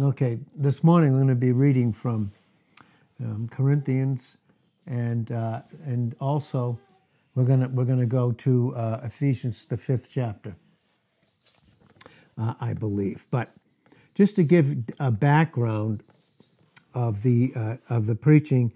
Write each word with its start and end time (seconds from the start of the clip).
Okay, 0.00 0.40
this 0.56 0.82
morning 0.82 1.10
I'm 1.10 1.16
going 1.16 1.28
to 1.28 1.34
be 1.36 1.52
reading 1.52 1.92
from 1.92 2.32
um, 3.22 3.48
Corinthians, 3.48 4.38
and 4.86 5.30
uh, 5.32 5.62
and 5.86 6.16
also 6.20 6.78
we're 7.34 7.44
gonna 7.44 7.68
we're 7.68 7.84
gonna 7.84 8.06
go 8.06 8.32
to 8.32 8.74
uh, 8.76 9.02
Ephesians, 9.04 9.66
the 9.66 9.76
fifth 9.76 10.08
chapter, 10.10 10.56
uh, 12.38 12.54
I 12.60 12.74
believe. 12.74 13.26
But 13.30 13.52
just 14.14 14.36
to 14.36 14.44
give 14.44 14.76
a 15.00 15.10
background 15.10 16.02
of 16.94 17.22
the 17.22 17.52
uh, 17.56 17.76
of 17.90 18.06
the 18.06 18.14
preaching 18.16 18.72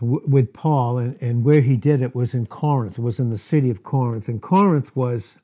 w- 0.00 0.22
with 0.26 0.52
Paul 0.52 0.98
and, 0.98 1.18
and 1.22 1.44
where 1.44 1.62
he 1.62 1.76
did 1.76 2.02
it 2.02 2.14
was 2.14 2.34
in 2.34 2.46
Corinth. 2.46 2.98
It 2.98 3.02
was 3.02 3.20
in 3.20 3.30
the 3.30 3.38
city 3.38 3.70
of 3.70 3.82
Corinth, 3.82 4.28
and 4.28 4.42
Corinth 4.42 4.96
was 4.96 5.38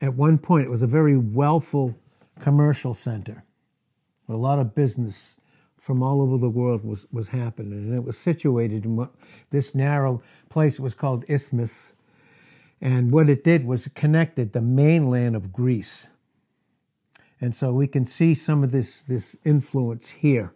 at 0.00 0.14
one 0.14 0.38
point 0.38 0.66
it 0.66 0.70
was 0.70 0.82
a 0.82 0.88
very 0.88 1.16
wealthful 1.16 1.96
commercial 2.40 2.94
center 2.94 3.44
a 4.28 4.36
lot 4.36 4.58
of 4.58 4.74
business 4.74 5.36
from 5.78 6.02
all 6.02 6.20
over 6.20 6.36
the 6.36 6.50
world 6.50 6.84
was, 6.84 7.06
was 7.10 7.28
happening. 7.28 7.72
And 7.72 7.94
it 7.94 8.04
was 8.04 8.18
situated 8.18 8.84
in 8.84 8.96
what, 8.96 9.14
this 9.50 9.74
narrow 9.74 10.22
place 10.50 10.78
was 10.78 10.94
called 10.94 11.24
Isthmus. 11.28 11.92
And 12.80 13.10
what 13.10 13.30
it 13.30 13.42
did 13.42 13.64
was 13.64 13.86
it 13.86 13.94
connected 13.94 14.52
the 14.52 14.60
mainland 14.60 15.34
of 15.34 15.52
Greece. 15.52 16.08
And 17.40 17.54
so 17.54 17.72
we 17.72 17.86
can 17.86 18.04
see 18.04 18.34
some 18.34 18.62
of 18.62 18.72
this, 18.72 19.00
this 19.00 19.36
influence 19.44 20.10
here. 20.10 20.52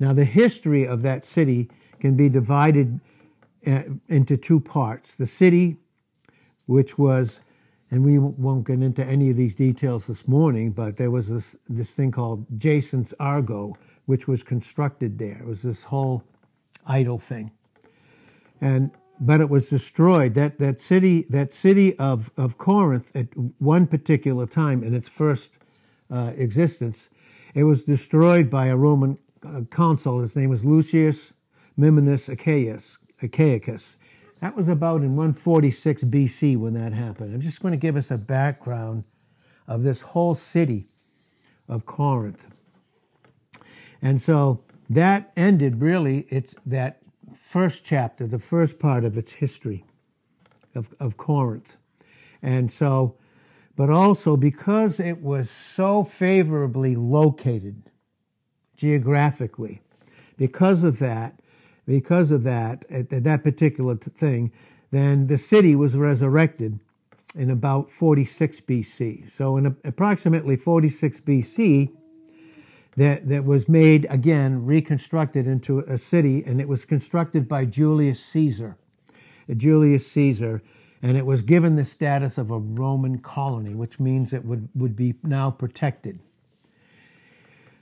Now, 0.00 0.12
the 0.12 0.24
history 0.24 0.86
of 0.86 1.02
that 1.02 1.24
city 1.24 1.70
can 2.00 2.16
be 2.16 2.28
divided 2.28 3.00
uh, 3.66 3.82
into 4.08 4.36
two 4.36 4.60
parts. 4.60 5.14
The 5.14 5.26
city, 5.26 5.76
which 6.66 6.98
was 6.98 7.40
and 7.90 8.04
we 8.04 8.18
won't 8.18 8.66
get 8.66 8.82
into 8.82 9.04
any 9.04 9.30
of 9.30 9.36
these 9.36 9.54
details 9.54 10.06
this 10.06 10.28
morning, 10.28 10.72
but 10.72 10.96
there 10.96 11.10
was 11.10 11.28
this, 11.28 11.56
this 11.68 11.90
thing 11.90 12.10
called 12.10 12.46
Jason's 12.58 13.14
Argo, 13.18 13.76
which 14.06 14.28
was 14.28 14.42
constructed 14.42 15.18
there. 15.18 15.38
It 15.38 15.46
was 15.46 15.62
this 15.62 15.84
whole 15.84 16.22
idol 16.86 17.18
thing. 17.18 17.50
And 18.60 18.90
but 19.20 19.40
it 19.40 19.50
was 19.50 19.68
destroyed. 19.68 20.34
That 20.34 20.58
that 20.58 20.80
city, 20.80 21.26
that 21.28 21.52
city 21.52 21.98
of, 21.98 22.30
of 22.36 22.56
Corinth 22.58 23.14
at 23.16 23.26
one 23.58 23.86
particular 23.86 24.46
time 24.46 24.84
in 24.84 24.94
its 24.94 25.08
first 25.08 25.58
uh, 26.10 26.32
existence, 26.36 27.10
it 27.54 27.64
was 27.64 27.82
destroyed 27.82 28.48
by 28.48 28.66
a 28.66 28.76
Roman 28.76 29.18
uh, 29.44 29.62
consul. 29.70 30.20
His 30.20 30.36
name 30.36 30.50
was 30.50 30.64
Lucius 30.64 31.32
Mummius 31.78 32.28
Achaeus, 32.28 32.98
Achaicus. 33.22 33.96
That 34.40 34.56
was 34.56 34.68
about 34.68 35.02
in 35.02 35.16
146 35.16 36.04
BC 36.04 36.56
when 36.56 36.74
that 36.74 36.92
happened. 36.92 37.34
I'm 37.34 37.40
just 37.40 37.60
going 37.60 37.72
to 37.72 37.78
give 37.78 37.96
us 37.96 38.10
a 38.10 38.18
background 38.18 39.04
of 39.66 39.82
this 39.82 40.00
whole 40.02 40.34
city 40.34 40.86
of 41.68 41.86
Corinth. 41.86 42.46
And 44.00 44.22
so 44.22 44.62
that 44.88 45.32
ended 45.36 45.80
really 45.80 46.26
it's 46.28 46.54
that 46.64 47.00
first 47.34 47.84
chapter, 47.84 48.26
the 48.26 48.38
first 48.38 48.78
part 48.78 49.04
of 49.04 49.18
its 49.18 49.32
history 49.32 49.84
of, 50.74 50.94
of 51.00 51.16
Corinth. 51.16 51.76
And 52.40 52.70
so, 52.70 53.16
but 53.76 53.90
also 53.90 54.36
because 54.36 55.00
it 55.00 55.20
was 55.20 55.50
so 55.50 56.04
favorably 56.04 56.94
located 56.94 57.82
geographically, 58.76 59.82
because 60.36 60.84
of 60.84 61.00
that, 61.00 61.40
because 61.88 62.30
of 62.30 62.42
that, 62.42 62.84
at, 62.90 63.10
at 63.10 63.24
that 63.24 63.42
particular 63.42 63.96
thing, 63.96 64.52
then 64.90 65.26
the 65.26 65.38
city 65.38 65.74
was 65.74 65.96
resurrected 65.96 66.80
in 67.34 67.48
about 67.48 67.90
46 67.90 68.60
BC. 68.60 69.32
So 69.32 69.56
in 69.56 69.74
approximately 69.84 70.54
46 70.54 71.20
BC, 71.20 71.90
that, 72.98 73.26
that 73.28 73.46
was 73.46 73.70
made 73.70 74.06
again, 74.10 74.66
reconstructed 74.66 75.46
into 75.46 75.78
a 75.78 75.96
city, 75.96 76.44
and 76.44 76.60
it 76.60 76.68
was 76.68 76.84
constructed 76.84 77.48
by 77.48 77.64
Julius 77.64 78.22
Caesar. 78.22 78.76
Julius 79.56 80.06
Caesar, 80.08 80.62
and 81.00 81.16
it 81.16 81.24
was 81.24 81.40
given 81.40 81.76
the 81.76 81.86
status 81.86 82.36
of 82.36 82.50
a 82.50 82.58
Roman 82.58 83.18
colony, 83.18 83.74
which 83.74 83.98
means 83.98 84.34
it 84.34 84.44
would, 84.44 84.68
would 84.74 84.94
be 84.94 85.14
now 85.22 85.50
protected. 85.50 86.18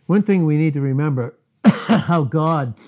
One 0.06 0.22
thing 0.22 0.46
we 0.46 0.56
need 0.56 0.74
to 0.74 0.80
remember 0.80 1.34
how 1.64 2.22
God 2.22 2.78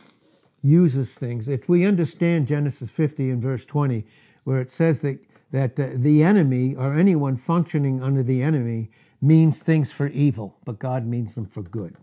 uses 0.63 1.15
things. 1.15 1.49
If 1.49 1.69
we 1.69 1.85
understand 1.85 2.47
Genesis 2.47 2.91
50 2.91 3.31
and 3.31 3.43
verse 3.43 3.65
20, 3.65 4.05
where 4.45 4.61
it 4.61 4.71
says 4.71 5.01
that, 5.01 5.19
that 5.51 5.79
uh, 5.79 5.91
the 5.95 6.23
enemy 6.23 6.75
or 6.75 6.95
anyone 6.95 7.37
functioning 7.37 8.03
under 8.03 8.23
the 8.23 8.43
enemy 8.43 8.91
means 9.21 9.61
things 9.61 9.93
for 9.93 10.07
evil, 10.09 10.57
but 10.65 10.79
God 10.79 11.07
means 11.07 11.35
them 11.35 11.47
for 11.47 11.63
good. 11.63 11.97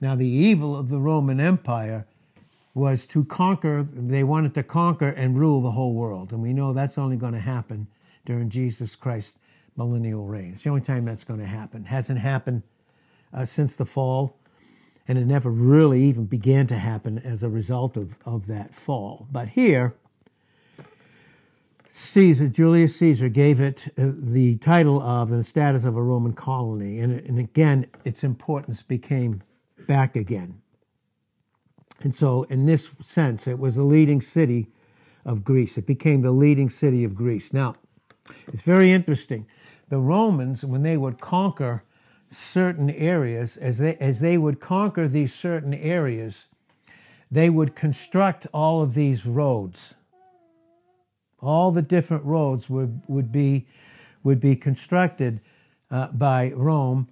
Now, 0.00 0.14
the 0.14 0.28
evil 0.28 0.76
of 0.76 0.90
the 0.90 0.98
Roman 0.98 1.40
Empire 1.40 2.06
was 2.74 3.06
to 3.06 3.24
conquer, 3.24 3.86
they 3.92 4.22
wanted 4.22 4.54
to 4.54 4.62
conquer 4.62 5.08
and 5.08 5.38
rule 5.38 5.60
the 5.60 5.72
whole 5.72 5.94
world. 5.94 6.32
And 6.32 6.40
we 6.40 6.52
know 6.52 6.72
that's 6.72 6.98
only 6.98 7.16
going 7.16 7.32
to 7.32 7.40
happen 7.40 7.88
during 8.24 8.48
Jesus 8.48 8.94
Christ's 8.94 9.36
millennial 9.76 10.26
reign. 10.26 10.52
It's 10.52 10.62
the 10.62 10.70
only 10.70 10.82
time 10.82 11.04
that's 11.04 11.24
going 11.24 11.40
to 11.40 11.46
happen. 11.46 11.84
Hasn't 11.84 12.20
happened 12.20 12.62
uh, 13.32 13.44
since 13.44 13.74
the 13.74 13.86
fall 13.86 14.36
and 15.08 15.16
it 15.16 15.26
never 15.26 15.50
really 15.50 16.02
even 16.02 16.26
began 16.26 16.66
to 16.66 16.76
happen 16.76 17.18
as 17.18 17.42
a 17.42 17.48
result 17.48 17.96
of, 17.96 18.14
of 18.26 18.46
that 18.46 18.74
fall. 18.74 19.26
But 19.32 19.48
here, 19.48 19.94
Caesar, 21.88 22.46
Julius 22.48 22.96
Caesar, 22.96 23.30
gave 23.30 23.58
it 23.58 23.88
uh, 23.98 24.12
the 24.14 24.56
title 24.56 25.02
of 25.02 25.30
the 25.30 25.42
status 25.42 25.84
of 25.84 25.96
a 25.96 26.02
Roman 26.02 26.34
colony. 26.34 27.00
And, 27.00 27.18
and 27.20 27.38
again, 27.38 27.86
its 28.04 28.22
importance 28.22 28.82
became 28.82 29.42
back 29.86 30.14
again. 30.14 30.60
And 32.00 32.14
so, 32.14 32.44
in 32.44 32.66
this 32.66 32.90
sense, 33.02 33.48
it 33.48 33.58
was 33.58 33.76
the 33.76 33.82
leading 33.82 34.20
city 34.20 34.68
of 35.24 35.42
Greece. 35.42 35.78
It 35.78 35.86
became 35.86 36.20
the 36.20 36.30
leading 36.30 36.70
city 36.70 37.02
of 37.02 37.14
Greece. 37.14 37.52
Now, 37.52 37.74
it's 38.46 38.62
very 38.62 38.92
interesting. 38.92 39.46
The 39.88 39.98
Romans, 39.98 40.64
when 40.64 40.82
they 40.82 40.96
would 40.96 41.18
conquer 41.20 41.82
certain 42.30 42.90
areas, 42.90 43.56
as 43.56 43.78
they, 43.78 43.96
as 43.96 44.20
they 44.20 44.36
would 44.36 44.60
conquer 44.60 45.08
these 45.08 45.34
certain 45.34 45.74
areas, 45.74 46.48
they 47.30 47.50
would 47.50 47.74
construct 47.74 48.46
all 48.52 48.82
of 48.82 48.94
these 48.94 49.26
roads. 49.26 49.94
All 51.40 51.70
the 51.70 51.82
different 51.82 52.24
roads 52.24 52.68
would, 52.68 53.02
would, 53.06 53.30
be, 53.30 53.66
would 54.22 54.40
be 54.40 54.56
constructed 54.56 55.40
uh, 55.90 56.08
by 56.08 56.50
Rome 56.50 57.08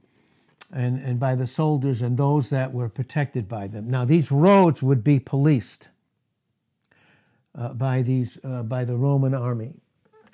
and, 0.73 0.99
and 0.99 1.21
by 1.21 1.35
the 1.35 1.47
soldiers 1.47 2.03
and 2.03 2.17
those 2.17 2.51
that 2.51 2.73
were 2.73 2.89
protected 2.89 3.49
by 3.49 3.69
them. 3.69 3.89
Now, 3.89 4.05
these 4.05 4.31
roads 4.31 4.83
would 4.83 5.05
be 5.05 5.19
policed 5.19 5.89
uh, 7.55 7.69
by, 7.69 8.03
these, 8.03 8.39
uh, 8.45 8.63
by 8.63 8.85
the 8.85 8.97
Roman 8.97 9.35
army 9.35 9.75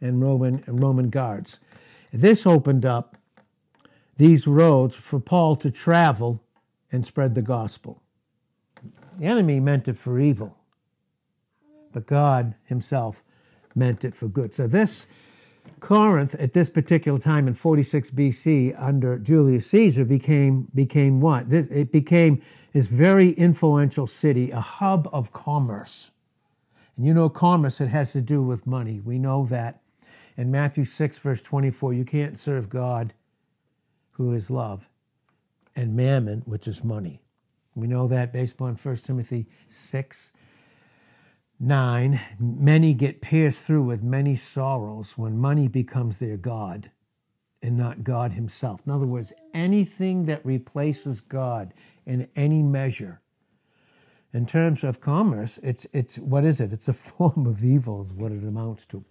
and 0.01 0.21
Roman, 0.21 0.65
and 0.67 0.83
Roman 0.83 1.11
guards. 1.11 1.59
This 2.13 2.47
opened 2.47 2.85
up 2.85 3.17
these 4.17 4.47
roads 4.47 4.95
for 4.95 5.21
Paul 5.21 5.57
to 5.57 5.71
travel 5.71 6.43
and 6.91 7.07
spread 7.07 7.35
the 7.35 7.43
gospel. 7.43 8.03
The 9.19 9.27
enemy 9.27 9.61
meant 9.61 9.89
it 9.89 9.99
for 9.99 10.19
evil, 10.19 10.57
but 11.93 12.07
God 12.07 12.55
Himself 12.65 13.23
meant 13.75 14.05
it 14.05 14.15
for 14.15 14.29
good. 14.29 14.55
So, 14.55 14.67
this 14.67 15.07
Corinth 15.81 16.35
at 16.37 16.53
this 16.53 16.69
particular 16.69 17.19
time 17.19 17.47
in 17.49 17.55
46 17.55 18.11
BC 18.11 18.75
under 18.81 19.19
Julius 19.19 19.67
Caesar 19.69 20.05
became, 20.05 20.69
became 20.75 21.21
what? 21.21 21.53
It 21.53 21.93
became 21.93 22.43
this 22.73 22.87
very 22.87 23.31
influential 23.33 24.07
city, 24.07 24.51
a 24.51 24.61
hub 24.61 25.09
of 25.13 25.33
commerce. 25.33 26.13
And 26.97 27.07
you 27.07 27.15
know, 27.15 27.29
commerce, 27.29 27.81
it 27.81 27.89
has 27.89 28.13
to 28.13 28.21
do 28.21 28.43
with 28.43 28.67
money. 28.67 29.01
We 29.01 29.19
know 29.19 29.47
that 29.47 29.81
in 30.37 30.51
Matthew 30.51 30.85
6, 30.85 31.19
verse 31.19 31.43
24, 31.43 31.95
you 31.95 32.05
can't 32.05 32.39
serve 32.39 32.69
God 32.69 33.13
who 34.13 34.33
is 34.33 34.51
love, 34.51 34.89
and 35.75 35.97
mammon, 35.97 36.43
which 36.45 36.69
is 36.69 36.85
money. 36.85 37.21
We 37.75 37.87
know 37.87 38.07
that 38.09 38.33
based 38.33 38.55
upon 38.55 38.77
1 38.77 38.97
Timothy 38.99 39.47
6 39.69 40.33
9. 41.63 42.21
Many 42.41 42.93
get 42.93 43.21
pierced 43.21 43.63
through 43.63 43.85
with 43.85 44.03
many 44.03 44.35
sorrows 44.35 45.17
when 45.17 45.39
money 45.39 45.69
becomes 45.69 46.19
their 46.19 46.37
God 46.37 46.91
and 47.63 47.77
not 47.77 48.03
God 48.03 48.33
Himself. 48.33 48.83
In 48.85 48.93
other 48.93 49.07
words, 49.07 49.33
anything 49.55 50.27
that 50.27 50.45
replaces 50.45 51.21
God 51.21 51.73
in 52.05 52.29
any 52.35 52.63
measure. 52.63 53.21
In 54.35 54.45
terms 54.45 54.83
of 54.83 55.01
commerce, 55.01 55.61
it's, 55.63 55.87
it's 55.93 56.19
what 56.19 56.45
is 56.45 56.61
it? 56.61 56.73
It's 56.73 56.89
a 56.89 56.93
form 56.93 57.47
of 57.47 57.65
evil, 57.65 58.03
is 58.03 58.13
what 58.13 58.33
it 58.33 58.43
amounts 58.43 58.85
to. 58.87 59.05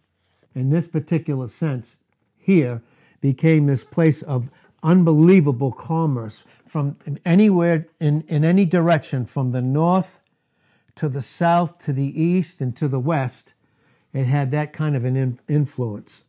In 0.54 0.70
this 0.70 0.88
particular 0.88 1.48
sense, 1.48 1.98
here 2.38 2.82
became 3.22 3.68
this 3.68 3.86
place 3.86 4.22
of 4.24 4.50
unbelievable 4.84 5.72
commerce 5.72 6.44
from 6.68 6.98
anywhere 7.26 7.88
in, 8.00 8.22
in 8.28 8.44
any 8.44 8.66
direction, 8.66 9.26
from 9.26 9.52
the 9.52 9.62
north 9.62 10.22
to 10.96 11.10
the 11.10 11.22
south 11.22 11.78
to 11.80 11.94
the 11.94 12.22
east 12.22 12.62
and 12.62 12.76
to 12.78 12.88
the 12.88 13.00
west. 13.00 13.54
It 14.14 14.26
had 14.26 14.52
that 14.52 14.74
kind 14.74 14.96
of 14.96 15.06
an 15.06 15.16
in, 15.16 15.40
influence, 15.48 16.24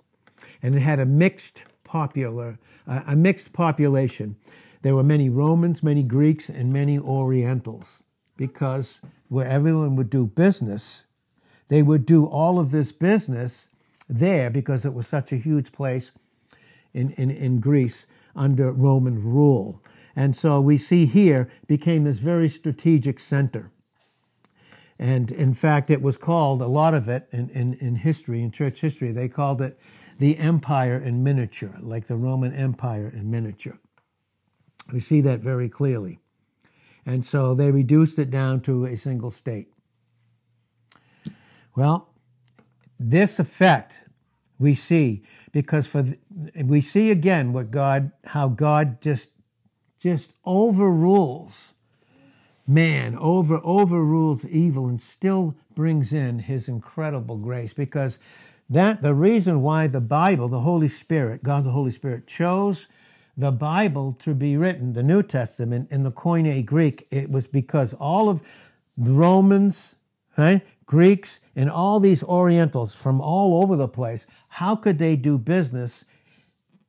and 0.62 0.74
it 0.74 0.80
had 0.80 0.98
a 0.98 1.06
mixed 1.06 1.62
popular, 1.84 2.58
uh, 2.86 3.02
a 3.06 3.16
mixed 3.16 3.52
population. 3.52 4.36
There 4.82 4.94
were 4.94 5.02
many 5.02 5.28
Romans, 5.28 5.82
many 5.82 6.02
Greeks, 6.02 6.48
and 6.48 6.72
many 6.72 6.98
Orientals 6.98 8.02
because 8.36 9.00
where 9.28 9.46
everyone 9.46 9.96
would 9.96 10.10
do 10.10 10.26
business, 10.26 11.06
they 11.68 11.82
would 11.82 12.04
do 12.04 12.26
all 12.26 12.58
of 12.58 12.70
this 12.70 12.92
business 12.92 13.68
there 14.08 14.50
because 14.50 14.84
it 14.84 14.92
was 14.92 15.06
such 15.06 15.32
a 15.32 15.36
huge 15.36 15.72
place 15.72 16.12
in, 16.92 17.10
in, 17.12 17.30
in 17.30 17.60
Greece 17.60 18.06
under 18.34 18.72
Roman 18.72 19.22
rule. 19.22 19.82
And 20.14 20.36
so 20.36 20.60
we 20.60 20.76
see 20.76 21.06
here 21.06 21.50
became 21.66 22.04
this 22.04 22.18
very 22.18 22.48
strategic 22.48 23.18
center. 23.18 23.70
And 24.98 25.30
in 25.30 25.54
fact, 25.54 25.90
it 25.90 26.02
was 26.02 26.16
called, 26.16 26.62
a 26.62 26.66
lot 26.66 26.94
of 26.94 27.08
it 27.08 27.28
in, 27.32 27.48
in, 27.50 27.74
in 27.74 27.96
history, 27.96 28.42
in 28.42 28.50
church 28.50 28.80
history, 28.80 29.10
they 29.10 29.28
called 29.28 29.60
it 29.60 29.78
the 30.18 30.38
empire 30.38 30.96
in 30.96 31.24
miniature, 31.24 31.76
like 31.80 32.06
the 32.06 32.16
Roman 32.16 32.52
Empire 32.52 33.12
in 33.12 33.30
miniature. 33.30 33.78
We 34.92 35.00
see 35.00 35.20
that 35.22 35.40
very 35.40 35.68
clearly. 35.68 36.20
And 37.04 37.24
so 37.24 37.54
they 37.54 37.70
reduced 37.70 38.18
it 38.18 38.30
down 38.30 38.60
to 38.60 38.84
a 38.84 38.96
single 38.96 39.30
state. 39.30 39.68
Well, 41.74 42.10
this 43.00 43.38
effect 43.38 43.98
we 44.58 44.74
see 44.74 45.22
because 45.52 45.86
for 45.86 46.14
we 46.56 46.80
see 46.80 47.10
again 47.10 47.52
what 47.52 47.70
God 47.70 48.10
how 48.24 48.48
God 48.48 49.00
just 49.00 49.30
just 49.98 50.32
overrules 50.44 51.74
man 52.66 53.16
over 53.18 53.60
overrules 53.62 54.44
evil 54.46 54.88
and 54.88 55.00
still 55.00 55.54
brings 55.74 56.12
in 56.12 56.40
his 56.40 56.68
incredible 56.68 57.36
grace 57.36 57.72
because 57.72 58.18
that 58.68 59.02
the 59.02 59.14
reason 59.14 59.62
why 59.62 59.86
the 59.86 60.00
Bible 60.00 60.48
the 60.48 60.60
Holy 60.60 60.88
Spirit 60.88 61.42
God 61.42 61.64
the 61.64 61.70
Holy 61.70 61.90
Spirit 61.90 62.26
chose 62.26 62.88
the 63.36 63.52
Bible 63.52 64.16
to 64.20 64.34
be 64.34 64.56
written 64.56 64.94
the 64.94 65.02
New 65.02 65.22
Testament 65.22 65.88
in 65.90 66.02
the 66.02 66.12
Koine 66.12 66.64
Greek 66.64 67.06
it 67.10 67.30
was 67.30 67.46
because 67.46 67.92
all 67.94 68.28
of 68.28 68.42
the 68.96 69.12
Romans 69.12 69.96
right 70.36 70.62
Greeks 70.86 71.40
and 71.56 71.70
all 71.70 72.00
these 72.00 72.22
Orientals 72.22 72.94
from 72.94 73.20
all 73.20 73.62
over 73.62 73.76
the 73.76 73.88
place 73.88 74.26
how 74.56 74.76
could 74.76 74.98
they 74.98 75.16
do 75.16 75.38
business 75.38 76.04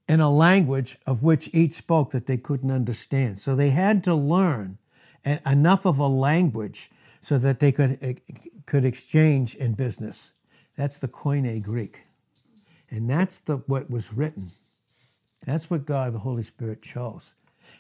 in 0.10 0.19
a 0.19 0.30
language 0.30 0.98
of 1.07 1.24
which 1.24 1.50
each 1.54 1.74
spoke 1.75 2.12
that 2.12 2.25
they 2.25 2.36
couldn't 2.36 2.71
understand? 2.71 3.39
So 3.39 3.56
they 3.56 3.69
had 3.69 4.04
to 4.04 4.13
learn 4.13 4.80
enough 5.45 5.86
of 5.86 5.98
a 5.98 6.07
language 6.07 6.92
so 7.21 7.38
that 7.38 7.62
they 7.62 7.71
could, 7.71 8.19
could 8.65 8.83
exchange 8.83 9.56
in 9.56 9.75
business. 9.75 10.33
That's 10.75 10.98
the 10.98 11.07
Koine 11.07 11.63
Greek. 11.63 12.01
And 12.89 13.10
that's 13.10 13.39
the, 13.39 13.57
what 13.68 13.89
was 13.89 14.12
written. 14.12 14.51
That's 15.45 15.69
what 15.69 15.86
God, 15.86 16.13
the 16.13 16.19
Holy 16.19 16.44
Spirit, 16.44 16.81
chose 16.81 17.33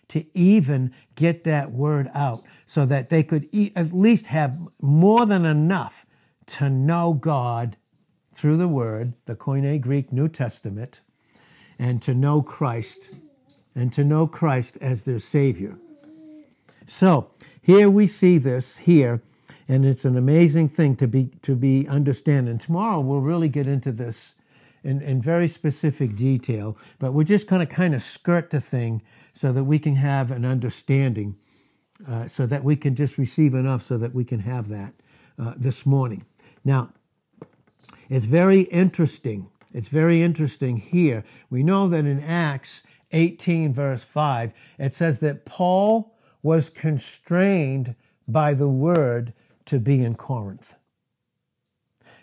to 0.07 0.25
even 0.33 0.93
get 1.15 1.43
that 1.43 1.73
word 1.73 2.09
out 2.13 2.43
so 2.65 2.85
that 2.85 3.09
they 3.09 3.21
could 3.21 3.49
at 3.75 3.91
least 3.91 4.27
have 4.27 4.57
more 4.81 5.25
than 5.25 5.43
enough 5.43 6.05
to 6.45 6.69
know 6.69 7.13
God 7.13 7.75
through 8.33 8.57
the 8.57 8.67
Word, 8.67 9.13
the 9.25 9.35
Koine 9.35 9.79
Greek 9.79 10.11
New 10.11 10.27
Testament, 10.27 11.01
and 11.79 12.01
to 12.01 12.13
know 12.13 12.41
Christ, 12.41 13.09
and 13.75 13.91
to 13.93 14.03
know 14.03 14.27
Christ 14.27 14.77
as 14.81 15.03
their 15.03 15.19
Savior. 15.19 15.77
So 16.87 17.31
here 17.61 17.89
we 17.89 18.07
see 18.07 18.37
this 18.37 18.77
here, 18.77 19.21
and 19.67 19.85
it's 19.85 20.05
an 20.05 20.17
amazing 20.17 20.69
thing 20.69 20.95
to 20.97 21.07
be 21.07 21.29
to 21.41 21.55
be 21.55 21.87
understanding. 21.87 22.57
Tomorrow 22.57 22.99
we'll 22.99 23.21
really 23.21 23.49
get 23.49 23.67
into 23.67 23.91
this 23.91 24.33
in, 24.83 25.01
in 25.01 25.21
very 25.21 25.47
specific 25.47 26.15
detail, 26.15 26.77
but 26.99 27.13
we're 27.13 27.23
just 27.23 27.47
going 27.47 27.65
to 27.65 27.73
kind 27.73 27.95
of 27.95 28.03
skirt 28.03 28.49
the 28.49 28.59
thing 28.59 29.01
so 29.33 29.53
that 29.53 29.63
we 29.63 29.79
can 29.79 29.95
have 29.95 30.29
an 30.29 30.45
understanding, 30.45 31.35
uh, 32.07 32.27
so 32.27 32.45
that 32.45 32.63
we 32.63 32.75
can 32.75 32.95
just 32.95 33.17
receive 33.17 33.53
enough 33.53 33.81
so 33.81 33.97
that 33.97 34.13
we 34.13 34.23
can 34.23 34.39
have 34.39 34.67
that 34.67 34.93
uh, 35.39 35.53
this 35.57 35.85
morning. 35.85 36.25
Now, 36.65 36.89
it's 38.09 38.25
very 38.25 38.61
interesting. 38.61 39.49
It's 39.73 39.87
very 39.87 40.21
interesting 40.21 40.77
here. 40.77 41.23
We 41.49 41.63
know 41.63 41.87
that 41.89 42.05
in 42.05 42.21
Acts 42.21 42.83
18, 43.11 43.73
verse 43.73 44.03
5, 44.03 44.51
it 44.77 44.93
says 44.93 45.19
that 45.19 45.45
Paul 45.45 46.15
was 46.41 46.69
constrained 46.69 47.95
by 48.27 48.53
the 48.53 48.67
word 48.67 49.33
to 49.65 49.79
be 49.79 50.03
in 50.03 50.15
Corinth. 50.15 50.75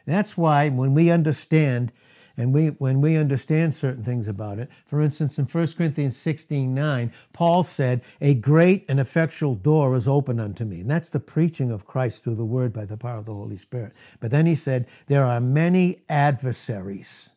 That's 0.07 0.37
why 0.37 0.69
when 0.69 0.95
we 0.95 1.11
understand 1.11 1.93
and 2.41 2.55
we, 2.55 2.69
when 2.69 3.03
we 3.03 3.19
understand 3.19 3.75
certain 3.75 4.03
things 4.03 4.27
about 4.27 4.59
it, 4.59 4.71
for 4.87 5.03
instance, 5.03 5.39
in 5.39 5.45
1 5.45 5.73
Corinthians 5.75 6.17
16 6.17 6.73
9, 6.73 7.13
Paul 7.35 7.63
said, 7.63 8.01
A 8.23 8.33
great 8.33 8.87
and 8.89 8.99
effectual 8.99 9.55
door 9.55 9.95
is 9.95 10.09
open 10.09 10.41
unto 10.41 10.65
me. 10.65 10.81
And 10.81 10.91
that's 10.91 11.11
the 11.11 11.21
preaching 11.21 11.71
of 11.71 11.87
Christ 11.87 12.25
through 12.25 12.37
the 12.37 12.45
word 12.47 12.73
by 12.73 12.87
the 12.87 12.97
power 12.97 13.19
of 13.19 13.27
the 13.27 13.35
Holy 13.35 13.59
Spirit. 13.59 13.93
But 14.21 14.31
then 14.31 14.47
he 14.47 14.55
said, 14.55 14.87
There 15.07 15.27
are 15.27 15.39
many 15.39 16.01
adversaries. 16.09 17.29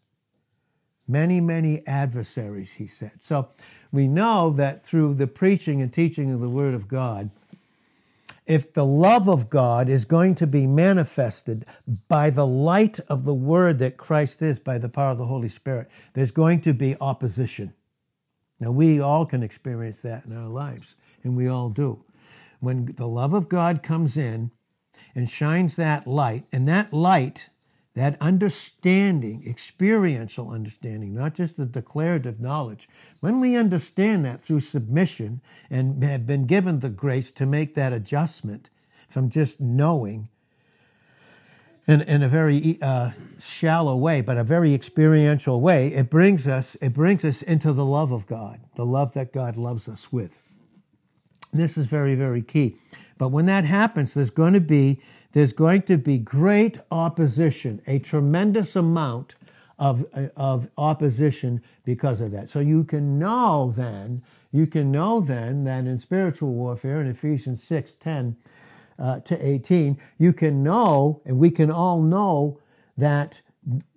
Many, 1.05 1.41
many 1.41 1.85
adversaries, 1.85 2.71
he 2.77 2.87
said. 2.87 3.11
So 3.21 3.49
we 3.91 4.07
know 4.07 4.51
that 4.51 4.85
through 4.85 5.15
the 5.15 5.27
preaching 5.27 5.81
and 5.81 5.91
teaching 5.91 6.31
of 6.31 6.39
the 6.39 6.47
word 6.47 6.73
of 6.73 6.87
God, 6.87 7.29
if 8.45 8.73
the 8.73 8.85
love 8.85 9.29
of 9.29 9.49
God 9.49 9.89
is 9.89 10.05
going 10.05 10.35
to 10.35 10.47
be 10.47 10.67
manifested 10.67 11.65
by 12.07 12.29
the 12.29 12.45
light 12.45 12.99
of 13.07 13.23
the 13.25 13.33
word 13.33 13.79
that 13.79 13.97
Christ 13.97 14.41
is 14.41 14.59
by 14.59 14.77
the 14.77 14.89
power 14.89 15.11
of 15.11 15.17
the 15.17 15.25
Holy 15.25 15.47
Spirit, 15.47 15.89
there's 16.13 16.31
going 16.31 16.61
to 16.61 16.73
be 16.73 16.97
opposition. 16.99 17.73
Now, 18.59 18.71
we 18.71 18.99
all 18.99 19.25
can 19.25 19.43
experience 19.43 20.01
that 20.01 20.25
in 20.25 20.35
our 20.35 20.47
lives, 20.47 20.95
and 21.23 21.35
we 21.35 21.47
all 21.47 21.69
do. 21.69 22.03
When 22.59 22.93
the 22.97 23.07
love 23.07 23.33
of 23.33 23.49
God 23.49 23.83
comes 23.83 24.15
in 24.17 24.51
and 25.15 25.29
shines 25.29 25.75
that 25.75 26.07
light, 26.07 26.45
and 26.51 26.67
that 26.67 26.93
light 26.93 27.49
that 27.95 28.17
understanding, 28.19 29.43
experiential 29.45 30.49
understanding, 30.49 31.13
not 31.13 31.35
just 31.35 31.57
the 31.57 31.65
declarative 31.65 32.39
knowledge, 32.39 32.89
when 33.19 33.39
we 33.39 33.55
understand 33.55 34.25
that 34.25 34.41
through 34.41 34.61
submission 34.61 35.41
and 35.69 36.03
have 36.03 36.25
been 36.25 36.45
given 36.45 36.79
the 36.79 36.89
grace 36.89 37.31
to 37.31 37.45
make 37.45 37.75
that 37.75 37.93
adjustment 37.93 38.69
from 39.09 39.29
just 39.29 39.59
knowing 39.59 40.27
in, 41.87 42.01
in 42.01 42.23
a 42.23 42.29
very 42.29 42.79
uh, 42.81 43.11
shallow 43.39 43.95
way, 43.95 44.21
but 44.21 44.37
a 44.37 44.43
very 44.43 44.73
experiential 44.73 45.59
way, 45.61 45.87
it 45.93 46.09
brings 46.09 46.47
us 46.47 46.77
it 46.81 46.93
brings 46.93 47.25
us 47.25 47.41
into 47.41 47.73
the 47.73 47.85
love 47.85 48.11
of 48.11 48.25
God, 48.25 48.61
the 48.75 48.85
love 48.85 49.13
that 49.13 49.33
God 49.33 49.57
loves 49.57 49.87
us 49.89 50.11
with. 50.11 50.31
This 51.51 51.77
is 51.77 51.85
very 51.85 52.15
very 52.15 52.41
key. 52.41 52.77
But 53.17 53.29
when 53.29 53.45
that 53.47 53.65
happens, 53.65 54.13
there's 54.13 54.29
going 54.29 54.53
to 54.53 54.61
be 54.61 55.01
there's 55.33 55.53
going 55.53 55.81
to 55.83 55.97
be 55.97 56.17
great 56.17 56.79
opposition, 56.91 57.81
a 57.85 57.99
tremendous 57.99 58.75
amount 58.75 59.35
of, 59.77 60.05
of 60.37 60.69
opposition 60.77 61.61
because 61.83 62.21
of 62.21 62.31
that. 62.31 62.49
So 62.49 62.59
you 62.59 62.83
can 62.83 63.19
know 63.19 63.73
then, 63.75 64.23
you 64.51 64.67
can 64.67 64.91
know 64.91 65.19
then 65.19 65.63
that 65.65 65.85
in 65.85 65.99
spiritual 65.99 66.53
warfare 66.53 67.01
in 67.01 67.07
Ephesians 67.07 67.63
6 67.63 67.93
10 67.95 68.37
uh, 68.99 69.19
to 69.21 69.45
18, 69.45 69.97
you 70.19 70.33
can 70.33 70.63
know, 70.63 71.21
and 71.25 71.39
we 71.39 71.49
can 71.49 71.71
all 71.71 72.01
know 72.01 72.59
that 72.95 73.41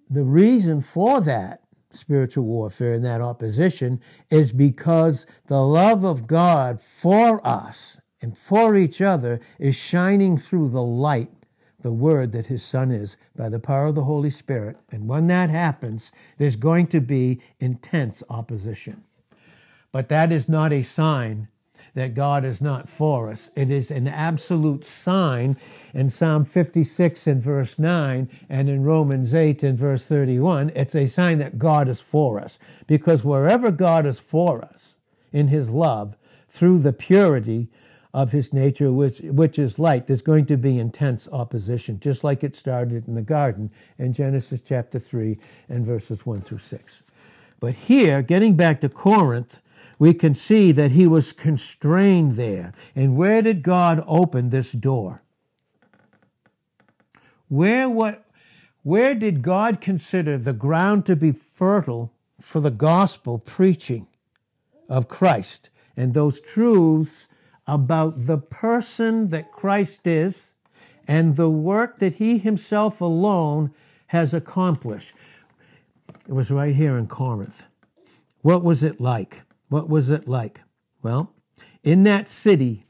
the 0.08 0.24
reason 0.24 0.80
for 0.80 1.20
that 1.20 1.60
spiritual 1.90 2.44
warfare 2.44 2.94
and 2.94 3.04
that 3.04 3.20
opposition 3.20 4.00
is 4.30 4.52
because 4.52 5.26
the 5.46 5.60
love 5.60 6.04
of 6.04 6.26
God 6.26 6.80
for 6.80 7.46
us 7.46 8.00
and 8.22 8.36
for 8.36 8.76
each 8.76 9.00
other 9.00 9.40
is 9.58 9.76
shining 9.76 10.38
through 10.38 10.70
the 10.70 10.82
light, 10.82 11.30
the 11.80 11.92
word 11.92 12.32
that 12.32 12.46
his 12.46 12.64
son 12.64 12.90
is, 12.90 13.16
by 13.36 13.48
the 13.48 13.58
power 13.58 13.86
of 13.86 13.94
the 13.94 14.04
Holy 14.04 14.30
Spirit. 14.30 14.76
And 14.90 15.06
when 15.06 15.26
that 15.26 15.50
happens, 15.50 16.12
there's 16.38 16.56
going 16.56 16.86
to 16.88 17.00
be 17.00 17.40
intense 17.60 18.22
opposition. 18.30 19.04
But 19.92 20.08
that 20.08 20.32
is 20.32 20.48
not 20.48 20.72
a 20.72 20.82
sign 20.82 21.48
that 21.94 22.14
God 22.14 22.44
is 22.44 22.60
not 22.60 22.90
for 22.90 23.30
us. 23.30 23.50
It 23.56 23.70
is 23.70 23.90
an 23.90 24.06
absolute 24.06 24.84
sign 24.84 25.56
in 25.94 26.10
Psalm 26.10 26.44
56 26.44 27.26
and 27.26 27.42
verse 27.42 27.78
9 27.78 28.28
and 28.50 28.68
in 28.68 28.82
Romans 28.82 29.34
8 29.34 29.62
and 29.62 29.78
verse 29.78 30.04
31. 30.04 30.72
It's 30.74 30.94
a 30.94 31.06
sign 31.06 31.38
that 31.38 31.58
God 31.58 31.88
is 31.88 32.00
for 32.00 32.38
us. 32.38 32.58
Because 32.86 33.24
wherever 33.24 33.70
God 33.70 34.04
is 34.04 34.18
for 34.18 34.62
us 34.62 34.96
in 35.32 35.48
his 35.48 35.70
love, 35.70 36.16
through 36.50 36.78
the 36.80 36.92
purity 36.92 37.68
of 38.16 38.32
his 38.32 38.50
nature, 38.50 38.90
which, 38.90 39.18
which 39.20 39.58
is 39.58 39.78
light, 39.78 40.06
there's 40.06 40.22
going 40.22 40.46
to 40.46 40.56
be 40.56 40.78
intense 40.78 41.28
opposition, 41.30 42.00
just 42.00 42.24
like 42.24 42.42
it 42.42 42.56
started 42.56 43.06
in 43.06 43.14
the 43.14 43.20
garden 43.20 43.70
in 43.98 44.10
Genesis 44.14 44.62
chapter 44.62 44.98
3 44.98 45.36
and 45.68 45.84
verses 45.84 46.24
1 46.24 46.40
through 46.40 46.56
6. 46.56 47.02
But 47.60 47.74
here, 47.74 48.22
getting 48.22 48.54
back 48.54 48.80
to 48.80 48.88
Corinth, 48.88 49.60
we 49.98 50.14
can 50.14 50.34
see 50.34 50.72
that 50.72 50.92
he 50.92 51.06
was 51.06 51.34
constrained 51.34 52.36
there. 52.36 52.72
And 52.94 53.18
where 53.18 53.42
did 53.42 53.62
God 53.62 54.02
open 54.06 54.48
this 54.48 54.72
door? 54.72 55.20
Where, 57.48 57.90
what, 57.90 58.24
where 58.82 59.14
did 59.14 59.42
God 59.42 59.82
consider 59.82 60.38
the 60.38 60.54
ground 60.54 61.04
to 61.04 61.16
be 61.16 61.32
fertile 61.32 62.14
for 62.40 62.60
the 62.60 62.70
gospel 62.70 63.38
preaching 63.38 64.06
of 64.88 65.06
Christ? 65.06 65.68
and 65.96 66.12
those 66.14 66.40
truths 66.40 67.26
about 67.66 68.26
the 68.26 68.38
person 68.38 69.28
that 69.28 69.52
Christ 69.52 70.06
is 70.06 70.52
and 71.08 71.36
the 71.36 71.50
work 71.50 71.98
that 71.98 72.16
he 72.16 72.38
himself 72.38 73.00
alone 73.00 73.72
has 74.08 74.32
accomplished. 74.32 75.12
It 76.28 76.32
was 76.32 76.50
right 76.50 76.74
here 76.74 76.96
in 76.96 77.06
Corinth. 77.06 77.64
What 78.42 78.62
was 78.62 78.82
it 78.82 79.00
like? 79.00 79.42
What 79.68 79.88
was 79.88 80.10
it 80.10 80.28
like? 80.28 80.60
Well, 81.02 81.32
in 81.82 82.04
that 82.04 82.28
city, 82.28 82.86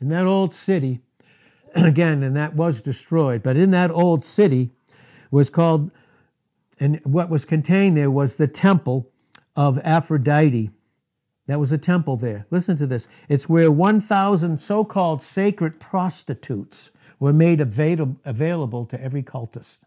in 0.00 0.08
that 0.08 0.26
old 0.26 0.54
city, 0.54 1.00
again, 1.74 2.22
and 2.22 2.36
that 2.36 2.54
was 2.54 2.82
destroyed, 2.82 3.42
but 3.42 3.56
in 3.56 3.70
that 3.72 3.90
old 3.90 4.24
city 4.24 4.70
was 5.30 5.50
called, 5.50 5.90
and 6.78 7.00
what 7.04 7.28
was 7.28 7.44
contained 7.44 7.96
there 7.96 8.10
was 8.10 8.36
the 8.36 8.48
temple 8.48 9.10
of 9.54 9.78
Aphrodite. 9.84 10.70
That 11.46 11.60
was 11.60 11.70
a 11.70 11.78
temple 11.78 12.16
there. 12.16 12.46
Listen 12.50 12.76
to 12.78 12.86
this. 12.86 13.06
It's 13.28 13.48
where 13.48 13.70
1,000 13.70 14.58
so 14.58 14.84
called 14.84 15.22
sacred 15.22 15.78
prostitutes 15.78 16.90
were 17.18 17.32
made 17.32 17.60
avail- 17.60 18.16
available 18.24 18.84
to 18.86 19.00
every 19.00 19.22
cultist, 19.22 19.78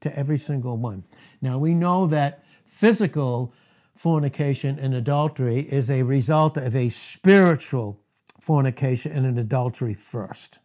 to 0.00 0.16
every 0.16 0.38
single 0.38 0.76
one. 0.76 1.04
Now 1.40 1.58
we 1.58 1.74
know 1.74 2.06
that 2.06 2.44
physical 2.66 3.52
fornication 3.96 4.78
and 4.78 4.94
adultery 4.94 5.60
is 5.60 5.90
a 5.90 6.02
result 6.02 6.56
of 6.56 6.76
a 6.76 6.90
spiritual 6.90 7.98
fornication 8.40 9.12
and 9.12 9.24
an 9.24 9.38
adultery 9.38 9.94
first. 9.94 10.58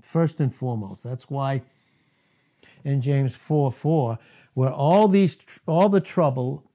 First 0.00 0.38
and 0.38 0.54
foremost. 0.54 1.02
That's 1.02 1.28
why 1.28 1.62
in 2.84 3.00
James 3.00 3.34
4 3.34 3.72
4, 3.72 4.18
where 4.52 4.70
all 4.70 5.08
these 5.08 5.36
all 5.66 5.88
the 5.88 6.00
trouble 6.00 6.70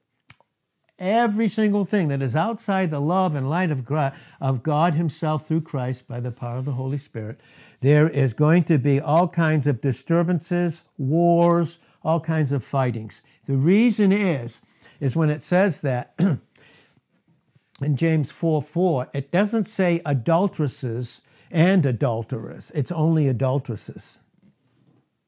every 0.99 1.49
single 1.49 1.85
thing 1.85 2.09
that 2.09 2.21
is 2.21 2.35
outside 2.35 2.91
the 2.91 2.99
love 2.99 3.33
and 3.33 3.49
light 3.49 3.71
of 3.71 3.85
God, 3.85 4.13
of 4.39 4.61
God 4.61 4.93
Himself 4.93 5.47
through 5.47 5.61
Christ 5.61 6.07
by 6.07 6.19
the 6.19 6.31
power 6.31 6.57
of 6.57 6.65
the 6.65 6.73
Holy 6.73 6.97
Spirit, 6.97 7.39
there 7.81 8.09
is 8.09 8.33
going 8.33 8.65
to 8.65 8.77
be 8.77 8.99
all 8.99 9.27
kinds 9.27 9.65
of 9.65 9.81
disturbances, 9.81 10.81
wars, 10.97 11.79
all 12.03 12.19
kinds 12.19 12.51
of 12.51 12.63
fightings. 12.63 13.21
The 13.47 13.55
reason 13.55 14.11
is, 14.11 14.59
is 14.99 15.15
when 15.15 15.29
it 15.29 15.43
says 15.43 15.81
that 15.81 16.13
in 17.81 17.95
James 17.95 18.31
4 18.31 18.61
4, 18.61 19.09
it 19.13 19.31
doesn't 19.31 19.65
say 19.65 20.01
adulteresses 20.05 21.21
and 21.49 21.85
adulterers. 21.85 22.71
It's 22.75 22.91
only 22.91 23.27
adulteresses. 23.27 24.19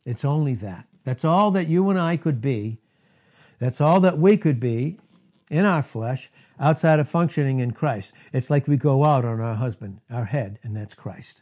It's 0.06 0.26
only 0.26 0.56
that. 0.56 0.88
That's 1.04 1.26
all 1.26 1.52
that 1.52 1.68
you 1.68 1.90
and 1.90 2.00
I 2.00 2.18
could 2.18 2.42
be. 2.42 2.80
That's 3.60 3.82
all 3.82 4.00
that 4.02 4.18
we 4.18 4.38
could 4.38 4.60
be 4.60 4.98
in 5.52 5.66
our 5.66 5.84
flesh 5.84 6.32
outside 6.60 7.00
of 7.00 7.10
functioning 7.10 7.60
in 7.60 7.72
Christ. 7.72 8.14
It's 8.32 8.50
like 8.50 8.68
we 8.68 8.78
go 8.78 9.04
out 9.04 9.26
on 9.26 9.42
our 9.42 9.56
husband, 9.56 10.00
our 10.10 10.26
head, 10.26 10.58
and 10.64 10.76
that's 10.76 10.94
Christ. 10.96 11.42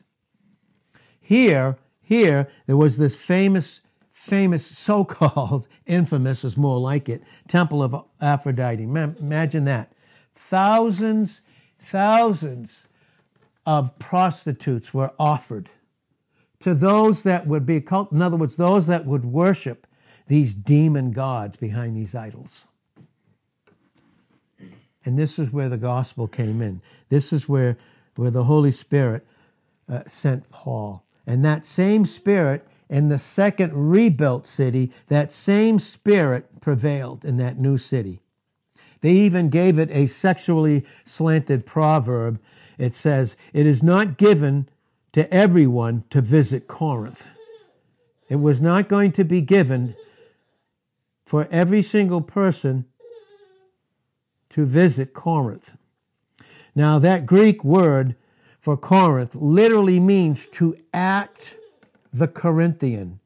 Here, 1.22 1.78
here, 2.02 2.50
there 2.66 2.76
was 2.76 2.98
this 2.98 3.16
famous, 3.16 3.82
famous, 4.12 4.66
so 4.66 5.06
called, 5.06 5.68
infamous 5.86 6.44
is 6.44 6.58
more 6.58 6.80
like 6.80 7.08
it, 7.08 7.22
Temple 7.48 7.84
of 7.84 8.04
Aphrodite. 8.20 8.84
Imagine 8.84 9.66
that. 9.66 9.94
Thousands, 10.34 11.42
thousands 11.80 12.88
of 13.66 13.98
prostitutes 14.00 14.94
were 14.94 15.12
offered 15.20 15.70
to 16.62 16.74
those 16.74 17.22
that 17.24 17.46
would 17.46 17.66
be 17.66 17.80
cult. 17.80 18.12
In 18.12 18.22
other 18.22 18.38
words, 18.38 18.56
those 18.56 18.88
that 18.88 19.06
would 19.06 19.26
worship 19.26 19.86
these 20.28 20.54
demon 20.54 21.12
gods 21.12 21.58
behind 21.58 21.96
these 21.96 22.16
idols. 22.16 22.66
And 25.06 25.18
this 25.18 25.40
is 25.40 25.52
where 25.52 25.70
the 25.70 25.78
gospel 25.78 26.28
came 26.28 26.62
in. 26.62 26.82
This 27.10 27.32
is 27.32 27.48
where, 27.48 27.78
where 28.16 28.32
the 28.32 28.44
Holy 28.44 28.72
Spirit 28.72 29.26
uh, 29.88 30.02
sent 30.08 30.50
Paul. 30.52 31.04
And 31.26 31.44
that 31.46 31.66
same 31.66 32.06
spirit 32.06 32.68
in 32.90 33.10
the 33.10 33.18
second 33.18 33.92
rebuilt 33.92 34.48
city, 34.48 34.92
that 35.08 35.32
same 35.32 35.80
spirit 35.80 36.60
prevailed 36.60 37.24
in 37.24 37.38
that 37.38 37.60
new 37.60 37.78
city. 37.78 38.22
They 39.02 39.12
even 39.12 39.50
gave 39.50 39.80
it 39.80 39.90
a 39.92 40.08
sexually 40.08 40.86
slanted 41.06 41.66
proverb. 41.66 42.40
It 42.78 42.96
says, 42.96 43.38
It 43.54 43.66
is 43.66 43.82
not 43.82 44.18
given 44.18 44.68
to 45.14 45.32
everyone 45.34 46.04
to 46.10 46.22
visit 46.22 46.68
Corinth. 46.68 47.30
It 48.28 48.38
was 48.38 48.60
not 48.62 48.90
going 48.90 49.12
to 49.14 49.24
be 49.24 49.42
given 49.42 49.96
for 51.26 51.48
every 51.52 51.82
single 51.82 52.22
person 52.22 52.86
to 54.52 54.66
visit 54.66 55.14
Corinth. 55.14 55.78
Now, 56.76 57.00
that 57.00 57.26
Greek 57.26 57.64
word 57.64 58.16
for 58.60 58.78
Corinth 58.78 59.36
literally 59.36 60.00
means 60.00 60.48
to 60.54 60.78
act 60.94 61.56
the 62.14 62.28
Corinthian, 62.28 63.20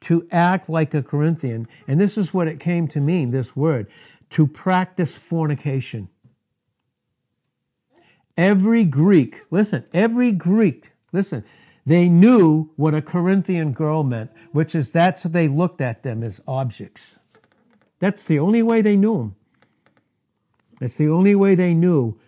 to 0.00 0.26
act 0.30 0.68
like 0.68 0.94
a 0.94 1.02
Corinthian. 1.02 1.68
And 1.88 2.00
this 2.00 2.16
is 2.16 2.34
what 2.34 2.48
it 2.48 2.60
came 2.60 2.88
to 2.88 3.00
mean 3.00 3.30
this 3.30 3.56
word 3.56 3.86
to 4.30 4.46
practice 4.46 5.16
fornication. 5.16 6.08
Every 8.36 8.84
Greek, 8.84 9.42
listen, 9.50 9.84
every 9.94 10.32
Greek, 10.32 10.92
listen, 11.12 11.44
they 11.86 12.08
knew 12.08 12.70
what 12.76 12.94
a 12.94 13.00
Corinthian 13.00 13.72
girl 13.72 14.02
meant, 14.02 14.30
which 14.52 14.74
is 14.74 14.90
that's 14.90 15.22
they 15.22 15.48
looked 15.48 15.80
at 15.80 16.02
them 16.02 16.22
as 16.22 16.40
objects. 16.46 17.18
That's 17.98 18.24
the 18.24 18.38
only 18.38 18.62
way 18.62 18.82
they 18.82 18.96
knew 18.96 19.18
them. 19.18 19.36
That's 20.78 20.96
the 20.96 21.08
only 21.08 21.34
way 21.34 21.54
they 21.54 21.74
knew 21.74 22.18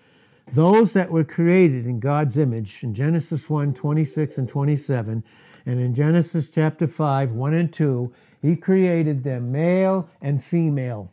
those 0.52 0.92
that 0.94 1.10
were 1.10 1.24
created 1.24 1.86
in 1.86 2.00
God's 2.00 2.38
image 2.38 2.82
in 2.82 2.94
Genesis 2.94 3.50
1 3.50 3.74
26 3.74 4.38
and 4.38 4.48
27, 4.48 5.22
and 5.66 5.80
in 5.80 5.94
Genesis 5.94 6.48
chapter 6.48 6.86
5 6.86 7.32
1 7.32 7.54
and 7.54 7.72
2, 7.72 8.12
He 8.40 8.56
created 8.56 9.24
them 9.24 9.52
male 9.52 10.08
and 10.22 10.42
female. 10.42 11.12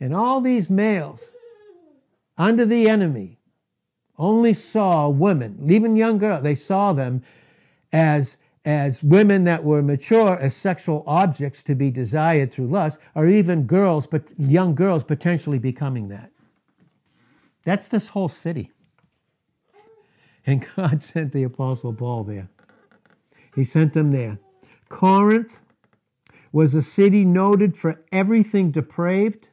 And 0.00 0.14
all 0.14 0.40
these 0.40 0.70
males 0.70 1.30
under 2.36 2.64
the 2.64 2.88
enemy 2.88 3.38
only 4.16 4.52
saw 4.52 5.08
women, 5.08 5.58
even 5.64 5.96
young 5.96 6.18
girls, 6.18 6.42
they 6.42 6.54
saw 6.54 6.92
them 6.92 7.22
as 7.92 8.36
as 8.64 9.02
women 9.02 9.44
that 9.44 9.64
were 9.64 9.82
mature 9.82 10.38
as 10.38 10.54
sexual 10.54 11.04
objects 11.06 11.62
to 11.64 11.74
be 11.74 11.90
desired 11.90 12.52
through 12.52 12.66
lust, 12.66 12.98
or 13.14 13.28
even 13.28 13.62
girls, 13.64 14.06
but 14.06 14.30
young 14.38 14.74
girls 14.74 15.04
potentially 15.04 15.58
becoming 15.58 16.08
that. 16.08 16.30
That's 17.64 17.88
this 17.88 18.08
whole 18.08 18.28
city. 18.28 18.72
And 20.46 20.66
God 20.76 21.02
sent 21.02 21.32
the 21.32 21.42
Apostle 21.42 21.92
Paul 21.92 22.24
there. 22.24 22.48
He 23.54 23.64
sent 23.64 23.96
him 23.96 24.12
there. 24.12 24.38
Corinth 24.88 25.60
was 26.52 26.74
a 26.74 26.82
city 26.82 27.24
noted 27.24 27.76
for 27.76 28.00
everything 28.10 28.70
depraved, 28.70 29.50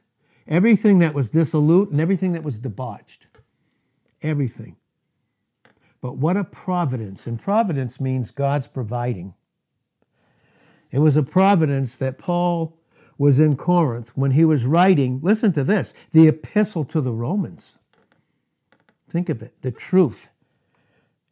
everything 0.48 0.98
that 1.00 1.14
was 1.14 1.30
dissolute, 1.30 1.90
and 1.90 2.00
everything 2.00 2.32
that 2.32 2.42
was 2.42 2.58
debauched. 2.58 3.26
Everything. 4.22 4.76
But 6.06 6.18
what 6.18 6.36
a 6.36 6.44
providence. 6.44 7.26
And 7.26 7.36
providence 7.36 8.00
means 8.00 8.30
God's 8.30 8.68
providing. 8.68 9.34
It 10.92 11.00
was 11.00 11.16
a 11.16 11.22
providence 11.24 11.96
that 11.96 12.16
Paul 12.16 12.78
was 13.18 13.40
in 13.40 13.56
Corinth 13.56 14.12
when 14.14 14.30
he 14.30 14.44
was 14.44 14.64
writing, 14.64 15.18
listen 15.20 15.52
to 15.54 15.64
this, 15.64 15.92
the 16.12 16.28
epistle 16.28 16.84
to 16.84 17.00
the 17.00 17.10
Romans. 17.10 17.78
Think 19.10 19.28
of 19.28 19.42
it, 19.42 19.60
the 19.62 19.72
truth. 19.72 20.28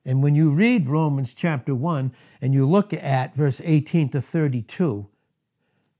And 0.04 0.24
when 0.24 0.34
you 0.34 0.50
read 0.50 0.88
Romans 0.88 1.34
chapter 1.34 1.72
1 1.72 2.12
and 2.40 2.52
you 2.52 2.68
look 2.68 2.92
at 2.92 3.36
verse 3.36 3.60
18 3.62 4.08
to 4.08 4.20
32, 4.20 5.06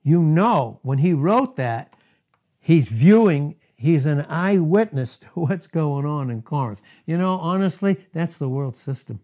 you 0.02 0.20
know 0.20 0.80
when 0.82 0.98
he 0.98 1.12
wrote 1.12 1.54
that, 1.54 1.94
he's 2.58 2.88
viewing 2.88 3.54
He's 3.76 4.06
an 4.06 4.22
eyewitness 4.22 5.18
to 5.18 5.28
what's 5.34 5.66
going 5.66 6.06
on 6.06 6.30
in 6.30 6.42
Corinth. 6.42 6.82
You 7.06 7.18
know, 7.18 7.38
honestly, 7.38 8.06
that's 8.12 8.38
the 8.38 8.48
world 8.48 8.76
system. 8.76 9.20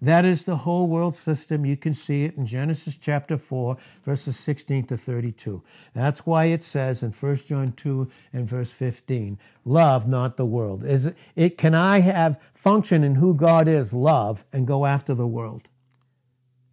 That 0.00 0.24
is 0.24 0.44
the 0.44 0.58
whole 0.58 0.86
world 0.86 1.16
system. 1.16 1.66
You 1.66 1.76
can 1.76 1.92
see 1.92 2.24
it 2.24 2.36
in 2.36 2.46
Genesis 2.46 2.96
chapter 2.96 3.36
4, 3.36 3.76
verses 4.04 4.38
16 4.38 4.86
to 4.86 4.96
32. 4.96 5.62
That's 5.92 6.20
why 6.20 6.46
it 6.46 6.62
says 6.62 7.02
in 7.02 7.10
1 7.10 7.36
John 7.48 7.72
2 7.72 8.08
and 8.32 8.48
verse 8.48 8.70
15, 8.70 9.38
love 9.64 10.06
not 10.06 10.36
the 10.36 10.46
world. 10.46 10.84
Is 10.84 11.06
it, 11.06 11.16
it 11.34 11.58
can 11.58 11.74
I 11.74 11.98
have 11.98 12.40
function 12.54 13.02
in 13.02 13.16
who 13.16 13.34
God 13.34 13.66
is, 13.66 13.92
love, 13.92 14.44
and 14.52 14.68
go 14.68 14.86
after 14.86 15.14
the 15.14 15.26
world? 15.26 15.68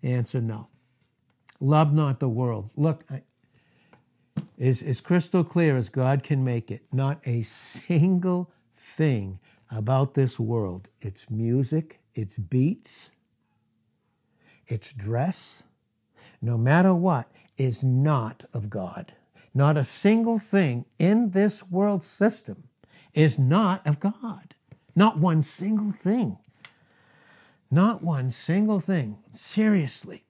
Answer 0.03 0.39
no. 0.39 0.67
Love 1.59 1.93
not 1.93 2.19
the 2.19 2.29
world. 2.29 2.69
Look, 2.75 3.05
I, 3.09 3.23
is 4.57 4.81
as 4.81 5.01
crystal 5.01 5.43
clear 5.43 5.77
as 5.77 5.89
God 5.89 6.23
can 6.23 6.43
make 6.43 6.71
it. 6.71 6.83
Not 6.91 7.19
a 7.25 7.43
single 7.43 8.51
thing 8.75 9.39
about 9.69 10.13
this 10.13 10.39
world. 10.39 10.87
Its 11.01 11.29
music, 11.29 11.99
its 12.13 12.37
beats, 12.37 13.11
its 14.67 14.91
dress, 14.91 15.63
no 16.41 16.57
matter 16.57 16.93
what, 16.93 17.31
is 17.57 17.83
not 17.83 18.45
of 18.53 18.69
God. 18.69 19.13
Not 19.53 19.77
a 19.77 19.83
single 19.83 20.37
thing 20.37 20.85
in 20.99 21.31
this 21.31 21.63
world 21.63 22.03
system 22.03 22.65
is 23.13 23.39
not 23.39 23.85
of 23.87 23.99
God. 23.99 24.55
Not 24.95 25.17
one 25.17 25.43
single 25.43 25.91
thing. 25.91 26.37
Not 27.71 28.03
one 28.03 28.31
single 28.31 28.79
thing. 28.79 29.17
Seriously. 29.33 30.24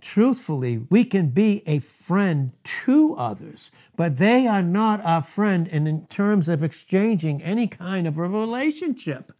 Truthfully, 0.00 0.86
we 0.90 1.04
can 1.04 1.30
be 1.30 1.62
a 1.66 1.80
friend 1.80 2.52
to 2.84 3.16
others, 3.16 3.70
but 3.96 4.18
they 4.18 4.46
are 4.46 4.62
not 4.62 5.04
our 5.04 5.22
friend 5.22 5.66
in 5.66 6.06
terms 6.06 6.48
of 6.48 6.62
exchanging 6.62 7.42
any 7.42 7.66
kind 7.66 8.06
of 8.06 8.16
a 8.16 8.28
relationship 8.28 9.32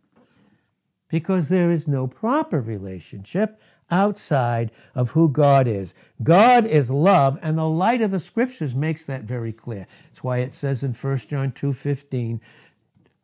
because 1.08 1.48
there 1.48 1.70
is 1.70 1.86
no 1.86 2.06
proper 2.06 2.60
relationship 2.60 3.60
outside 3.90 4.70
of 4.94 5.12
who 5.12 5.28
God 5.28 5.66
is. 5.66 5.94
God 6.22 6.66
is 6.66 6.90
love, 6.90 7.38
and 7.40 7.56
the 7.56 7.68
light 7.68 8.02
of 8.02 8.10
the 8.10 8.20
scriptures 8.20 8.74
makes 8.74 9.04
that 9.04 9.22
very 9.22 9.52
clear. 9.52 9.86
That's 10.08 10.24
why 10.24 10.38
it 10.38 10.54
says 10.54 10.82
in 10.82 10.92
1 10.92 11.28
John 11.28 11.52
2:15, 11.52 12.40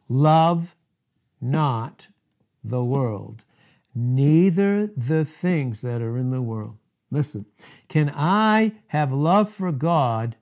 love 0.08 0.74
not 1.40 2.08
the 2.62 2.84
world, 2.84 3.44
neither 3.94 4.86
the 4.96 5.24
things 5.24 5.82
that 5.82 6.00
are 6.00 6.16
in 6.16 6.30
the 6.30 6.40
world. 6.40 6.78
Listen, 7.14 7.46
can 7.88 8.12
I 8.14 8.72
have 8.88 9.12
love 9.12 9.48
for 9.48 9.70
God 9.70 10.34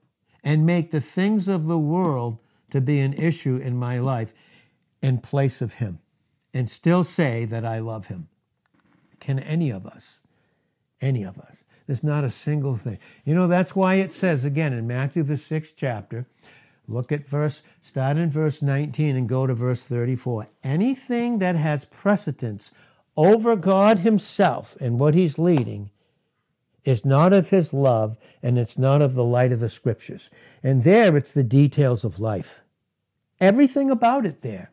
and 0.43 0.65
make 0.65 0.89
the 0.89 0.99
things 0.99 1.47
of 1.47 1.67
the 1.67 1.77
world 1.77 2.39
to 2.71 2.81
be 2.81 2.99
an 2.99 3.13
issue 3.13 3.57
in 3.57 3.77
my 3.77 3.99
life 3.99 4.33
in 4.99 5.19
place 5.19 5.61
of 5.61 5.75
Him 5.75 5.99
and 6.51 6.67
still 6.67 7.03
say 7.03 7.45
that 7.45 7.63
I 7.63 7.77
love 7.77 8.07
Him? 8.07 8.27
Can 9.19 9.37
any 9.37 9.69
of 9.69 9.85
us? 9.85 10.21
Any 10.99 11.23
of 11.23 11.37
us? 11.37 11.63
There's 11.85 12.03
not 12.03 12.23
a 12.23 12.31
single 12.31 12.75
thing. 12.75 12.97
You 13.23 13.35
know, 13.35 13.47
that's 13.47 13.75
why 13.75 13.95
it 13.95 14.15
says 14.15 14.43
again 14.43 14.73
in 14.73 14.87
Matthew, 14.87 15.21
the 15.21 15.37
sixth 15.37 15.75
chapter, 15.77 16.25
look 16.87 17.11
at 17.11 17.27
verse, 17.27 17.61
start 17.83 18.17
in 18.17 18.31
verse 18.31 18.63
19 18.63 19.15
and 19.15 19.29
go 19.29 19.45
to 19.45 19.53
verse 19.53 19.83
34. 19.83 20.47
Anything 20.63 21.37
that 21.37 21.55
has 21.55 21.85
precedence 21.85 22.71
over 23.15 23.55
God 23.55 23.99
Himself 23.99 24.75
and 24.81 24.99
what 24.99 25.13
He's 25.13 25.37
leading 25.37 25.91
is 26.85 27.05
not 27.05 27.33
of 27.33 27.49
His 27.49 27.73
love 27.73 28.17
and 28.41 28.57
it's 28.57 28.77
not 28.77 29.01
of 29.01 29.13
the 29.13 29.23
light 29.23 29.51
of 29.51 29.59
the 29.59 29.69
Scriptures. 29.69 30.29
And 30.61 30.83
there 30.83 31.15
it's 31.15 31.31
the 31.31 31.43
details 31.43 32.03
of 32.03 32.19
life. 32.19 32.61
Everything 33.39 33.89
about 33.89 34.25
it 34.25 34.41
there 34.41 34.71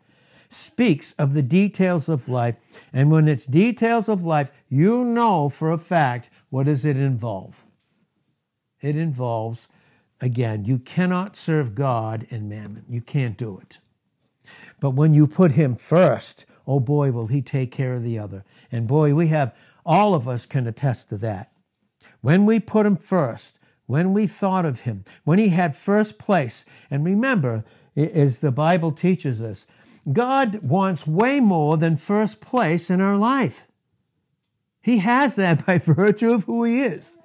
speaks 0.49 1.13
of 1.13 1.35
the 1.35 1.43
details 1.43 2.09
of 2.09 2.29
life. 2.29 2.57
And 2.93 3.11
when 3.11 3.29
it's 3.29 3.47
details 3.47 4.09
of 4.09 4.25
life, 4.25 4.51
you 4.69 5.05
know 5.05 5.49
for 5.49 5.71
a 5.71 5.79
fact 5.79 6.29
what 6.51 6.67
does 6.67 6.85
it 6.85 6.97
involve? 6.97 7.65
It 8.81 8.97
involves, 8.97 9.69
again, 10.21 10.65
you 10.65 10.79
cannot 10.79 11.37
serve 11.37 11.75
God 11.75 12.27
and 12.31 12.49
mammon. 12.49 12.85
You 12.89 13.01
can't 13.01 13.37
do 13.37 13.59
it. 13.63 13.79
But 14.81 14.91
when 14.91 15.15
you 15.15 15.27
put 15.27 15.53
Him 15.53 15.77
first, 15.77 16.47
oh 16.67 16.81
boy, 16.81 17.13
will 17.13 17.29
He 17.29 17.43
take 17.43 17.71
care 17.71 17.95
of 17.95 18.03
the 18.03 18.19
other. 18.19 18.45
And 18.73 18.89
boy, 18.89 19.15
we 19.15 19.29
have, 19.29 19.55
all 19.87 20.15
of 20.15 20.27
us 20.27 20.47
can 20.47 20.67
attest 20.67 21.11
to 21.11 21.17
that. 21.19 21.50
When 22.21 22.47
we 22.47 22.61
put 22.61 22.87
Him 22.87 22.97
first, 22.97 23.59
when 23.87 24.13
we 24.13 24.27
thought 24.27 24.65
of 24.65 24.83
Him, 24.83 25.05
when 25.25 25.39
He 25.39 25.49
had 25.49 25.77
first 25.77 26.19
place, 26.19 26.65
and 26.91 27.05
remember, 27.05 27.65
as 27.97 28.39
the 28.39 28.53
Bible 28.53 28.93
teaches 28.93 29.41
us, 29.41 29.67
God 30.13 30.63
wants 30.63 31.07
way 31.07 31.41
more 31.41 31.77
than 31.77 31.97
first 31.97 32.41
place 32.41 32.91
in 32.91 33.01
our 33.01 33.17
life. 33.17 33.65
He 34.83 34.99
has 34.99 35.37
that 35.37 35.67
by 35.67 35.79
virtue 35.79 36.33
of 36.33 36.45
who 36.45 36.65
He 36.65 36.81
is. 36.81 37.17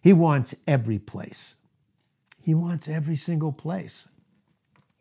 He 0.00 0.12
wants 0.12 0.54
every 0.66 0.98
place. 0.98 1.56
He 2.40 2.54
wants 2.54 2.88
every 2.88 3.16
single 3.16 3.52
place. 3.52 4.08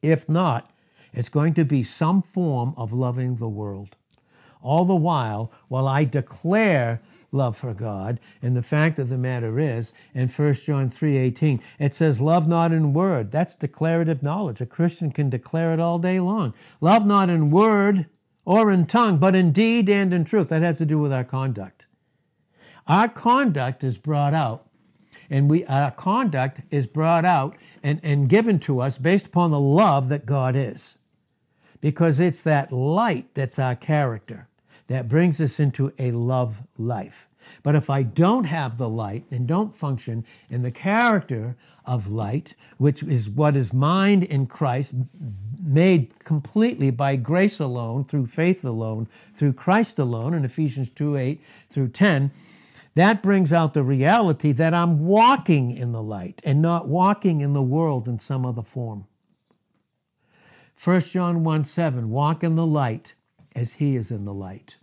If 0.02 0.28
not, 0.28 0.70
it's 1.14 1.30
going 1.30 1.54
to 1.56 1.66
be 1.66 1.84
some 1.84 2.22
form 2.22 2.74
of 2.78 2.94
loving 2.94 3.38
the 3.38 3.48
world. 3.48 3.96
All 4.62 4.86
the 4.86 4.96
while, 4.96 5.52
while 5.68 5.88
I 5.88 6.04
declare 6.04 7.02
love 7.32 7.58
for 7.58 7.74
God. 7.74 8.20
And 8.42 8.56
the 8.56 8.64
fact 8.64 9.00
of 9.00 9.10
the 9.10 9.18
matter 9.18 9.60
is, 9.60 9.92
in 10.14 10.28
1 10.28 10.66
John 10.66 10.90
3:18, 10.90 11.60
it 11.80 11.94
says, 11.94 12.22
"Love 12.22 12.48
not 12.48 12.72
in 12.72 12.94
word." 12.94 13.32
That's 13.32 13.56
declarative 13.56 14.24
knowledge. 14.24 14.62
A 14.62 14.66
Christian 14.66 15.12
can 15.12 15.30
declare 15.30 15.74
it 15.74 15.80
all 15.80 16.00
day 16.00 16.20
long. 16.20 16.54
Love 16.82 17.06
not 17.06 17.30
in 17.30 17.52
word 17.52 18.06
or 18.46 18.72
in 18.72 18.86
tongue, 18.86 19.18
but 19.18 19.36
in 19.36 19.52
deed 19.52 19.90
and 19.90 20.14
in 20.14 20.24
truth. 20.24 20.50
That 20.50 20.62
has 20.62 20.78
to 20.78 20.86
do 20.86 21.00
with 21.00 21.12
our 21.12 21.24
conduct. 21.24 21.88
Our 22.88 23.10
conduct 23.10 23.84
is 23.84 23.98
brought 23.98 24.34
out, 24.34 24.66
and 25.30 25.50
we 25.50 25.66
our 25.66 25.92
conduct 25.92 26.62
is 26.72 26.88
brought 26.88 27.26
out 27.26 27.58
and, 27.84 28.00
and 28.04 28.30
given 28.30 28.60
to 28.60 28.80
us 28.80 28.98
based 28.98 29.28
upon 29.28 29.52
the 29.52 29.60
love 29.60 30.10
that 30.10 30.26
God 30.26 30.56
is. 30.56 30.98
Because 31.80 32.20
it's 32.20 32.42
that 32.42 32.72
light 32.72 33.28
that's 33.36 33.60
our 33.60 33.76
character 33.76 34.48
that 34.88 35.10
brings 35.10 35.40
us 35.40 35.60
into 35.60 35.94
a 36.00 36.12
love 36.12 36.64
life. 36.78 37.28
But 37.64 37.76
if 37.76 37.90
I 37.90 38.04
don't 38.04 38.46
have 38.46 38.78
the 38.78 38.90
light 38.90 39.26
and 39.32 39.48
don't 39.48 39.76
function 39.76 40.26
in 40.50 40.64
the 40.64 40.72
character 40.72 41.56
of 41.86 42.08
light, 42.08 42.56
which 42.78 43.02
is 43.02 43.30
what 43.30 43.56
is 43.56 43.72
mine 43.72 44.24
in 44.24 44.48
Christ, 44.48 44.94
made 45.64 46.24
completely 46.24 46.92
by 46.92 47.16
grace 47.16 47.60
alone, 47.60 48.04
through 48.04 48.28
faith 48.28 48.64
alone, 48.66 49.08
through 49.36 49.54
Christ 49.54 49.98
alone, 49.98 50.34
in 50.34 50.44
Ephesians 50.44 50.90
2 50.96 51.16
8 51.16 51.42
through 51.70 51.90
10, 51.90 52.32
that 52.96 53.22
brings 53.22 53.54
out 53.54 53.74
the 53.74 53.84
reality 53.84 54.52
that 54.54 54.74
I'm 54.74 55.06
walking 55.06 55.72
in 55.72 55.92
the 55.92 56.02
light 56.02 56.42
and 56.44 56.62
not 56.62 56.88
walking 56.88 57.42
in 57.42 57.54
the 57.54 57.62
world 57.62 58.08
in 58.08 58.20
some 58.20 58.46
other 58.46 58.64
form. 58.64 59.06
1 60.84 61.02
John 61.02 61.44
1 61.44 61.66
7, 61.66 62.10
walk 62.10 62.44
in 62.44 62.56
the 62.56 62.66
light 62.66 63.14
as 63.58 63.74
he 63.74 63.96
is 63.96 64.12
in 64.12 64.24
the 64.24 64.34
light. 64.34 64.78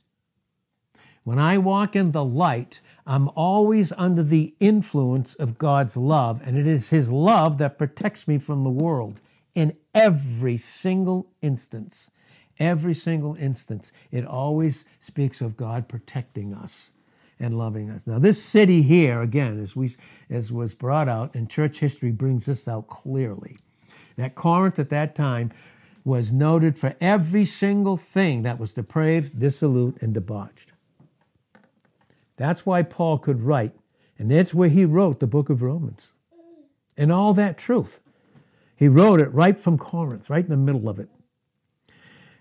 When 1.23 1.39
I 1.39 1.57
walk 1.57 1.97
in 1.97 2.13
the 2.13 2.25
light, 2.25 2.83
I'm 3.07 3.31
always 3.31 3.93
under 3.97 4.23
the 4.23 4.55
influence 4.61 5.35
of 5.35 5.57
God's 5.57 5.97
love, 5.97 6.43
and 6.45 6.59
it 6.59 6.67
is 6.67 6.91
His 6.91 7.11
love 7.11 7.57
that 7.59 7.79
protects 7.79 8.29
me 8.29 8.37
from 8.37 8.63
the 8.63 8.71
world 8.71 9.23
in 9.55 9.77
every 9.95 10.59
single 10.59 11.31
instance. 11.41 12.11
Every 12.59 12.95
single 12.95 13.37
instance, 13.37 13.91
it 14.11 14.27
always 14.27 14.85
speaks 15.01 15.41
of 15.41 15.57
God 15.57 15.89
protecting 15.89 16.53
us 16.53 16.93
and 17.41 17.59
loving 17.59 17.91
us. 17.91 18.07
Now, 18.07 18.19
this 18.19 18.43
city 18.43 18.83
here, 18.83 19.23
again, 19.23 19.61
as, 19.61 19.75
we, 19.75 19.97
as 20.29 20.53
was 20.53 20.75
brought 20.75 21.09
out, 21.09 21.35
and 21.35 21.49
church 21.49 21.79
history 21.79 22.13
brings 22.13 22.45
this 22.45 22.69
out 22.69 22.87
clearly, 22.87 23.57
that 24.17 24.35
Corinth 24.35 24.79
at 24.79 24.91
that 24.91 25.15
time 25.15 25.53
was 26.05 26.33
noted 26.33 26.79
for 26.79 26.95
every 27.01 27.47
single 27.47 27.97
thing 27.97 28.43
that 28.43 28.59
was 28.59 28.75
depraved, 28.75 29.38
dissolute, 29.38 29.97
and 30.03 30.12
debauched. 30.12 30.73
That's 32.37 32.67
why 32.67 32.83
Paul 32.83 33.19
could 33.19 33.43
write, 33.43 33.73
and 34.19 34.31
that's 34.31 34.53
where 34.53 34.69
he 34.69 34.85
wrote 34.85 35.21
the 35.21 35.27
book 35.27 35.49
of 35.49 35.62
Romans. 35.62 36.12
And 36.97 37.11
all 37.11 37.33
that 37.35 37.59
truth. 37.59 38.01
He 38.77 38.88
wrote 38.88 39.21
it 39.21 39.33
right 39.33 39.59
from 39.59 39.79
Corinth, 39.79 40.29
right 40.29 40.45
in 40.45 40.51
the 40.51 40.57
middle 40.57 40.88
of 40.88 40.99
it. 40.99 41.09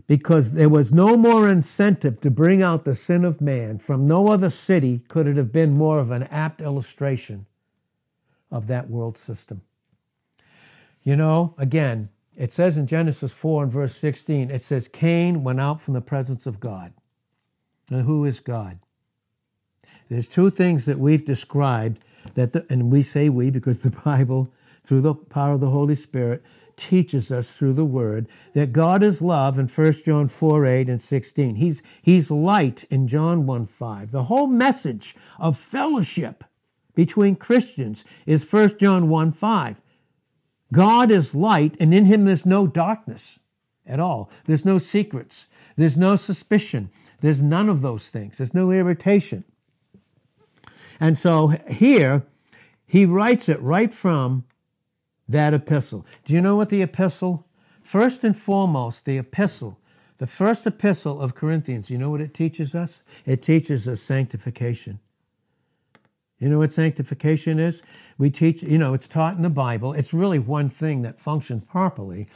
Because 0.05 0.51
there 0.51 0.69
was 0.69 0.91
no 0.91 1.15
more 1.15 1.47
incentive 1.47 2.19
to 2.21 2.29
bring 2.29 2.61
out 2.61 2.83
the 2.83 2.95
sin 2.95 3.23
of 3.23 3.39
man. 3.39 3.79
From 3.79 4.05
no 4.05 4.27
other 4.27 4.49
city 4.49 5.01
could 5.07 5.27
it 5.27 5.37
have 5.37 5.53
been 5.53 5.77
more 5.77 5.99
of 5.99 6.11
an 6.11 6.23
apt 6.23 6.61
illustration 6.61 7.45
of 8.51 8.67
that 8.67 8.89
world 8.89 9.17
system. 9.17 9.61
You 11.03 11.15
know, 11.15 11.53
again, 11.57 12.09
it 12.35 12.51
says 12.51 12.77
in 12.77 12.87
Genesis 12.87 13.31
4 13.31 13.63
and 13.63 13.71
verse 13.71 13.95
16, 13.95 14.49
it 14.49 14.61
says, 14.61 14.87
Cain 14.87 15.43
went 15.43 15.59
out 15.59 15.81
from 15.81 15.93
the 15.93 16.01
presence 16.01 16.45
of 16.45 16.59
God. 16.59 16.93
Now, 17.89 17.99
who 17.99 18.25
is 18.25 18.39
God? 18.39 18.79
There's 20.09 20.27
two 20.27 20.49
things 20.49 20.85
that 20.85 20.99
we've 20.99 21.25
described 21.25 21.99
that, 22.35 22.53
the, 22.53 22.65
and 22.69 22.91
we 22.91 23.03
say 23.03 23.29
we 23.29 23.49
because 23.49 23.79
the 23.79 23.89
Bible, 24.05 24.49
through 24.83 25.01
the 25.01 25.13
power 25.13 25.53
of 25.53 25.59
the 25.59 25.69
Holy 25.69 25.95
Spirit, 25.95 26.43
teaches 26.75 27.31
us 27.31 27.51
through 27.53 27.73
the 27.73 27.85
Word 27.85 28.27
that 28.53 28.73
God 28.73 29.03
is 29.03 29.21
love 29.21 29.59
in 29.59 29.67
1 29.67 29.93
John 30.03 30.27
4 30.27 30.65
8 30.65 30.89
and 30.89 31.01
16. 31.01 31.55
He's, 31.55 31.83
he's 32.01 32.31
light 32.31 32.83
in 32.89 33.07
John 33.07 33.45
1 33.45 33.67
5. 33.67 34.11
The 34.11 34.23
whole 34.23 34.47
message 34.47 35.15
of 35.39 35.57
fellowship 35.57 36.43
between 36.95 37.35
Christians 37.35 38.03
is 38.25 38.51
1 38.51 38.77
John 38.79 39.09
1 39.09 39.31
5. 39.33 39.81
God 40.73 41.09
is 41.09 41.33
light, 41.33 41.77
and 41.79 41.93
in 41.93 42.05
him 42.05 42.25
there's 42.25 42.45
no 42.45 42.67
darkness 42.67 43.39
at 43.85 44.01
all. 44.01 44.29
There's 44.45 44.65
no 44.65 44.79
secrets. 44.79 45.45
There's 45.77 45.95
no 45.95 46.17
suspicion. 46.17 46.89
There's 47.21 47.41
none 47.41 47.69
of 47.69 47.81
those 47.81 48.09
things. 48.09 48.37
There's 48.37 48.53
no 48.53 48.71
irritation. 48.71 49.45
And 50.99 51.17
so 51.17 51.47
here, 51.69 52.23
he 52.85 53.05
writes 53.05 53.47
it 53.47 53.61
right 53.61 53.93
from 53.93 54.43
that 55.29 55.53
epistle. 55.53 56.05
Do 56.25 56.33
you 56.33 56.41
know 56.41 56.55
what 56.55 56.69
the 56.69 56.81
epistle? 56.81 57.47
First 57.81 58.23
and 58.23 58.37
foremost, 58.37 59.05
the 59.05 59.17
epistle, 59.17 59.79
the 60.17 60.27
first 60.27 60.65
epistle 60.65 61.21
of 61.21 61.35
Corinthians, 61.35 61.89
you 61.89 61.97
know 61.97 62.09
what 62.09 62.21
it 62.21 62.33
teaches 62.33 62.75
us? 62.75 63.03
It 63.25 63.41
teaches 63.41 63.87
us 63.87 64.01
sanctification. 64.01 64.99
You 66.43 66.49
know 66.49 66.59
what 66.59 66.73
sanctification 66.73 67.57
is? 67.57 67.81
We 68.17 68.29
teach, 68.29 68.63
you 68.63 68.77
know, 68.77 68.93
it's 68.93 69.07
taught 69.07 69.37
in 69.37 69.43
the 69.43 69.49
Bible. 69.49 69.93
It's 69.93 70.13
really 70.13 70.39
one 70.39 70.69
thing 70.69 71.01
that 71.03 71.17
functions 71.17 71.63
properly. 71.63 72.27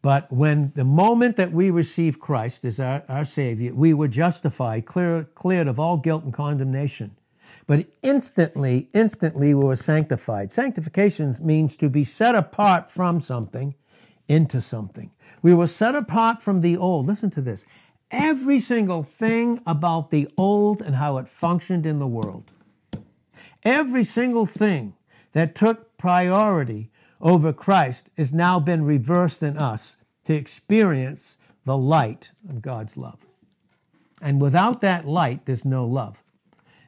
But 0.00 0.32
when 0.32 0.72
the 0.74 0.84
moment 0.84 1.36
that 1.36 1.52
we 1.52 1.68
receive 1.68 2.18
Christ 2.18 2.64
as 2.64 2.80
our, 2.80 3.02
our 3.06 3.26
Savior, 3.26 3.74
we 3.74 3.92
were 3.92 4.08
justified, 4.08 4.86
clear, 4.86 5.24
cleared 5.34 5.68
of 5.68 5.78
all 5.78 5.98
guilt 5.98 6.24
and 6.24 6.32
condemnation. 6.32 7.16
But 7.66 7.86
instantly, 8.02 8.88
instantly 8.94 9.52
we 9.52 9.62
were 9.62 9.76
sanctified. 9.76 10.52
Sanctification 10.52 11.36
means 11.42 11.76
to 11.76 11.90
be 11.90 12.02
set 12.02 12.34
apart 12.34 12.90
from 12.90 13.20
something 13.20 13.74
into 14.26 14.62
something. 14.62 15.10
We 15.42 15.52
were 15.52 15.66
set 15.66 15.94
apart 15.94 16.42
from 16.42 16.62
the 16.62 16.78
old. 16.78 17.06
Listen 17.06 17.28
to 17.32 17.42
this. 17.42 17.66
Every 18.10 18.58
single 18.58 19.02
thing 19.02 19.60
about 19.66 20.10
the 20.10 20.28
old 20.38 20.80
and 20.80 20.94
how 20.94 21.18
it 21.18 21.28
functioned 21.28 21.84
in 21.84 21.98
the 21.98 22.06
world. 22.06 22.52
Every 23.62 24.04
single 24.04 24.46
thing 24.46 24.94
that 25.32 25.54
took 25.54 25.96
priority 25.98 26.90
over 27.20 27.52
Christ 27.52 28.08
has 28.16 28.32
now 28.32 28.58
been 28.58 28.84
reversed 28.84 29.42
in 29.42 29.58
us 29.58 29.96
to 30.24 30.34
experience 30.34 31.36
the 31.64 31.76
light 31.76 32.32
of 32.48 32.62
God's 32.62 32.96
love. 32.96 33.18
And 34.22 34.40
without 34.40 34.80
that 34.80 35.06
light, 35.06 35.46
there's 35.46 35.64
no 35.64 35.84
love, 35.84 36.22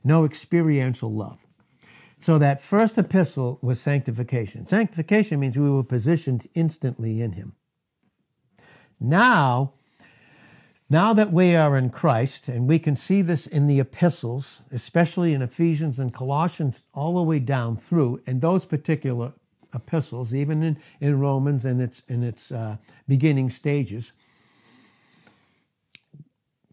no 0.02 0.24
experiential 0.24 1.12
love. 1.12 1.38
So 2.20 2.38
that 2.38 2.62
first 2.62 2.96
epistle 2.96 3.58
was 3.62 3.80
sanctification. 3.80 4.66
Sanctification 4.66 5.40
means 5.40 5.56
we 5.56 5.70
were 5.70 5.82
positioned 5.82 6.46
instantly 6.54 7.20
in 7.20 7.32
Him. 7.32 7.54
Now, 9.00 9.72
now 10.92 11.14
that 11.14 11.32
we 11.32 11.56
are 11.56 11.78
in 11.78 11.88
Christ, 11.88 12.48
and 12.48 12.68
we 12.68 12.78
can 12.78 12.96
see 12.96 13.22
this 13.22 13.46
in 13.46 13.66
the 13.66 13.80
epistles, 13.80 14.60
especially 14.70 15.32
in 15.32 15.40
Ephesians 15.40 15.98
and 15.98 16.12
Colossians, 16.12 16.82
all 16.92 17.14
the 17.14 17.22
way 17.22 17.38
down 17.38 17.78
through, 17.78 18.20
and 18.26 18.42
those 18.42 18.66
particular 18.66 19.32
epistles, 19.74 20.34
even 20.34 20.62
in, 20.62 20.76
in 21.00 21.18
Romans 21.18 21.64
and 21.64 21.80
its 21.80 22.02
in 22.08 22.22
its 22.22 22.52
uh, 22.52 22.76
beginning 23.08 23.48
stages. 23.48 24.12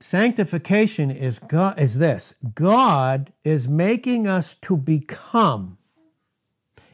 Sanctification 0.01 1.09
is 1.09 1.39
God, 1.39 1.79
is 1.79 1.97
this: 1.97 2.33
God 2.53 3.31
is 3.45 3.69
making 3.69 4.27
us 4.27 4.53
to 4.63 4.75
become, 4.75 5.77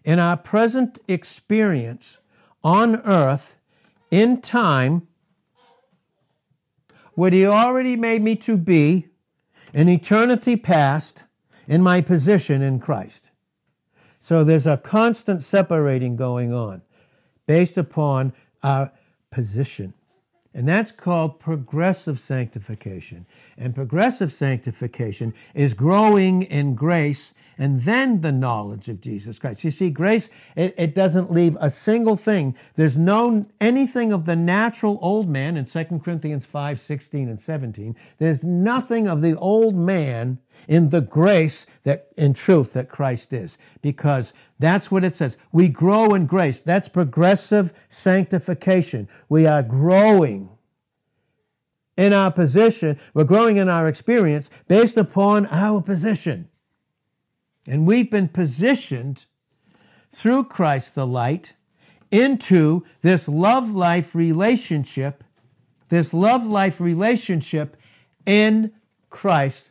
in 0.04 0.20
our 0.20 0.38
present 0.38 1.00
experience 1.08 2.20
on 2.64 2.98
earth, 2.98 3.56
in 4.12 4.42
time, 4.42 5.08
what 7.16 7.34
He 7.34 7.46
already 7.46 7.96
made 7.96 8.22
me 8.22 8.36
to 8.38 8.56
be 8.56 9.08
in 9.74 9.90
eternity 9.90 10.56
past 10.56 11.24
in 11.68 11.82
my 11.82 12.02
position 12.02 12.62
in 12.62 12.80
Christ. 12.80 13.32
So 14.20 14.44
there's 14.44 14.68
a 14.68 14.78
constant 14.78 15.44
separating 15.44 16.16
going 16.16 16.54
on 16.54 16.82
based 17.46 17.78
upon 17.78 18.34
our 18.64 18.92
position. 19.32 19.94
And 20.54 20.68
that's 20.68 20.92
called 20.92 21.40
progressive 21.40 22.20
sanctification. 22.20 23.26
And 23.58 23.74
progressive 23.74 24.34
sanctification 24.34 25.34
is 25.54 25.74
growing 25.74 26.44
in 26.44 26.76
grace 26.76 27.34
and 27.58 27.82
then 27.82 28.22
the 28.22 28.32
knowledge 28.32 28.90
of 28.90 29.02
Jesus 29.02 29.40
Christ. 29.40 29.64
You 29.64 29.72
see, 29.72 29.90
grace, 29.90 30.30
it, 30.56 30.74
it, 30.78 30.94
doesn't 30.94 31.32
leave 31.32 31.58
a 31.60 31.70
single 31.70 32.18
thing. 32.18 32.56
There's 32.76 32.98
no 32.98 33.46
anything 33.62 34.12
of 34.12 34.26
the 34.26 34.36
natural 34.36 35.00
old 35.02 35.30
man 35.30 35.56
in 35.56 35.66
2 35.66 36.02
Corinthians 36.04 36.46
5, 36.46 36.82
16 36.82 37.30
and 37.30 37.40
17. 37.40 37.96
There's 38.18 38.44
nothing 38.44 39.08
of 39.08 39.22
the 39.22 39.38
old 39.38 39.76
man 39.76 40.40
in 40.68 40.90
the 40.90 41.02
grace 41.02 41.66
that 41.84 42.10
in 42.18 42.34
truth 42.34 42.74
that 42.74 42.90
Christ 42.90 43.32
is. 43.32 43.58
Because 43.82 44.34
that's 44.60 44.92
what 44.92 45.04
it 45.04 45.16
says. 45.16 45.38
We 45.52 45.70
grow 45.70 46.14
in 46.14 46.26
grace. 46.26 46.62
That's 46.62 46.90
progressive 46.90 47.74
sanctification. 47.90 49.08
We 49.30 49.48
are 49.48 49.64
growing 49.64 50.50
in 51.98 52.14
our 52.14 52.32
position. 52.32 53.00
We're 53.14 53.24
growing 53.24 53.58
in 53.58 53.70
our 53.70 53.88
experience 53.88 54.50
based 54.68 54.98
upon 54.98 55.46
our 55.48 55.82
position. 55.82 56.50
And 57.68 57.86
we've 57.86 58.12
been 58.12 58.28
positioned 58.28 59.26
through 60.14 60.46
Christ 60.46 60.96
the 60.96 61.08
light 61.08 61.54
into 62.12 62.86
this 63.02 63.28
love 63.28 63.74
life 63.74 64.16
relationship, 64.16 65.24
this 65.90 66.14
love 66.14 66.46
life 66.46 66.80
relationship 66.80 67.76
in 68.26 68.72
Christ 69.10 69.70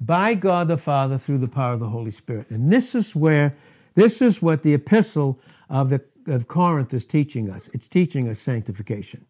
by 0.00 0.34
God 0.34 0.68
the 0.68 0.76
Father 0.76 1.18
through 1.18 1.38
the 1.38 1.48
power 1.48 1.74
of 1.74 1.80
the 1.80 1.88
Holy 1.88 2.10
Spirit. 2.10 2.50
And 2.50 2.72
this 2.72 2.94
is 2.94 3.14
where, 3.14 3.54
this 3.94 4.20
is 4.20 4.42
what 4.42 4.62
the 4.62 4.74
epistle 4.74 5.38
of, 5.70 5.90
the, 5.90 6.02
of 6.26 6.48
Corinth 6.48 6.92
is 6.92 7.04
teaching 7.04 7.50
us. 7.50 7.68
It's 7.72 7.88
teaching 7.88 8.28
us 8.28 8.38
sanctification. 8.38 9.26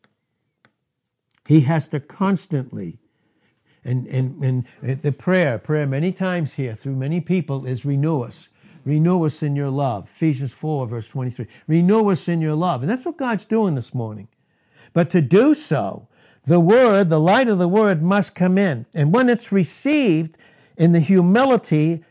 He 1.47 1.63
has 1.63 1.89
to 1.89 2.01
constantly, 2.01 2.99
and, 3.85 4.07
and, 4.07 4.43
and 4.83 5.03
the 5.03 5.13
prayer, 5.13 5.59
prayer 5.59 5.87
many 5.87 6.13
times 6.13 6.55
here 6.55 6.75
through 6.75 6.97
many 6.97 7.21
people 7.21 7.67
is 7.67 7.85
renew 7.85 8.23
us. 8.23 8.49
Renew 8.85 9.25
us 9.25 9.43
in 9.43 9.57
your 9.57 9.71
love. 9.71 10.09
Ephesians 10.15 10.53
4, 10.53 10.87
verse 10.87 11.09
23. 11.09 11.47
Renew 11.67 12.11
us 12.11 12.29
in 12.29 12.41
your 12.41 12.55
love. 12.55 12.83
And 12.83 12.91
that's 12.91 13.05
what 13.05 13.17
God's 13.17 13.47
doing 13.47 13.75
this 13.75 13.95
morning. 13.95 14.29
But 14.93 15.11
to 15.11 15.23
do 15.23 15.55
so, 15.55 16.07
the 16.47 16.61
word, 16.61 17.09
the 17.09 17.21
light 17.21 17.49
of 17.49 17.59
the 17.59 17.69
word 17.69 18.03
must 18.03 18.35
come 18.35 18.59
in. 18.59 18.85
And 18.93 19.15
when 19.15 19.31
it's 19.31 19.51
received, 19.51 20.37
in 20.77 20.93
the 20.93 21.01
humility 21.01 22.05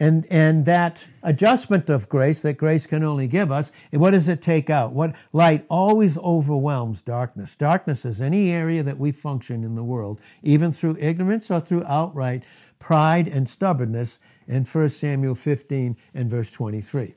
and, 0.00 0.26
and 0.30 0.64
that 0.66 1.04
adjustment 1.22 1.90
of 1.90 2.08
grace 2.08 2.40
that 2.40 2.54
grace 2.54 2.86
can 2.86 3.02
only 3.02 3.26
give 3.26 3.50
us, 3.50 3.70
what 3.92 4.10
does 4.10 4.28
it 4.28 4.42
take 4.42 4.70
out? 4.70 4.92
What 4.92 5.14
light 5.32 5.64
always 5.68 6.16
overwhelms 6.18 7.02
darkness. 7.02 7.56
Darkness 7.56 8.04
is 8.04 8.20
any 8.20 8.50
area 8.50 8.82
that 8.82 8.98
we 8.98 9.12
function 9.12 9.64
in 9.64 9.74
the 9.74 9.84
world, 9.84 10.20
even 10.42 10.72
through 10.72 10.96
ignorance 11.00 11.50
or 11.50 11.60
through 11.60 11.84
outright 11.84 12.42
pride 12.78 13.28
and 13.28 13.48
stubbornness 13.48 14.18
in 14.46 14.64
1 14.64 14.88
Samuel 14.90 15.34
15 15.34 15.96
and 16.14 16.30
verse 16.30 16.50
23. 16.50 17.14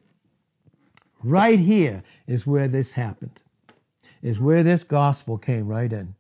Right 1.24 1.60
here 1.60 2.04
is 2.28 2.48
where 2.48 2.68
this 2.68 2.94
happened, 2.94 3.44
is 4.22 4.40
where 4.40 4.64
this 4.64 4.84
gospel 4.84 5.38
came 5.38 5.68
right 5.68 5.92
in, 5.94 6.16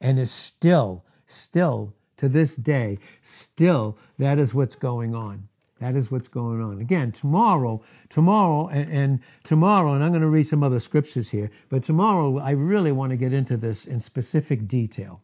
and 0.00 0.18
is 0.18 0.30
still, 0.30 1.04
still 1.26 1.94
to 2.16 2.28
this 2.28 2.56
day, 2.56 2.98
still 3.22 3.96
that 4.18 4.38
is 4.38 4.52
what's 4.52 4.74
going 4.74 5.14
on. 5.14 5.48
That 5.78 5.94
is 5.94 6.10
what's 6.10 6.28
going 6.28 6.62
on. 6.62 6.80
Again, 6.80 7.12
tomorrow, 7.12 7.82
tomorrow, 8.08 8.68
and, 8.68 8.90
and, 8.90 9.20
tomorrow, 9.44 9.92
and 9.92 10.02
I'm 10.02 10.10
going 10.10 10.22
to 10.22 10.28
read 10.28 10.46
some 10.46 10.62
other 10.62 10.80
scriptures 10.80 11.30
here, 11.30 11.50
but 11.68 11.84
tomorrow 11.84 12.38
I 12.38 12.52
really 12.52 12.92
want 12.92 13.10
to 13.10 13.16
get 13.16 13.32
into 13.32 13.58
this 13.58 13.84
in 13.84 14.00
specific 14.00 14.66
detail. 14.66 15.20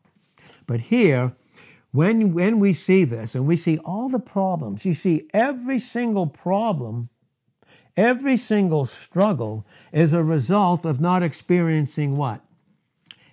But 0.66 0.80
here, 0.80 1.32
when, 1.90 2.34
when 2.34 2.58
we 2.58 2.74
see 2.74 3.04
this 3.04 3.34
and 3.34 3.46
we 3.46 3.56
see 3.56 3.78
all 3.78 4.08
the 4.10 4.18
problems, 4.18 4.84
you 4.84 4.94
see 4.94 5.28
every 5.32 5.78
single 5.78 6.26
problem, 6.26 7.08
every 7.96 8.36
single 8.36 8.84
struggle 8.84 9.66
is 9.90 10.12
a 10.12 10.22
result 10.22 10.84
of 10.84 11.00
not 11.00 11.22
experiencing 11.22 12.16
what? 12.16 12.42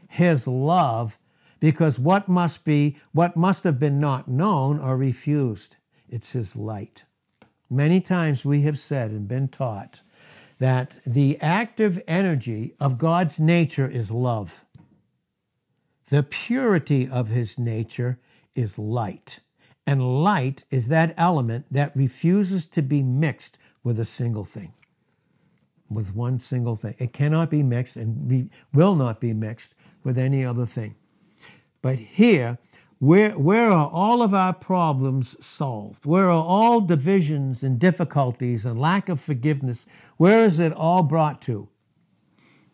His 0.08 0.48
love 0.48 1.18
because 1.60 2.00
what 2.00 2.30
must 2.30 2.64
be, 2.64 2.98
what 3.12 3.36
must 3.36 3.64
have 3.66 3.80
been 3.80 4.00
not 4.00 4.28
known 4.28 4.80
or 4.80 4.96
refused, 4.96 5.76
it's 6.10 6.32
his 6.32 6.56
light. 6.56 7.04
Many 7.70 8.02
times 8.02 8.44
we 8.44 8.62
have 8.62 8.80
said 8.80 9.12
and 9.12 9.28
been 9.28 9.48
taught 9.48 10.02
that 10.58 10.96
the 11.06 11.40
active 11.40 12.02
energy 12.08 12.74
of 12.80 12.98
God's 12.98 13.40
nature 13.40 13.88
is 13.88 14.12
love. 14.12 14.66
The 16.10 16.24
purity 16.24 17.08
of 17.08 17.30
his 17.30 17.58
nature 17.58 18.20
is 18.56 18.78
light. 18.80 19.40
And 19.86 20.24
light 20.24 20.66
is 20.70 20.88
that 20.88 21.14
element 21.18 21.66
that 21.72 21.96
refuses 21.96 22.66
to 22.68 22.82
be 22.82 23.02
mixed 23.02 23.58
with 23.84 24.00
a 24.00 24.06
single 24.06 24.46
thing, 24.46 24.74
with 25.90 26.16
one 26.16 26.40
single 26.40 26.76
thing. 26.76 26.96
It 27.00 27.14
cannot 27.14 27.50
be 27.50 27.64
mixed 27.64 27.96
and 27.96 28.50
will 28.74 28.96
not 28.96 29.20
be 29.20 29.34
mixed 29.34 29.74
with 30.04 30.18
any 30.18 30.44
other 30.44 30.66
thing. 30.66 30.96
But 31.82 31.98
here, 31.98 32.58
where, 33.00 33.32
where 33.32 33.72
are 33.72 33.90
all 33.90 34.22
of 34.22 34.34
our 34.34 34.54
problems 34.54 35.36
solved? 35.44 36.06
Where 36.06 36.26
are 36.26 36.44
all 36.44 36.82
divisions 36.82 37.64
and 37.64 37.80
difficulties 37.80 38.66
and 38.66 38.80
lack 38.80 39.08
of 39.08 39.22
forgiveness? 39.22 39.86
Where 40.18 40.44
is 40.44 40.60
it 40.60 40.74
all 40.74 41.04
brought 41.04 41.42
to? 41.44 41.70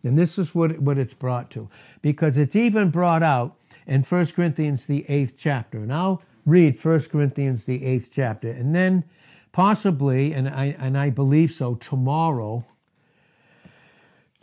And 0.02 0.18
this 0.18 0.36
is 0.36 0.54
what, 0.54 0.80
what 0.80 0.98
it's 0.98 1.14
brought 1.14 1.50
to. 1.52 1.68
Because 2.02 2.36
it's 2.36 2.56
even 2.56 2.90
brought 2.90 3.22
out 3.22 3.56
in 3.86 4.02
1 4.02 4.26
Corinthians, 4.26 4.86
the 4.86 5.08
eighth 5.08 5.34
chapter. 5.36 5.78
And 5.78 5.92
I'll 5.92 6.22
read 6.44 6.84
1 6.84 7.00
Corinthians, 7.02 7.64
the 7.64 7.84
eighth 7.84 8.10
chapter. 8.12 8.50
And 8.50 8.74
then 8.74 9.04
possibly, 9.52 10.32
and 10.32 10.48
I, 10.48 10.76
and 10.78 10.98
I 10.98 11.10
believe 11.10 11.52
so, 11.52 11.76
tomorrow, 11.76 12.64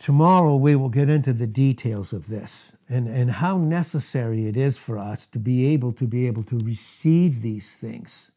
tomorrow 0.04 0.54
we 0.54 0.76
will 0.76 0.90
get 0.90 1.08
into 1.08 1.32
the 1.32 1.46
details 1.46 2.12
of 2.12 2.26
this 2.26 2.72
and, 2.90 3.08
and 3.08 3.30
how 3.30 3.56
necessary 3.56 4.46
it 4.46 4.54
is 4.54 4.76
for 4.76 4.98
us 4.98 5.24
to 5.24 5.38
be 5.38 5.64
able 5.72 5.92
to 5.92 6.06
be 6.06 6.26
able 6.26 6.42
to 6.42 6.58
receive 6.58 7.40
these 7.40 7.74
things 7.74 8.30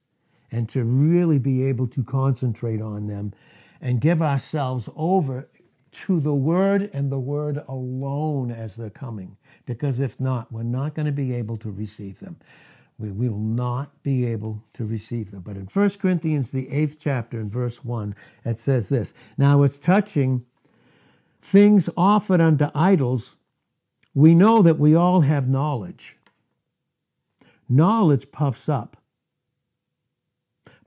and 0.50 0.70
to 0.70 0.86
really 0.86 1.38
be 1.38 1.66
able 1.66 1.86
to 1.86 2.06
concentrate 2.06 2.82
on 2.82 3.08
them 3.08 3.34
and 3.82 4.00
give 4.00 4.22
ourselves 4.22 4.88
over 4.96 5.50
to 5.92 6.22
the 6.22 6.34
Word 6.34 6.90
and 6.94 7.12
the 7.12 7.20
Word 7.20 7.62
alone 7.68 8.50
as 8.50 8.76
they're 8.78 8.90
coming. 8.90 9.36
Because 9.66 10.00
if 10.00 10.18
not, 10.22 10.50
we're 10.50 10.64
not 10.64 10.96
going 10.96 11.06
to 11.06 11.12
be 11.12 11.36
able 11.36 11.58
to 11.58 11.70
receive 11.70 12.22
them. 12.22 12.38
We 12.98 13.12
will 13.12 13.38
not 13.38 13.92
be 14.04 14.26
able 14.26 14.64
to 14.76 14.86
receive 14.86 15.32
them. 15.32 15.42
But 15.42 15.58
in 15.58 15.66
1 15.66 15.90
Corinthians, 16.02 16.52
the 16.52 16.72
eighth 16.72 16.96
chapter, 16.98 17.42
in 17.42 17.50
verse 17.50 17.84
1, 17.84 18.16
it 18.46 18.58
says 18.58 18.88
this 18.88 19.14
Now 19.38 19.64
it's 19.64 19.78
touching 19.78 20.46
things 21.42 21.90
offered 21.96 22.42
unto 22.42 22.70
idols. 22.74 23.36
We 24.14 24.34
know 24.36 24.62
that 24.62 24.80
we 24.80 24.96
all 24.96 25.22
have 25.22 25.48
knowledge. 25.48 26.16
Knowledge 27.70 28.32
puffs 28.32 28.70
up, 28.70 28.98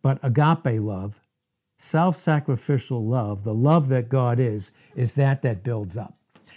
but 0.02 0.18
agape 0.22 0.80
love 0.80 1.20
self 1.80 2.16
sacrificial 2.16 3.04
love, 3.04 3.42
the 3.42 3.54
love 3.54 3.88
that 3.88 4.10
God 4.10 4.38
is, 4.38 4.70
is 4.94 5.14
that 5.14 5.40
that 5.42 5.62
builds 5.64 5.96
up. 5.96 6.14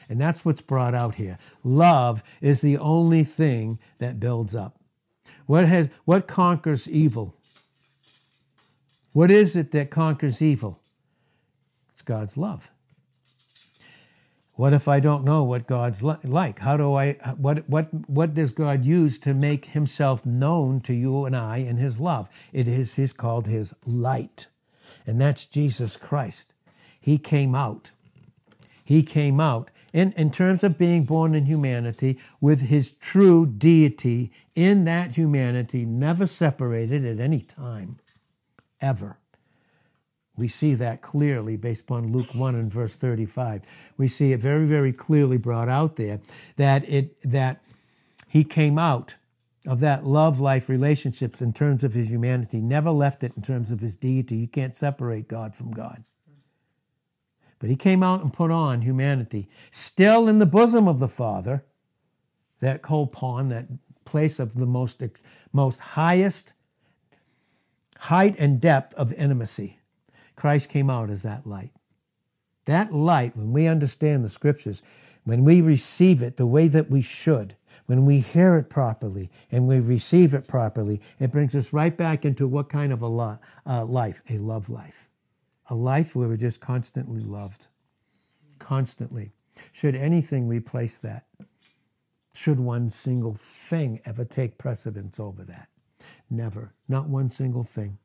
And 0.10 0.20
that's 0.20 0.44
what's 0.44 0.62
brought 0.62 0.94
out 0.94 1.16
here. 1.16 1.38
Love 1.64 2.22
is 2.42 2.60
the 2.60 2.78
only 2.78 3.24
thing 3.24 3.80
that 4.00 4.20
builds 4.20 4.54
up. 4.54 4.78
What, 5.46 5.66
has, 5.66 5.88
what 6.04 6.28
conquers 6.28 6.90
evil? 6.90 7.36
What 9.14 9.32
is 9.32 9.56
it 9.56 9.72
that 9.72 9.90
conquers 9.90 10.42
evil? 10.42 10.82
It's 11.94 12.02
God's 12.02 12.36
love. 12.36 12.70
What 14.56 14.74
if 14.74 14.88
I 14.88 15.00
don't 15.00 15.24
know 15.24 15.44
what 15.44 15.66
God's 15.66 16.04
like? 16.04 16.60
How 16.60 16.78
do 16.78 16.94
I 16.94 17.14
what 17.38 17.68
what 17.68 17.88
what 18.10 18.34
does 18.34 18.52
God 18.52 18.86
use 18.86 19.18
to 19.20 19.34
make 19.34 19.66
himself 19.66 20.26
known 20.26 20.80
to 20.82 20.94
you 20.94 21.26
and 21.26 21.36
I 21.36 21.58
in 21.58 21.78
his 21.78 22.00
love? 22.00 22.30
It 22.52 22.68
is 22.68 22.94
he's 22.96 23.14
called 23.14 23.48
his 23.48 23.74
light 23.86 24.48
and 25.06 25.20
that's 25.20 25.46
Jesus 25.46 25.96
Christ. 25.98 26.54
He 27.00 27.18
came 27.18 27.56
out. 27.56 27.92
He 28.84 29.04
came 29.04 29.40
out 29.40 29.70
in, 29.92 30.12
in 30.14 30.32
terms 30.32 30.64
of 30.64 30.78
being 30.78 31.04
born 31.04 31.36
in 31.36 31.46
humanity 31.46 32.20
with 32.42 32.62
his 32.62 32.92
true 32.92 33.46
deity 33.46 34.32
in 34.56 34.86
that 34.86 35.12
humanity, 35.12 35.86
never 35.86 36.26
separated 36.26 37.06
at 37.06 37.20
any 37.20 37.42
time, 37.42 38.00
ever. 38.82 39.18
We 40.36 40.48
see 40.48 40.74
that 40.76 41.02
clearly 41.02 41.58
based 41.58 41.82
upon 41.82 42.12
Luke 42.12 42.34
1 42.34 42.56
and 42.56 42.72
verse 42.72 42.94
35. 42.94 43.62
We 43.98 44.08
see 44.08 44.32
it 44.32 44.40
very, 44.40 44.66
very 44.66 44.92
clearly 44.92 45.38
brought 45.38 45.70
out 45.70 45.96
there 45.96 46.20
that 46.56 46.90
it 46.90 47.22
that 47.30 47.64
he 48.28 48.44
came 48.44 48.80
out 48.80 49.16
of 49.68 49.80
that 49.80 50.06
love 50.06 50.40
life 50.40 50.68
relationships 50.68 51.42
in 51.42 51.54
terms 51.54 51.84
of 51.84 51.94
his 51.94 52.10
humanity, 52.10 52.60
never 52.60 52.90
left 52.92 53.24
it 53.24 53.34
in 53.36 53.44
terms 53.44 53.72
of 53.72 53.80
his 53.80 53.96
deity. 53.96 54.36
You 54.36 54.48
can't 54.48 54.76
separate 54.76 55.28
God 55.28 55.56
from 55.56 55.72
God. 55.72 56.04
But 57.60 57.70
he 57.70 57.76
came 57.76 58.04
out 58.04 58.22
and 58.22 58.34
put 58.34 58.52
on 58.52 58.82
humanity, 58.82 59.48
still 59.72 60.28
in 60.28 60.40
the 60.40 60.46
bosom 60.46 60.88
of 60.88 61.00
the 61.00 61.08
Father, 61.08 61.64
that 62.60 62.84
whole 62.86 63.08
pond, 63.08 63.52
that 63.52 63.68
place 64.04 64.40
of 64.40 64.56
the 64.56 64.66
most, 64.66 65.02
most 65.54 65.80
highest 65.80 66.52
height 68.00 68.36
and 68.38 68.60
depth 68.60 68.94
of 68.96 69.14
intimacy. 69.14 69.80
Christ 70.36 70.70
came 70.70 70.90
out 70.90 71.10
as 71.10 71.22
that 71.24 71.46
light. 71.48 71.72
That 72.66 72.94
light, 72.94 73.36
when 73.36 73.52
we 73.52 73.68
understand 73.68 74.24
the 74.24 74.30
scriptures, 74.30 74.82
when 75.24 75.44
we 75.44 75.62
receive 75.62 76.22
it 76.22 76.38
the 76.38 76.46
way 76.46 76.68
that 76.68 76.90
we 76.90 77.02
should, 77.02 77.56
when 77.86 78.06
we 78.06 78.20
hear 78.20 78.58
it 78.58 78.70
properly 78.70 79.30
and 79.52 79.68
we 79.68 79.80
receive 79.80 80.34
it 80.34 80.48
properly, 80.48 81.02
it 81.20 81.32
brings 81.32 81.56
us 81.56 81.74
right 81.74 81.96
back 81.96 82.24
into 82.26 82.48
what 82.48 82.70
kind 82.70 82.94
of 82.94 83.02
a 83.02 83.08
lo- 83.08 83.40
uh, 83.66 83.86
life? 83.86 84.22
A 84.30 84.38
love 84.38 84.70
life. 84.70 85.10
A 85.70 85.76
life 85.76 86.16
where 86.16 86.28
we're 86.28 86.38
just 86.38 86.60
constantly 86.60 87.22
loved. 87.22 87.68
Constantly. 88.60 89.32
Should 89.72 89.96
anything 89.96 90.48
replace 90.48 90.98
that? 91.00 91.26
Should 92.34 92.60
one 92.60 92.90
single 92.90 93.34
thing 93.36 94.00
ever 94.06 94.26
take 94.26 94.58
precedence 94.58 95.20
over 95.20 95.44
that? 95.44 95.68
Never. 96.30 96.74
Not 96.88 97.08
one 97.10 97.30
single 97.30 97.64
thing. 97.64 97.98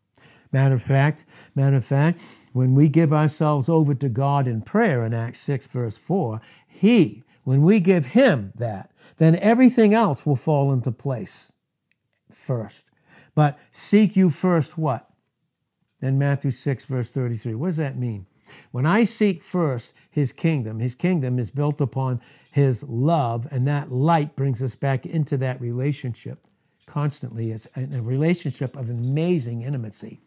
Matter 0.52 0.74
of 0.74 0.82
fact, 0.82 1.24
matter 1.54 1.76
of 1.76 1.84
fact, 1.84 2.20
when 2.52 2.74
we 2.74 2.88
give 2.88 3.12
ourselves 3.12 3.68
over 3.68 3.94
to 3.94 4.08
God 4.08 4.48
in 4.48 4.62
prayer 4.62 5.04
in 5.04 5.14
Acts 5.14 5.40
6, 5.40 5.66
verse 5.66 5.96
4, 5.96 6.40
He, 6.66 7.22
when 7.44 7.62
we 7.62 7.80
give 7.80 8.06
Him 8.06 8.52
that, 8.56 8.90
then 9.18 9.36
everything 9.36 9.94
else 9.94 10.24
will 10.24 10.36
fall 10.36 10.72
into 10.72 10.90
place 10.90 11.52
first. 12.32 12.90
But 13.34 13.58
seek 13.70 14.16
you 14.16 14.30
first 14.30 14.78
what? 14.78 15.08
Then 16.00 16.18
Matthew 16.18 16.50
6, 16.50 16.84
verse 16.86 17.10
33. 17.10 17.54
What 17.54 17.68
does 17.68 17.76
that 17.76 17.98
mean? 17.98 18.26
When 18.70 18.86
I 18.86 19.04
seek 19.04 19.42
first 19.42 19.92
his 20.10 20.32
kingdom, 20.32 20.78
his 20.78 20.94
kingdom 20.94 21.38
is 21.38 21.50
built 21.50 21.80
upon 21.80 22.20
his 22.50 22.82
love, 22.82 23.46
and 23.50 23.66
that 23.68 23.92
light 23.92 24.36
brings 24.36 24.62
us 24.62 24.74
back 24.74 25.04
into 25.04 25.36
that 25.38 25.60
relationship 25.60 26.46
constantly. 26.86 27.50
It's 27.50 27.68
a 27.76 28.02
relationship 28.02 28.76
of 28.76 28.88
amazing 28.88 29.62
intimacy. 29.62 30.20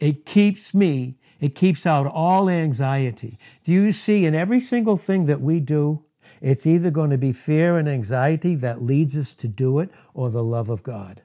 It 0.00 0.26
keeps 0.26 0.74
me, 0.74 1.18
it 1.38 1.54
keeps 1.54 1.86
out 1.86 2.06
all 2.06 2.48
anxiety. 2.48 3.38
Do 3.64 3.72
you 3.72 3.92
see 3.92 4.24
in 4.24 4.34
every 4.34 4.60
single 4.60 4.96
thing 4.96 5.26
that 5.26 5.40
we 5.40 5.60
do, 5.60 6.04
it's 6.40 6.66
either 6.66 6.90
going 6.90 7.10
to 7.10 7.18
be 7.18 7.32
fear 7.32 7.76
and 7.76 7.88
anxiety 7.88 8.54
that 8.56 8.82
leads 8.82 9.16
us 9.16 9.34
to 9.34 9.46
do 9.46 9.78
it 9.78 9.90
or 10.14 10.30
the 10.30 10.42
love 10.42 10.70
of 10.70 10.82
God 10.82 11.22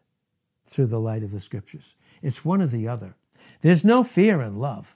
through 0.68 0.88
the 0.88 1.00
light 1.00 1.24
of 1.24 1.32
the 1.32 1.40
scriptures. 1.40 1.96
It's 2.22 2.44
one 2.44 2.62
or 2.62 2.68
the 2.68 2.88
other. 2.88 3.16
There's 3.62 3.86
no 3.86 4.04
fear 4.04 4.42
in 4.42 4.60
love. 4.60 4.96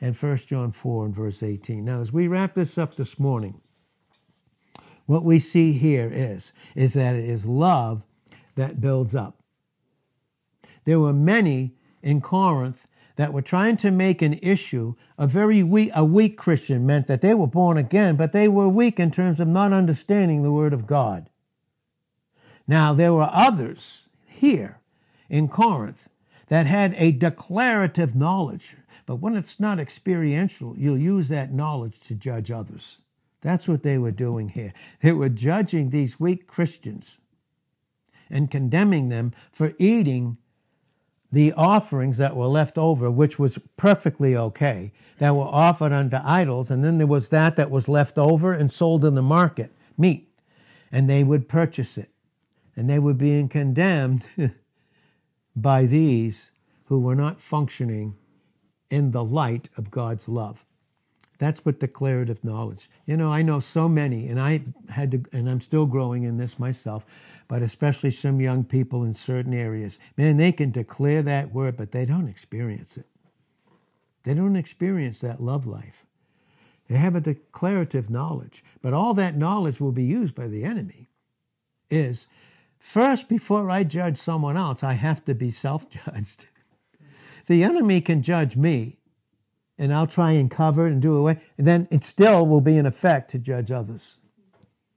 And 0.00 0.16
1 0.16 0.36
John 0.38 0.72
4 0.72 1.06
and 1.06 1.14
verse 1.14 1.42
18. 1.42 1.84
Now, 1.84 2.00
as 2.00 2.12
we 2.12 2.26
wrap 2.26 2.54
this 2.54 2.78
up 2.78 2.96
this 2.96 3.18
morning, 3.18 3.60
what 5.06 5.24
we 5.24 5.38
see 5.38 5.72
here 5.72 6.10
is, 6.12 6.52
is 6.74 6.94
that 6.94 7.14
it 7.14 7.24
is 7.24 7.44
love 7.44 8.02
that 8.54 8.80
builds 8.80 9.14
up. 9.14 9.42
There 10.84 10.98
were 10.98 11.12
many 11.12 11.74
in 12.02 12.20
Corinth 12.20 12.86
that 13.20 13.34
were 13.34 13.42
trying 13.42 13.76
to 13.76 13.90
make 13.90 14.22
an 14.22 14.38
issue 14.40 14.94
a 15.18 15.26
very 15.26 15.62
weak 15.62 15.90
a 15.94 16.02
weak 16.02 16.38
Christian 16.38 16.86
meant 16.86 17.06
that 17.06 17.20
they 17.20 17.34
were 17.34 17.46
born 17.46 17.76
again, 17.76 18.16
but 18.16 18.32
they 18.32 18.48
were 18.48 18.66
weak 18.66 18.98
in 18.98 19.10
terms 19.10 19.40
of 19.40 19.46
not 19.46 19.74
understanding 19.74 20.42
the 20.42 20.50
word 20.50 20.72
of 20.72 20.86
God. 20.86 21.28
Now 22.66 22.94
there 22.94 23.12
were 23.12 23.28
others 23.30 24.08
here 24.26 24.80
in 25.28 25.48
Corinth 25.48 26.08
that 26.48 26.64
had 26.64 26.94
a 26.96 27.12
declarative 27.12 28.16
knowledge, 28.16 28.74
but 29.04 29.16
when 29.16 29.36
it's 29.36 29.60
not 29.60 29.78
experiential, 29.78 30.74
you'll 30.78 30.96
use 30.96 31.28
that 31.28 31.52
knowledge 31.52 32.00
to 32.08 32.14
judge 32.14 32.50
others. 32.50 33.02
That's 33.42 33.68
what 33.68 33.82
they 33.82 33.98
were 33.98 34.12
doing 34.12 34.48
here. 34.48 34.72
They 35.02 35.12
were 35.12 35.28
judging 35.28 35.90
these 35.90 36.18
weak 36.18 36.46
Christians 36.46 37.18
and 38.30 38.50
condemning 38.50 39.10
them 39.10 39.34
for 39.52 39.74
eating 39.78 40.38
the 41.32 41.52
offerings 41.52 42.16
that 42.16 42.34
were 42.34 42.46
left 42.46 42.76
over, 42.76 43.10
which 43.10 43.38
was 43.38 43.58
perfectly 43.76 44.36
okay, 44.36 44.92
that 45.18 45.34
were 45.34 45.44
offered 45.44 45.92
unto 45.92 46.18
idols, 46.22 46.70
and 46.70 46.82
then 46.82 46.98
there 46.98 47.06
was 47.06 47.28
that 47.28 47.56
that 47.56 47.70
was 47.70 47.88
left 47.88 48.18
over 48.18 48.52
and 48.52 48.70
sold 48.70 49.04
in 49.04 49.14
the 49.14 49.22
market, 49.22 49.72
meat, 49.96 50.28
and 50.90 51.08
they 51.08 51.22
would 51.22 51.48
purchase 51.48 51.96
it. 51.96 52.10
And 52.76 52.88
they 52.88 52.98
were 52.98 53.14
being 53.14 53.48
condemned 53.48 54.26
by 55.56 55.86
these 55.86 56.50
who 56.86 56.98
were 56.98 57.14
not 57.14 57.40
functioning 57.40 58.16
in 58.90 59.12
the 59.12 59.24
light 59.24 59.68
of 59.76 59.90
God's 59.90 60.28
love. 60.28 60.64
That's 61.38 61.64
what 61.64 61.80
declarative 61.80 62.44
knowledge. 62.44 62.90
You 63.06 63.16
know, 63.16 63.32
I 63.32 63.42
know 63.42 63.60
so 63.60 63.88
many, 63.88 64.28
and 64.28 64.40
I 64.40 64.62
had 64.90 65.10
to, 65.12 65.22
and 65.32 65.48
I'm 65.48 65.60
still 65.60 65.86
growing 65.86 66.24
in 66.24 66.36
this 66.36 66.58
myself 66.58 67.06
but 67.50 67.62
especially 67.62 68.12
some 68.12 68.40
young 68.40 68.62
people 68.62 69.02
in 69.02 69.12
certain 69.12 69.52
areas. 69.52 69.98
Man, 70.16 70.36
they 70.36 70.52
can 70.52 70.70
declare 70.70 71.20
that 71.22 71.52
word, 71.52 71.76
but 71.76 71.90
they 71.90 72.06
don't 72.06 72.28
experience 72.28 72.96
it. 72.96 73.06
They 74.22 74.34
don't 74.34 74.54
experience 74.54 75.18
that 75.18 75.42
love 75.42 75.66
life. 75.66 76.06
They 76.86 76.94
have 76.94 77.16
a 77.16 77.20
declarative 77.20 78.08
knowledge, 78.08 78.62
but 78.80 78.92
all 78.92 79.14
that 79.14 79.36
knowledge 79.36 79.80
will 79.80 79.90
be 79.90 80.04
used 80.04 80.32
by 80.32 80.46
the 80.46 80.62
enemy. 80.62 81.10
Is 81.90 82.28
first, 82.78 83.28
before 83.28 83.68
I 83.68 83.82
judge 83.82 84.18
someone 84.18 84.56
else, 84.56 84.84
I 84.84 84.92
have 84.92 85.24
to 85.24 85.34
be 85.34 85.50
self 85.50 85.90
judged. 85.90 86.46
the 87.48 87.64
enemy 87.64 88.00
can 88.00 88.22
judge 88.22 88.54
me, 88.54 88.98
and 89.76 89.92
I'll 89.92 90.06
try 90.06 90.30
and 90.32 90.48
cover 90.48 90.86
it 90.86 90.92
and 90.92 91.02
do 91.02 91.16
away, 91.16 91.40
and 91.58 91.66
then 91.66 91.88
it 91.90 92.04
still 92.04 92.46
will 92.46 92.60
be 92.60 92.76
in 92.76 92.86
effect 92.86 93.32
to 93.32 93.40
judge 93.40 93.72
others. 93.72 94.18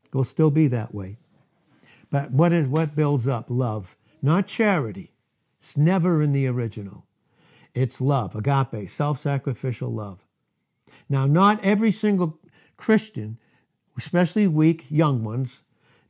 It 0.05 0.13
will 0.13 0.23
still 0.23 0.51
be 0.51 0.67
that 0.67 0.93
way. 0.93 1.17
But 2.13 2.29
what 2.29 2.53
is 2.53 2.67
what 2.67 2.95
builds 2.95 3.27
up? 3.27 3.47
Love, 3.49 3.97
not 4.21 4.45
charity. 4.45 5.13
It's 5.59 5.75
never 5.75 6.21
in 6.21 6.31
the 6.31 6.45
original. 6.45 7.07
It's 7.73 7.99
love, 7.99 8.35
agape, 8.35 8.87
self-sacrificial 8.87 9.91
love. 9.91 10.19
Now, 11.09 11.25
not 11.25 11.63
every 11.63 11.91
single 11.91 12.37
Christian, 12.77 13.39
especially 13.97 14.45
weak 14.45 14.85
young 14.91 15.23
ones, 15.23 15.61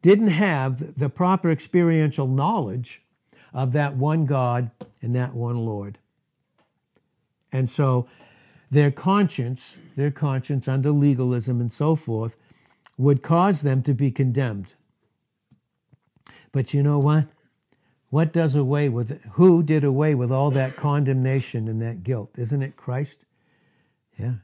didn't 0.01 0.27
have 0.27 0.99
the 0.99 1.07
proper 1.07 1.49
experiential 1.49 2.27
knowledge 2.27 3.01
of 3.53 3.71
that 3.71 3.95
one 3.95 4.25
God 4.25 4.71
and 5.01 5.15
that 5.15 5.33
one 5.33 5.65
Lord. 5.65 5.99
And 7.49 7.69
so 7.69 8.09
their 8.69 8.91
conscience, 8.91 9.77
their 9.95 10.11
conscience 10.11 10.67
under 10.67 10.91
legalism 10.91 11.61
and 11.61 11.71
so 11.71 11.95
forth, 11.95 12.35
would 12.97 13.23
cause 13.23 13.61
them 13.61 13.81
to 13.83 13.93
be 13.93 14.11
condemned. 14.11 14.73
But 16.53 16.73
you 16.73 16.81
know 16.81 16.99
what? 16.99 17.25
What 18.09 18.31
does 18.31 18.55
away 18.55 18.87
with 18.87 19.21
who 19.31 19.63
did 19.63 19.83
away 19.83 20.15
with 20.15 20.31
all 20.31 20.51
that 20.51 20.77
condemnation 20.77 21.67
and 21.67 21.81
that 21.81 22.03
guilt? 22.03 22.29
Isn't 22.37 22.61
it 22.61 22.77
Christ? 22.77 23.25
Yeah. 24.17 24.35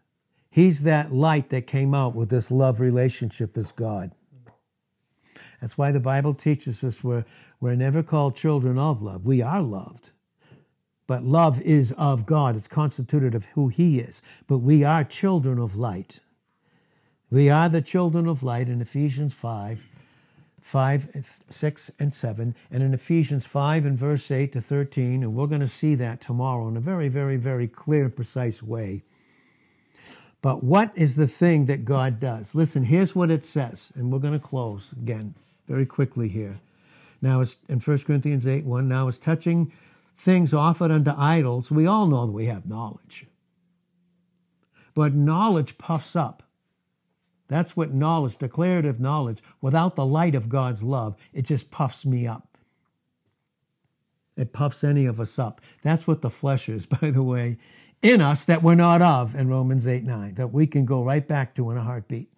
He's 0.50 0.82
that 0.82 1.14
light 1.14 1.50
that 1.52 1.68
came 1.68 1.94
out 1.94 2.16
with 2.16 2.30
this 2.30 2.50
love 2.50 2.80
relationship 2.80 3.56
as 3.56 3.72
God. 3.72 4.12
That's 5.62 5.78
why 5.78 5.92
the 5.92 6.00
Bible 6.00 6.34
teaches 6.34 6.84
us 6.84 7.04
we're, 7.04 7.26
we're 7.62 7.76
never 7.76 8.02
called 8.02 8.36
children 8.36 8.80
of 8.80 9.04
love. 9.04 9.24
We 9.26 9.44
are 9.44 9.62
loved. 9.62 10.10
But 11.06 11.24
love 11.24 11.62
is 11.62 11.92
of 11.92 12.26
God. 12.26 12.56
It's 12.56 12.68
constituted 12.68 13.36
of 13.36 13.46
who 13.54 13.68
He 13.68 14.00
is. 14.00 14.22
But 14.48 14.60
we 14.60 14.84
are 14.84 15.04
children 15.04 15.60
of 15.60 15.76
light. 15.76 16.22
We 17.30 17.50
are 17.50 17.70
the 17.70 17.82
children 17.82 18.28
of 18.28 18.42
light 18.42 18.68
in 18.68 18.82
Ephesians 18.82 19.34
5 19.34 19.89
5, 20.70 21.26
6, 21.50 21.92
and 21.98 22.14
7, 22.14 22.56
and 22.70 22.84
in 22.84 22.94
Ephesians 22.94 23.48
5 23.48 23.88
and 23.88 23.98
verse 23.98 24.30
8 24.30 24.54
to 24.54 24.62
13, 24.62 25.24
and 25.24 25.34
we're 25.34 25.48
going 25.48 25.62
to 25.62 25.68
see 25.68 25.96
that 25.96 26.22
tomorrow 26.22 26.68
in 26.68 26.78
a 26.78 26.80
very, 26.80 27.08
very, 27.08 27.38
very 27.38 27.68
clear, 27.68 28.08
precise 28.08 28.62
way. 28.62 29.02
But 30.44 30.64
what 30.64 30.92
is 30.94 31.16
the 31.16 31.26
thing 31.26 31.66
that 31.66 31.86
God 31.86 32.20
does? 32.20 32.54
Listen, 32.54 32.84
here's 32.84 33.16
what 33.16 33.32
it 33.32 33.46
says, 33.46 33.92
and 33.96 34.12
we're 34.12 34.20
going 34.20 34.40
to 34.40 34.48
close 34.48 34.92
again 34.92 35.34
very 35.68 35.88
quickly 35.88 36.28
here. 36.28 36.60
Now, 37.20 37.42
it's 37.42 37.58
in 37.68 37.80
1 37.80 37.98
Corinthians 38.00 38.46
8 38.46 38.64
1, 38.64 38.88
now 38.88 39.08
it's 39.08 39.18
touching 39.18 39.72
things 40.20 40.54
offered 40.54 40.92
unto 40.92 41.14
idols. 41.18 41.72
We 41.72 41.88
all 41.88 42.06
know 42.06 42.28
that 42.28 42.32
we 42.32 42.46
have 42.46 42.68
knowledge. 42.68 43.26
But 44.94 45.16
knowledge 45.16 45.80
puffs 45.80 46.16
up. 46.16 46.44
That's 47.50 47.76
what 47.76 47.94
knowledge, 47.94 48.38
declarative 48.38 49.00
knowledge, 49.00 49.40
without 49.60 49.96
the 49.96 50.06
light 50.06 50.36
of 50.36 50.50
God's 50.50 50.84
love, 50.84 51.16
it 51.34 51.42
just 51.42 51.72
puffs 51.72 52.06
me 52.06 52.26
up. 52.26 52.58
It 54.38 54.54
puffs 54.54 54.84
any 54.84 55.06
of 55.06 55.20
us 55.20 55.38
up. 55.38 55.60
That's 55.84 56.08
what 56.08 56.22
the 56.22 56.30
flesh 56.30 56.70
is, 56.70 56.86
by 57.02 57.12
the 57.12 57.24
way, 57.24 57.58
in 58.02 58.22
us 58.22 58.46
that 58.46 58.64
we're 58.64 58.76
not 58.76 59.02
of 59.02 59.36
in 59.36 59.50
Romans 59.50 59.88
8 59.88 60.06
9, 60.06 60.36
that 60.36 60.54
we 60.54 60.68
can 60.68 60.86
go 60.86 61.04
right 61.04 61.28
back 61.28 61.56
to 61.56 61.70
in 61.72 61.78
a 61.78 61.84
heartbeat. 61.84 62.30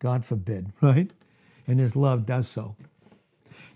God 0.00 0.24
forbid, 0.24 0.72
right? 0.80 1.12
And 1.66 1.78
his 1.78 1.94
love 1.94 2.26
does 2.26 2.48
so. 2.48 2.76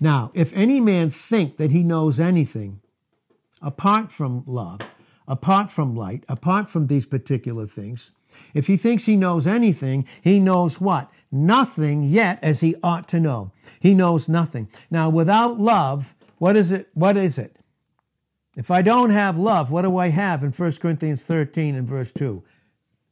Now, 0.01 0.31
if 0.35 0.53
any 0.55 0.81
man 0.81 1.11
think 1.11 1.59
that 1.59 1.71
he 1.71 1.83
knows 1.83 2.19
anything 2.19 2.81
apart 3.61 4.11
from 4.11 4.45
love, 4.47 4.81
apart 5.27 5.71
from 5.71 5.95
light, 5.95 6.25
apart 6.29 6.71
from 6.71 6.87
these 6.87 7.05
particular 7.05 7.67
things, 7.67 8.13
if 8.55 8.67
he 8.67 8.77
thinks 8.77 9.05
he 9.05 9.17
knows 9.17 9.47
anything, 9.47 10.07
he 10.23 10.41
knows 10.41 10.81
what? 10.81 11.11
Nothing 11.31 12.03
yet 12.03 12.39
as 12.43 12.61
he 12.61 12.77
ought 12.83 13.09
to 13.09 13.21
know. 13.21 13.53
He 13.81 13.95
knows 13.95 14.29
nothing. 14.29 14.69
Now, 14.91 15.09
without 15.09 15.61
love, 15.61 16.15
what 16.39 16.57
is 16.57 16.71
it? 16.71 16.89
What 16.95 17.17
is 17.17 17.39
it? 17.39 17.57
If 18.57 18.71
I 18.71 18.83
don't 18.83 19.11
have 19.11 19.39
love, 19.39 19.71
what 19.71 19.83
do 19.83 19.97
I 19.99 20.09
have 20.09 20.43
in 20.43 20.51
1 20.51 20.73
Corinthians 20.73 21.23
13 21.23 21.77
and 21.77 21.87
verse 21.87 22.11
2? 22.13 22.43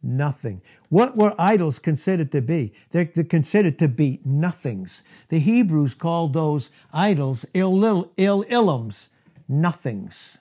Nothing. 0.02 0.60
What 0.88 1.16
were 1.16 1.34
idols 1.38 1.78
considered 1.78 2.32
to 2.32 2.42
be? 2.42 2.72
They're, 2.90 3.06
considered 3.06 3.78
to 3.78 3.88
be 3.88 4.20
nothings. 4.24 5.02
The 5.28 5.38
Hebrews 5.38 5.94
called 5.94 6.32
those 6.32 6.68
idols 6.92 7.44
il, 7.54 8.10
il, 8.16 8.44
illims, 8.44 9.08
nothings. 9.48 10.38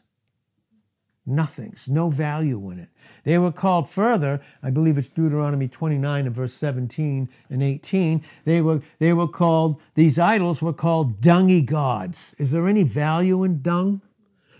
Nothings, 1.25 1.87
no 1.87 2.09
value 2.09 2.69
in 2.69 2.79
it. 2.79 2.89
They 3.25 3.39
were 3.39 3.51
called 3.51 3.89
further, 3.89 4.39
I 4.61 4.69
believe 4.69 4.99
it's 4.99 5.07
Deuteronomy 5.07 5.67
29 5.67 6.27
and 6.27 6.35
verse 6.35 6.53
17 6.53 7.27
and 7.49 7.63
18. 7.63 8.23
They 8.45 8.61
were, 8.61 8.81
they 8.99 9.13
were 9.13 9.27
called, 9.27 9.81
these 9.95 10.19
idols 10.19 10.61
were 10.61 10.73
called 10.73 11.21
dungy 11.21 11.65
gods. 11.65 12.35
Is 12.37 12.51
there 12.51 12.67
any 12.67 12.83
value 12.83 13.43
in 13.43 13.63
dung? 13.63 14.01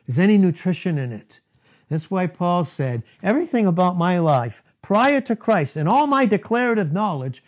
Is 0.08 0.17
any 0.17 0.39
nutrition 0.39 0.97
in 0.97 1.12
it? 1.12 1.39
That's 1.89 2.10
why 2.10 2.25
Paul 2.25 2.65
said, 2.65 3.04
everything 3.21 3.67
about 3.67 3.97
my 3.97 4.17
life 4.17 4.63
prior 4.82 5.21
to 5.21 5.36
Christ 5.36 5.78
and 5.78 5.88
all 5.88 6.08
my 6.08 6.25
declarative 6.25 6.91
knowledge 6.91 7.43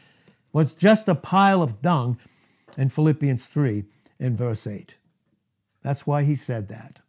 was 0.53 0.75
just 0.75 1.07
a 1.07 1.15
pile 1.15 1.63
of 1.63 1.81
dung 1.81 2.19
in 2.77 2.89
Philippians 2.89 3.47
3 3.47 3.85
and 4.19 4.37
verse 4.37 4.67
8. 4.67 4.97
That's 5.81 6.05
why 6.05 6.23
he 6.23 6.35
said 6.35 6.67
that. 6.67 6.99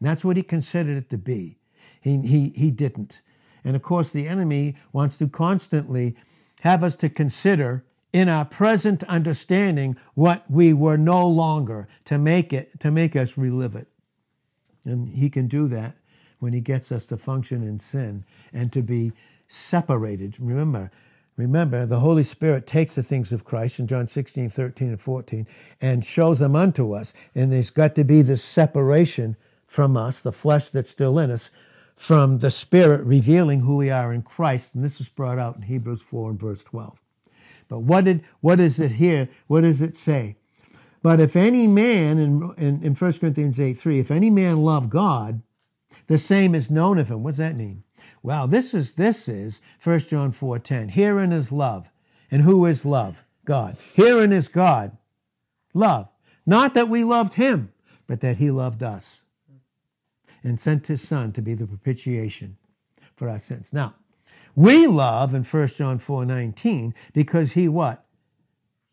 And 0.00 0.08
that's 0.08 0.24
what 0.24 0.38
he 0.38 0.42
considered 0.42 0.96
it 0.96 1.10
to 1.10 1.18
be. 1.18 1.58
He, 2.00 2.16
he, 2.22 2.52
he 2.56 2.70
didn't. 2.70 3.20
And 3.68 3.76
of 3.76 3.82
course, 3.82 4.08
the 4.08 4.26
enemy 4.26 4.76
wants 4.94 5.18
to 5.18 5.28
constantly 5.28 6.16
have 6.60 6.82
us 6.82 6.96
to 6.96 7.10
consider 7.10 7.84
in 8.14 8.26
our 8.26 8.46
present 8.46 9.04
understanding 9.04 9.94
what 10.14 10.50
we 10.50 10.72
were 10.72 10.96
no 10.96 11.28
longer 11.28 11.86
to 12.06 12.16
make 12.16 12.54
it 12.54 12.80
to 12.80 12.90
make 12.90 13.14
us 13.14 13.36
relive 13.36 13.76
it. 13.76 13.86
And 14.86 15.10
he 15.10 15.28
can 15.28 15.48
do 15.48 15.68
that 15.68 15.96
when 16.38 16.54
he 16.54 16.62
gets 16.62 16.90
us 16.90 17.04
to 17.08 17.18
function 17.18 17.62
in 17.62 17.78
sin 17.78 18.24
and 18.54 18.72
to 18.72 18.80
be 18.80 19.12
separated. 19.48 20.36
Remember 20.40 20.90
remember 21.36 21.84
the 21.84 22.00
holy 22.00 22.24
spirit 22.24 22.66
takes 22.66 22.94
the 22.94 23.02
things 23.02 23.32
of 23.32 23.44
christ 23.44 23.78
in 23.78 23.86
john 23.86 24.08
16 24.08 24.48
13 24.50 24.88
and 24.88 25.00
14 25.00 25.46
and 25.82 26.06
shows 26.06 26.38
them 26.38 26.56
unto 26.56 26.94
us. 26.94 27.12
And 27.34 27.52
there's 27.52 27.68
got 27.68 27.94
to 27.96 28.04
be 28.04 28.22
this 28.22 28.42
separation 28.42 29.36
from 29.66 29.94
us 29.94 30.22
the 30.22 30.32
flesh 30.32 30.70
that's 30.70 30.88
still 30.88 31.18
in 31.18 31.30
us 31.30 31.50
from 31.98 32.38
the 32.38 32.50
Spirit 32.50 33.04
revealing 33.04 33.60
who 33.60 33.76
we 33.76 33.90
are 33.90 34.12
in 34.12 34.22
Christ. 34.22 34.74
And 34.74 34.84
this 34.84 35.00
is 35.00 35.08
brought 35.08 35.38
out 35.38 35.56
in 35.56 35.62
Hebrews 35.62 36.00
4 36.00 36.30
and 36.30 36.40
verse 36.40 36.62
12. 36.62 36.98
But 37.68 37.80
what 37.80 38.04
did 38.04 38.24
what 38.40 38.60
is 38.60 38.78
it 38.78 38.92
here? 38.92 39.28
What 39.48 39.62
does 39.62 39.82
it 39.82 39.96
say? 39.96 40.36
But 41.02 41.20
if 41.20 41.36
any 41.36 41.66
man, 41.66 42.18
in, 42.18 42.54
in, 42.56 42.82
in 42.82 42.94
1 42.94 43.12
Corinthians 43.14 43.60
8 43.60 43.74
3, 43.74 43.98
if 43.98 44.10
any 44.10 44.30
man 44.30 44.62
love 44.62 44.88
God, 44.88 45.42
the 46.06 46.18
same 46.18 46.54
is 46.54 46.70
known 46.70 46.98
of 46.98 47.10
him. 47.10 47.22
What's 47.22 47.38
that 47.38 47.56
mean? 47.56 47.82
Well, 48.22 48.46
this 48.46 48.72
is 48.72 48.92
this 48.92 49.28
is 49.28 49.60
1 49.82 49.98
John 50.00 50.32
4 50.32 50.58
10. 50.60 50.90
Herein 50.90 51.32
is 51.32 51.52
love. 51.52 51.90
And 52.30 52.42
who 52.42 52.64
is 52.64 52.84
love? 52.84 53.24
God. 53.44 53.76
Herein 53.94 54.32
is 54.32 54.48
God. 54.48 54.96
Love. 55.74 56.08
Not 56.46 56.74
that 56.74 56.88
we 56.88 57.04
loved 57.04 57.34
him, 57.34 57.72
but 58.06 58.20
that 58.20 58.38
he 58.38 58.50
loved 58.50 58.82
us 58.82 59.22
and 60.42 60.60
sent 60.60 60.86
his 60.86 61.06
son 61.06 61.32
to 61.32 61.42
be 61.42 61.54
the 61.54 61.66
propitiation 61.66 62.56
for 63.16 63.28
our 63.28 63.38
sins. 63.38 63.72
Now, 63.72 63.94
we 64.54 64.86
love 64.86 65.34
in 65.34 65.44
1 65.44 65.68
John 65.68 65.98
4 65.98 66.24
19 66.24 66.94
because 67.12 67.52
he 67.52 67.68
what? 67.68 68.04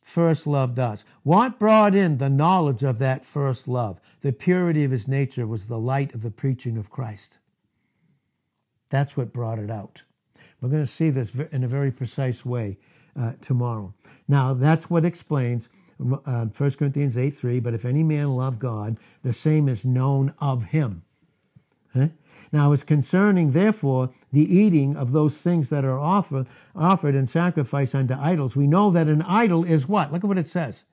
First 0.01 0.45
loved 0.45 0.77
us. 0.77 1.03
What 1.23 1.57
brought 1.57 1.95
in 1.95 2.19
the 2.19 2.29
knowledge 2.29 2.83
of 2.83 2.99
that 2.99 3.25
first 3.25 3.67
love? 3.67 3.99
The 4.21 4.31
purity 4.31 4.83
of 4.83 4.91
his 4.91 5.07
nature 5.07 5.47
was 5.47 5.65
the 5.65 5.79
light 5.79 6.13
of 6.13 6.21
the 6.21 6.29
preaching 6.29 6.77
of 6.77 6.91
Christ. 6.91 7.39
That's 8.89 9.17
what 9.17 9.33
brought 9.33 9.57
it 9.57 9.71
out. 9.71 10.03
We're 10.61 10.69
going 10.69 10.85
to 10.85 10.91
see 10.91 11.09
this 11.09 11.31
in 11.51 11.63
a 11.63 11.67
very 11.67 11.91
precise 11.91 12.45
way 12.45 12.77
uh, 13.19 13.33
tomorrow. 13.41 13.93
Now, 14.27 14.53
that's 14.53 14.89
what 14.89 15.05
explains 15.05 15.69
uh, 15.99 16.45
1 16.45 16.71
Corinthians 16.71 17.17
8 17.17 17.31
3. 17.31 17.59
But 17.59 17.73
if 17.73 17.85
any 17.85 18.03
man 18.03 18.35
love 18.35 18.59
God, 18.59 18.97
the 19.23 19.33
same 19.33 19.67
is 19.67 19.85
known 19.85 20.33
of 20.39 20.65
him. 20.65 21.03
Eh? 21.95 22.09
Now, 22.51 22.71
it's 22.71 22.83
concerning, 22.83 23.51
therefore, 23.51 24.11
the 24.31 24.53
eating 24.53 24.95
of 24.95 25.11
those 25.11 25.41
things 25.41 25.69
that 25.69 25.83
are 25.83 25.99
offer, 25.99 26.45
offered 26.75 27.15
and 27.15 27.29
sacrificed 27.29 27.95
unto 27.95 28.13
idols. 28.13 28.55
We 28.55 28.67
know 28.67 28.91
that 28.91 29.07
an 29.07 29.21
idol 29.23 29.63
is 29.63 29.87
what? 29.87 30.13
Look 30.13 30.23
at 30.23 30.27
what 30.27 30.37
it 30.37 30.47
says. 30.47 30.83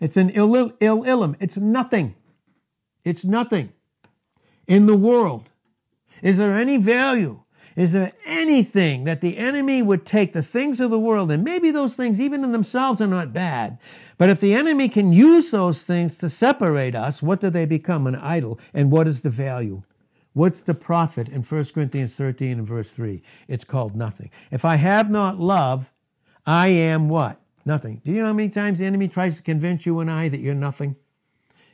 It's 0.00 0.16
an 0.16 0.30
ill, 0.30 0.54
ill 0.80 1.04
illim. 1.04 1.36
It's 1.38 1.56
nothing. 1.56 2.16
It's 3.04 3.24
nothing 3.24 3.72
in 4.66 4.86
the 4.86 4.96
world. 4.96 5.50
Is 6.22 6.38
there 6.38 6.56
any 6.56 6.76
value? 6.76 7.41
Is 7.76 7.92
there 7.92 8.12
anything 8.26 9.04
that 9.04 9.20
the 9.20 9.38
enemy 9.38 9.82
would 9.82 10.04
take 10.04 10.32
the 10.32 10.42
things 10.42 10.80
of 10.80 10.90
the 10.90 10.98
world, 10.98 11.30
and 11.30 11.42
maybe 11.42 11.70
those 11.70 11.94
things, 11.94 12.20
even 12.20 12.44
in 12.44 12.52
themselves, 12.52 13.00
are 13.00 13.06
not 13.06 13.32
bad, 13.32 13.78
but 14.18 14.28
if 14.28 14.40
the 14.40 14.54
enemy 14.54 14.88
can 14.88 15.12
use 15.12 15.50
those 15.50 15.84
things 15.84 16.16
to 16.18 16.30
separate 16.30 16.94
us, 16.94 17.22
what 17.22 17.40
do 17.40 17.50
they 17.50 17.64
become? 17.64 18.06
An 18.06 18.14
idol. 18.14 18.60
And 18.72 18.90
what 18.90 19.08
is 19.08 19.22
the 19.22 19.30
value? 19.30 19.82
What's 20.32 20.60
the 20.60 20.74
profit 20.74 21.28
in 21.28 21.42
1 21.42 21.64
Corinthians 21.66 22.14
13 22.14 22.58
and 22.58 22.68
verse 22.68 22.88
3? 22.88 23.22
It's 23.48 23.64
called 23.64 23.96
nothing. 23.96 24.30
If 24.50 24.64
I 24.64 24.76
have 24.76 25.10
not 25.10 25.38
love, 25.38 25.90
I 26.46 26.68
am 26.68 27.08
what? 27.08 27.40
Nothing. 27.64 28.00
Do 28.04 28.12
you 28.12 28.20
know 28.20 28.28
how 28.28 28.32
many 28.32 28.48
times 28.48 28.78
the 28.78 28.86
enemy 28.86 29.08
tries 29.08 29.36
to 29.36 29.42
convince 29.42 29.86
you 29.86 30.00
and 30.00 30.10
I 30.10 30.28
that 30.28 30.40
you're 30.40 30.54
nothing? 30.54 30.96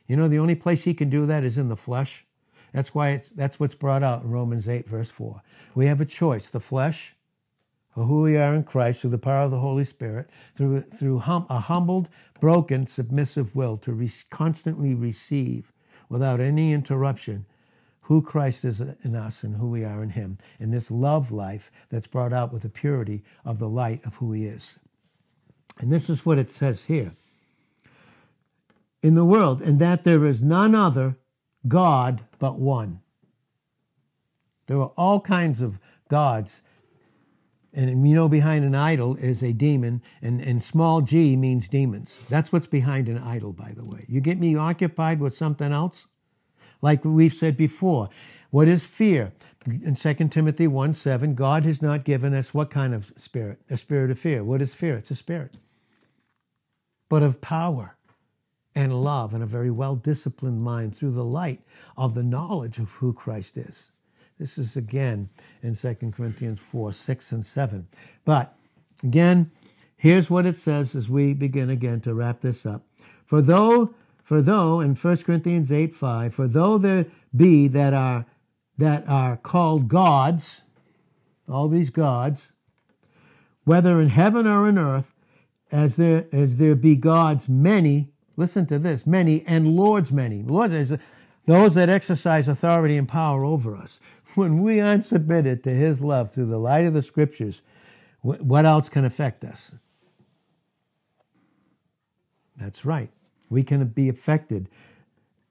You 0.07 0.16
know, 0.16 0.26
the 0.26 0.38
only 0.38 0.55
place 0.55 0.84
he 0.84 0.94
can 0.94 1.11
do 1.11 1.26
that 1.26 1.44
is 1.44 1.59
in 1.59 1.68
the 1.68 1.76
flesh. 1.76 2.24
That's 2.72 2.94
why 2.94 3.11
it's, 3.11 3.28
that's 3.30 3.61
what's 3.61 3.74
brought 3.74 4.03
out 4.03 4.22
in 4.22 4.30
Romans 4.30 4.68
8, 4.68 4.88
verse 4.88 5.11
4. 5.11 5.42
We 5.78 5.86
have 5.86 6.00
a 6.00 6.04
choice 6.04 6.48
the 6.48 6.58
flesh 6.58 7.14
for 7.94 8.02
who 8.02 8.22
we 8.22 8.36
are 8.36 8.52
in 8.52 8.64
Christ 8.64 9.00
through 9.00 9.10
the 9.10 9.16
power 9.16 9.42
of 9.42 9.52
the 9.52 9.60
Holy 9.60 9.84
Spirit, 9.84 10.28
through, 10.56 10.80
through 10.80 11.20
hum, 11.20 11.46
a 11.48 11.60
humbled, 11.60 12.08
broken, 12.40 12.88
submissive 12.88 13.54
will 13.54 13.76
to 13.76 13.92
re- 13.92 14.10
constantly 14.28 14.92
receive 14.92 15.72
without 16.08 16.40
any 16.40 16.72
interruption 16.72 17.46
who 18.00 18.20
Christ 18.20 18.64
is 18.64 18.80
in 18.80 19.14
us 19.14 19.44
and 19.44 19.54
who 19.54 19.68
we 19.68 19.84
are 19.84 20.02
in 20.02 20.10
him, 20.10 20.38
in 20.58 20.72
this 20.72 20.90
love 20.90 21.30
life 21.30 21.70
that's 21.90 22.08
brought 22.08 22.32
out 22.32 22.52
with 22.52 22.62
the 22.62 22.68
purity 22.68 23.22
of 23.44 23.60
the 23.60 23.68
light 23.68 24.04
of 24.04 24.16
who 24.16 24.32
he 24.32 24.46
is. 24.46 24.80
And 25.78 25.92
this 25.92 26.10
is 26.10 26.26
what 26.26 26.38
it 26.38 26.50
says 26.50 26.86
here 26.86 27.12
in 29.00 29.14
the 29.14 29.24
world, 29.24 29.62
and 29.62 29.78
that 29.78 30.02
there 30.02 30.24
is 30.24 30.42
none 30.42 30.74
other 30.74 31.18
God 31.68 32.24
but 32.40 32.58
one. 32.58 32.98
There 34.68 34.78
were 34.78 34.92
all 34.96 35.20
kinds 35.20 35.60
of 35.60 35.80
gods. 36.08 36.62
And 37.72 38.08
you 38.08 38.14
know, 38.14 38.28
behind 38.28 38.64
an 38.64 38.74
idol 38.74 39.16
is 39.16 39.42
a 39.42 39.52
demon, 39.52 40.02
and, 40.22 40.40
and 40.40 40.62
small 40.62 41.00
g 41.00 41.36
means 41.36 41.68
demons. 41.68 42.16
That's 42.28 42.52
what's 42.52 42.66
behind 42.66 43.08
an 43.08 43.18
idol, 43.18 43.52
by 43.52 43.72
the 43.72 43.84
way. 43.84 44.04
You 44.08 44.20
get 44.20 44.38
me 44.38 44.56
occupied 44.56 45.20
with 45.20 45.36
something 45.36 45.72
else? 45.72 46.06
Like 46.80 47.04
we've 47.04 47.34
said 47.34 47.56
before, 47.56 48.08
what 48.50 48.68
is 48.68 48.84
fear? 48.84 49.32
In 49.66 49.96
2 49.96 50.14
Timothy 50.28 50.66
1 50.66 50.94
7, 50.94 51.34
God 51.34 51.64
has 51.64 51.82
not 51.82 52.04
given 52.04 52.32
us 52.32 52.54
what 52.54 52.70
kind 52.70 52.94
of 52.94 53.12
spirit? 53.16 53.60
A 53.68 53.76
spirit 53.76 54.10
of 54.10 54.18
fear. 54.18 54.44
What 54.44 54.62
is 54.62 54.74
fear? 54.74 54.96
It's 54.96 55.10
a 55.10 55.14
spirit, 55.14 55.56
but 57.08 57.22
of 57.22 57.40
power 57.40 57.96
and 58.74 59.02
love 59.02 59.34
and 59.34 59.42
a 59.42 59.46
very 59.46 59.70
well 59.70 59.96
disciplined 59.96 60.62
mind 60.62 60.96
through 60.96 61.12
the 61.12 61.24
light 61.24 61.60
of 61.96 62.14
the 62.14 62.22
knowledge 62.22 62.78
of 62.78 62.90
who 62.92 63.12
Christ 63.12 63.56
is. 63.56 63.90
This 64.39 64.57
is 64.57 64.76
again 64.76 65.30
in 65.62 65.74
2 65.74 66.12
Corinthians 66.16 66.61
4 66.61 66.93
6 66.93 67.32
and 67.32 67.45
7. 67.45 67.89
But 68.24 68.55
again, 69.03 69.51
here's 69.97 70.30
what 70.30 70.47
it 70.47 70.57
says 70.57 70.95
as 70.95 71.09
we 71.09 71.34
begin 71.34 71.68
again 71.68 72.01
to 72.03 72.14
wrap 72.14 72.41
this 72.41 72.64
up. 72.64 72.84
For 73.26 73.43
though, 73.43 73.95
for 74.22 74.41
though, 74.41 74.80
in 74.80 74.95
1 74.95 75.16
Corinthians 75.18 75.72
8 75.72 75.93
5, 75.95 76.34
for 76.34 76.47
though 76.47 76.78
there 76.78 77.07
be 77.34 77.66
that 77.68 77.93
are 77.93 78.26
that 78.76 79.09
are 79.09 79.36
called 79.36 79.89
gods, 79.89 80.61
all 81.49 81.68
these 81.68 81.91
gods, 81.91 82.53
whether 83.64 84.01
in 84.01 84.11
heaven 84.11 84.47
or 84.47 84.68
in 84.68 84.78
earth, 84.78 85.12
as 85.72 85.97
there 85.97 86.26
as 86.30 86.57
there 86.57 86.76
be 86.76 86.95
gods 86.95 87.49
many, 87.49 88.12
listen 88.36 88.66
to 88.66 88.78
this, 88.78 89.05
many 89.05 89.45
and 89.47 89.74
lords 89.74 90.12
many. 90.12 90.43
Lords 90.43 90.72
is 90.72 90.97
those 91.47 91.74
that 91.74 91.89
exercise 91.89 92.47
authority 92.47 92.99
and 92.99 93.09
power 93.09 93.43
over 93.43 93.74
us 93.74 93.99
when 94.39 94.62
we 94.62 94.80
aren't 94.80 95.05
submitted 95.05 95.64
to 95.64 95.70
His 95.70 96.01
love 96.01 96.32
through 96.32 96.47
the 96.47 96.59
light 96.59 96.86
of 96.86 96.95
the 96.95 97.03
Scriptures, 97.03 97.61
what 98.22 98.64
else 98.64 98.89
can 98.89 99.05
affect 99.05 99.45
us? 99.45 99.72
That's 102.57 102.84
right. 102.84 103.11
We 103.51 103.64
can 103.64 103.84
be 103.89 104.09
affected 104.09 104.68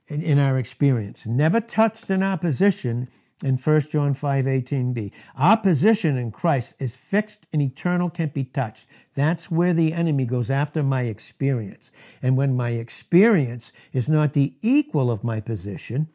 in, 0.08 0.40
our 0.40 0.58
experience. 0.58 1.26
Never 1.26 1.60
touched 1.60 2.10
in 2.10 2.24
opposition 2.24 3.10
in 3.44 3.58
1 3.58 3.82
John 3.92 4.14
5 4.14 4.46
18b. 4.46 5.12
Our 5.36 5.58
position 5.58 6.18
in 6.18 6.32
Christ 6.32 6.74
is 6.80 6.96
fixed 6.96 7.46
and 7.52 7.62
eternal, 7.62 8.10
can't 8.10 8.34
be 8.34 8.46
touched. 8.46 8.88
That's 9.16 9.52
where 9.52 9.74
the 9.74 9.92
enemy 9.92 10.26
goes 10.26 10.50
after 10.50 10.82
my 10.82 11.04
experience. 11.04 11.92
And 12.22 12.38
when 12.38 12.56
my 12.56 12.70
experience 12.70 13.74
is 13.92 14.08
not 14.08 14.34
the 14.34 14.54
equal 14.62 15.12
of 15.12 15.24
my 15.26 15.42
position, 15.42 16.08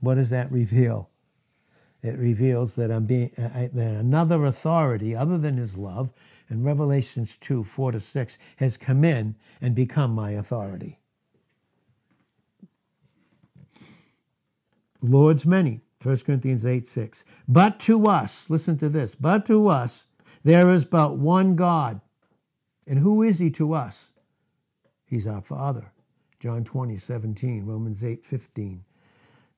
what 0.00 0.16
does 0.16 0.30
that 0.30 0.50
reveal? 0.50 1.10
It 2.02 2.18
reveals 2.18 2.74
that 2.76 2.90
I'm 2.90 3.04
being 3.04 3.30
uh, 3.36 3.68
that 3.72 3.96
another 3.96 4.44
authority 4.44 5.14
other 5.14 5.38
than 5.38 5.58
His 5.58 5.76
love, 5.76 6.10
in 6.48 6.64
Revelations 6.64 7.36
two 7.40 7.62
four 7.62 7.92
to 7.92 8.00
six, 8.00 8.38
has 8.56 8.76
come 8.76 9.04
in 9.04 9.36
and 9.60 9.74
become 9.74 10.14
my 10.14 10.30
authority. 10.32 10.98
Lord's 15.02 15.46
many, 15.46 15.80
1 16.02 16.18
Corinthians 16.18 16.66
8 16.66 16.86
6. 16.86 17.24
But 17.48 17.78
to 17.80 18.06
us, 18.06 18.50
listen 18.50 18.76
to 18.78 18.88
this, 18.88 19.14
but 19.14 19.46
to 19.46 19.68
us, 19.68 20.06
there 20.42 20.70
is 20.70 20.84
but 20.84 21.16
one 21.16 21.56
God. 21.56 22.00
And 22.86 22.98
who 22.98 23.22
is 23.22 23.38
He 23.38 23.50
to 23.52 23.74
us? 23.74 24.10
He's 25.04 25.26
our 25.26 25.42
Father. 25.42 25.92
John 26.38 26.64
20, 26.64 26.96
17, 26.96 27.66
Romans 27.66 28.02
8, 28.02 28.24
15. 28.24 28.84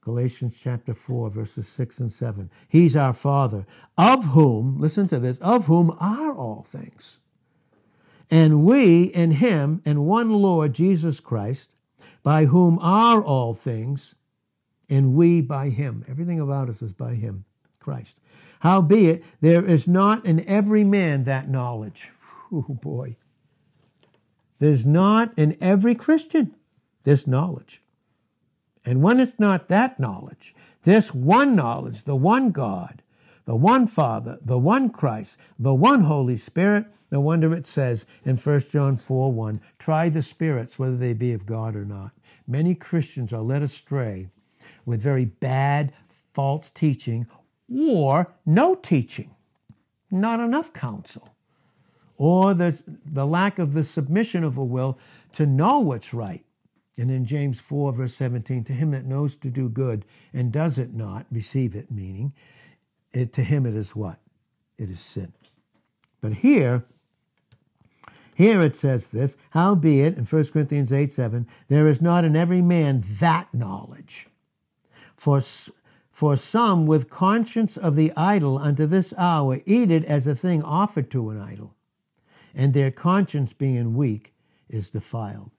Galatians 0.03 0.59
chapter 0.61 0.95
4, 0.95 1.31
verses 1.31 1.69
6 1.69 2.01
and 2.01 2.13
7. 2.13 2.51
He's 2.69 2.97
our 2.97 3.15
Father, 3.15 3.67
of 3.97 4.27
whom, 4.27 4.79
listen 4.81 5.07
to 5.09 5.21
this, 5.21 5.39
of 5.39 5.67
whom 5.67 5.97
are 6.01 6.35
all 6.35 6.67
things. 6.69 7.21
And 8.29 8.65
we 8.65 9.05
in 9.05 9.33
Him, 9.33 9.81
and 9.85 10.05
one 10.05 10.31
Lord 10.31 10.73
Jesus 10.73 11.21
Christ, 11.21 11.75
by 12.25 12.47
whom 12.47 12.81
are 12.81 13.23
all 13.23 13.55
things, 13.55 14.17
and 14.91 15.15
we 15.15 15.41
by 15.41 15.69
Him. 15.69 16.05
Everything 16.09 16.41
about 16.41 16.69
us 16.69 16.83
is 16.83 16.93
by 16.93 17.15
Him, 17.15 17.45
Christ. 17.79 18.19
Howbeit, 18.61 19.23
there 19.41 19.65
is 19.65 19.87
not 19.87 20.27
in 20.27 20.45
every 20.49 20.83
man 20.83 21.25
that 21.25 21.49
knowledge. 21.49 22.09
Oh 22.53 22.63
boy. 22.83 23.17
There's 24.59 24.85
not 24.85 25.33
in 25.37 25.57
every 25.61 25.95
Christian 25.95 26.55
this 27.05 27.27
knowledge. 27.27 27.83
And 28.85 29.03
when 29.03 29.21
it's 29.21 29.39
not 29.39 29.69
that 29.69 30.01
knowledge, 30.01 30.55
this 30.85 31.15
one 31.15 31.55
knowledge, 31.55 32.05
the 32.05 32.17
one 32.17 32.51
God, 32.51 33.03
the 33.45 33.57
one 33.57 33.87
Father, 33.87 34.39
the 34.45 34.59
one 34.59 34.91
Christ, 34.91 35.37
the 35.59 35.75
one 35.75 36.03
Holy 36.03 36.37
Spirit, 36.37 36.87
no 37.11 37.21
wonder 37.21 37.55
it 37.55 37.67
says 37.67 38.07
in 38.25 38.37
1 38.37 38.61
John 38.71 38.97
4 38.97 39.33
1, 39.33 39.61
try 39.79 40.09
the 40.09 40.23
spirits 40.23 40.79
whether 40.79 40.97
they 40.97 41.13
be 41.13 41.33
of 41.33 41.47
God 41.47 41.77
or 41.77 41.85
not. 41.85 42.13
Many 42.47 42.75
Christians 42.75 43.33
are 43.33 43.43
led 43.43 43.63
astray 43.63 44.29
with 44.85 45.01
very 45.01 45.27
bad, 45.27 45.93
false 46.33 46.71
teaching 46.71 47.27
or 47.73 48.33
no 48.45 48.75
teaching, 48.75 49.35
not 50.11 50.41
enough 50.41 50.73
counsel, 50.73 51.29
or 52.17 52.55
the, 52.55 52.79
the 53.05 53.27
lack 53.27 53.59
of 53.59 53.75
the 53.75 53.85
submission 53.85 54.43
of 54.43 54.57
a 54.57 54.65
will 54.65 54.99
to 55.35 55.47
know 55.47 55.79
what's 55.79 56.13
right 56.13 56.45
and 56.97 57.11
in 57.11 57.25
James 57.25 57.59
4, 57.59 57.93
verse 57.93 58.15
17, 58.17 58.65
to 58.65 58.73
him 58.73 58.91
that 58.91 59.07
knows 59.07 59.37
to 59.37 59.49
do 59.49 59.69
good 59.69 60.05
and 60.33 60.53
does 60.53 60.79
it 60.79 60.93
not, 60.93 61.27
receive 61.31 61.75
it, 61.75 61.91
meaning, 61.91 62.33
it, 63.13 63.33
to 63.33 63.43
him 63.43 63.65
it 63.65 63.75
is 63.75 63.97
what? 63.97 64.19
It 64.77 64.91
is 64.91 65.01
sin. 65.01 65.33
But 66.21 66.35
here, 66.35 66.85
here 68.35 68.61
it 68.61 68.77
says 68.77 69.09
this, 69.09 69.37
howbeit, 69.51 70.19
in 70.19 70.25
1 70.25 70.45
Corinthians 70.49 70.93
8, 70.93 71.13
7, 71.13 71.47
there 71.69 71.87
is 71.87 72.03
not 72.03 72.25
in 72.25 72.37
every 72.37 72.63
man 72.63 73.03
that 73.21 73.53
knowledge. 73.55 74.29
For, 75.17 75.41
for 76.11 76.37
some 76.37 76.87
with 76.87 77.09
conscience 77.09 77.77
of 77.77 77.97
the 77.97 78.13
idol 78.17 78.59
unto 78.59 78.87
this 78.87 79.15
hour 79.17 79.61
eat 79.65 79.91
it 79.91 80.05
as 80.05 80.27
a 80.27 80.35
thing 80.35 80.63
offered 80.63 81.11
to 81.13 81.31
an 81.31 81.41
idol, 81.41 81.75
and 82.55 82.75
their 82.75 82.91
conscience 82.91 83.55
being 83.55 83.95
weak 83.95 84.35
is 84.69 84.91
defiled. 84.91 85.51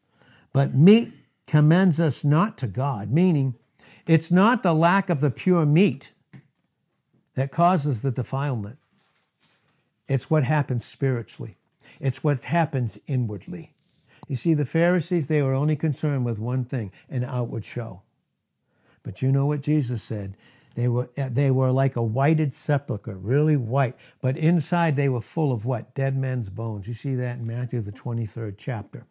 But 0.51 0.75
meat 0.75 1.11
commends 1.47 1.99
us 1.99 2.23
not 2.23 2.57
to 2.59 2.67
God, 2.67 3.11
meaning 3.11 3.55
it's 4.05 4.31
not 4.31 4.63
the 4.63 4.73
lack 4.73 5.09
of 5.09 5.21
the 5.21 5.31
pure 5.31 5.65
meat 5.65 6.11
that 7.35 7.51
causes 7.51 8.01
the 8.01 8.11
defilement. 8.11 8.77
It's 10.07 10.29
what 10.29 10.43
happens 10.43 10.85
spiritually. 10.85 11.57
It's 11.99 12.23
what 12.23 12.43
happens 12.43 12.97
inwardly. 13.07 13.73
You 14.27 14.35
see, 14.35 14.53
the 14.53 14.65
Pharisees, 14.65 15.27
they 15.27 15.41
were 15.41 15.53
only 15.53 15.75
concerned 15.75 16.25
with 16.25 16.39
one 16.39 16.65
thing 16.65 16.91
an 17.09 17.23
outward 17.23 17.65
show. 17.65 18.01
But 19.03 19.21
you 19.21 19.31
know 19.31 19.45
what 19.45 19.61
Jesus 19.61 20.01
said? 20.03 20.37
They 20.75 20.87
were, 20.87 21.09
eh, 21.17 21.29
they 21.31 21.51
were 21.51 21.71
like 21.71 21.95
a 21.95 22.01
whited 22.01 22.53
sepulchre, 22.53 23.15
really 23.15 23.57
white. 23.57 23.95
But 24.21 24.37
inside 24.37 24.95
they 24.95 25.09
were 25.09 25.21
full 25.21 25.51
of 25.51 25.65
what? 25.65 25.93
Dead 25.93 26.17
men's 26.17 26.49
bones. 26.49 26.87
You 26.87 26.93
see 26.93 27.15
that 27.15 27.37
in 27.37 27.45
Matthew, 27.45 27.81
the 27.81 27.91
23rd 27.91 28.55
chapter 28.57 29.05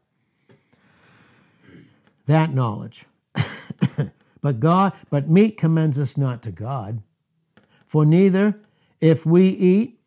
that 2.26 2.52
knowledge. 2.52 3.04
but 4.40 4.60
God, 4.60 4.92
but 5.10 5.28
meat 5.28 5.56
commends 5.56 5.98
us 5.98 6.16
not 6.16 6.42
to 6.42 6.50
God. 6.50 7.02
For 7.86 8.04
neither 8.04 8.58
if 9.00 9.26
we 9.26 9.48
eat 9.48 10.00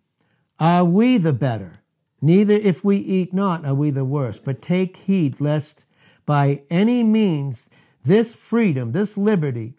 are 0.60 0.86
we 0.86 1.18
the 1.18 1.34
better, 1.34 1.80
neither 2.22 2.54
if 2.54 2.84
we 2.84 2.98
eat 2.98 3.34
not 3.34 3.66
are 3.66 3.76
we 3.76 3.92
the 3.92 4.06
worse. 4.06 4.40
But 4.40 4.62
take 4.62 4.98
heed 4.98 5.42
lest 5.42 5.86
by 6.26 6.64
any 6.70 7.04
means 7.04 7.70
this 8.04 8.34
freedom, 8.36 8.92
this 8.92 9.18
liberty 9.18 9.74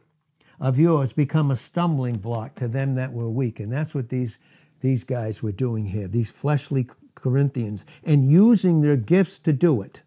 of 0.60 0.78
yours 0.78 1.12
become 1.12 1.50
a 1.50 1.56
stumbling 1.56 2.16
block 2.16 2.54
to 2.56 2.68
them 2.68 2.94
that 2.94 3.12
were 3.12 3.28
weak. 3.28 3.60
And 3.60 3.72
that's 3.72 3.94
what 3.94 4.08
these, 4.08 4.38
these 4.80 5.04
guys 5.04 5.42
were 5.42 5.52
doing 5.52 5.86
here, 5.86 6.08
these 6.08 6.30
fleshly 6.30 6.88
Corinthians, 7.14 7.84
and 8.04 8.30
using 8.30 8.80
their 8.80 8.96
gifts 8.96 9.38
to 9.40 9.52
do 9.52 9.82
it. 9.82 10.02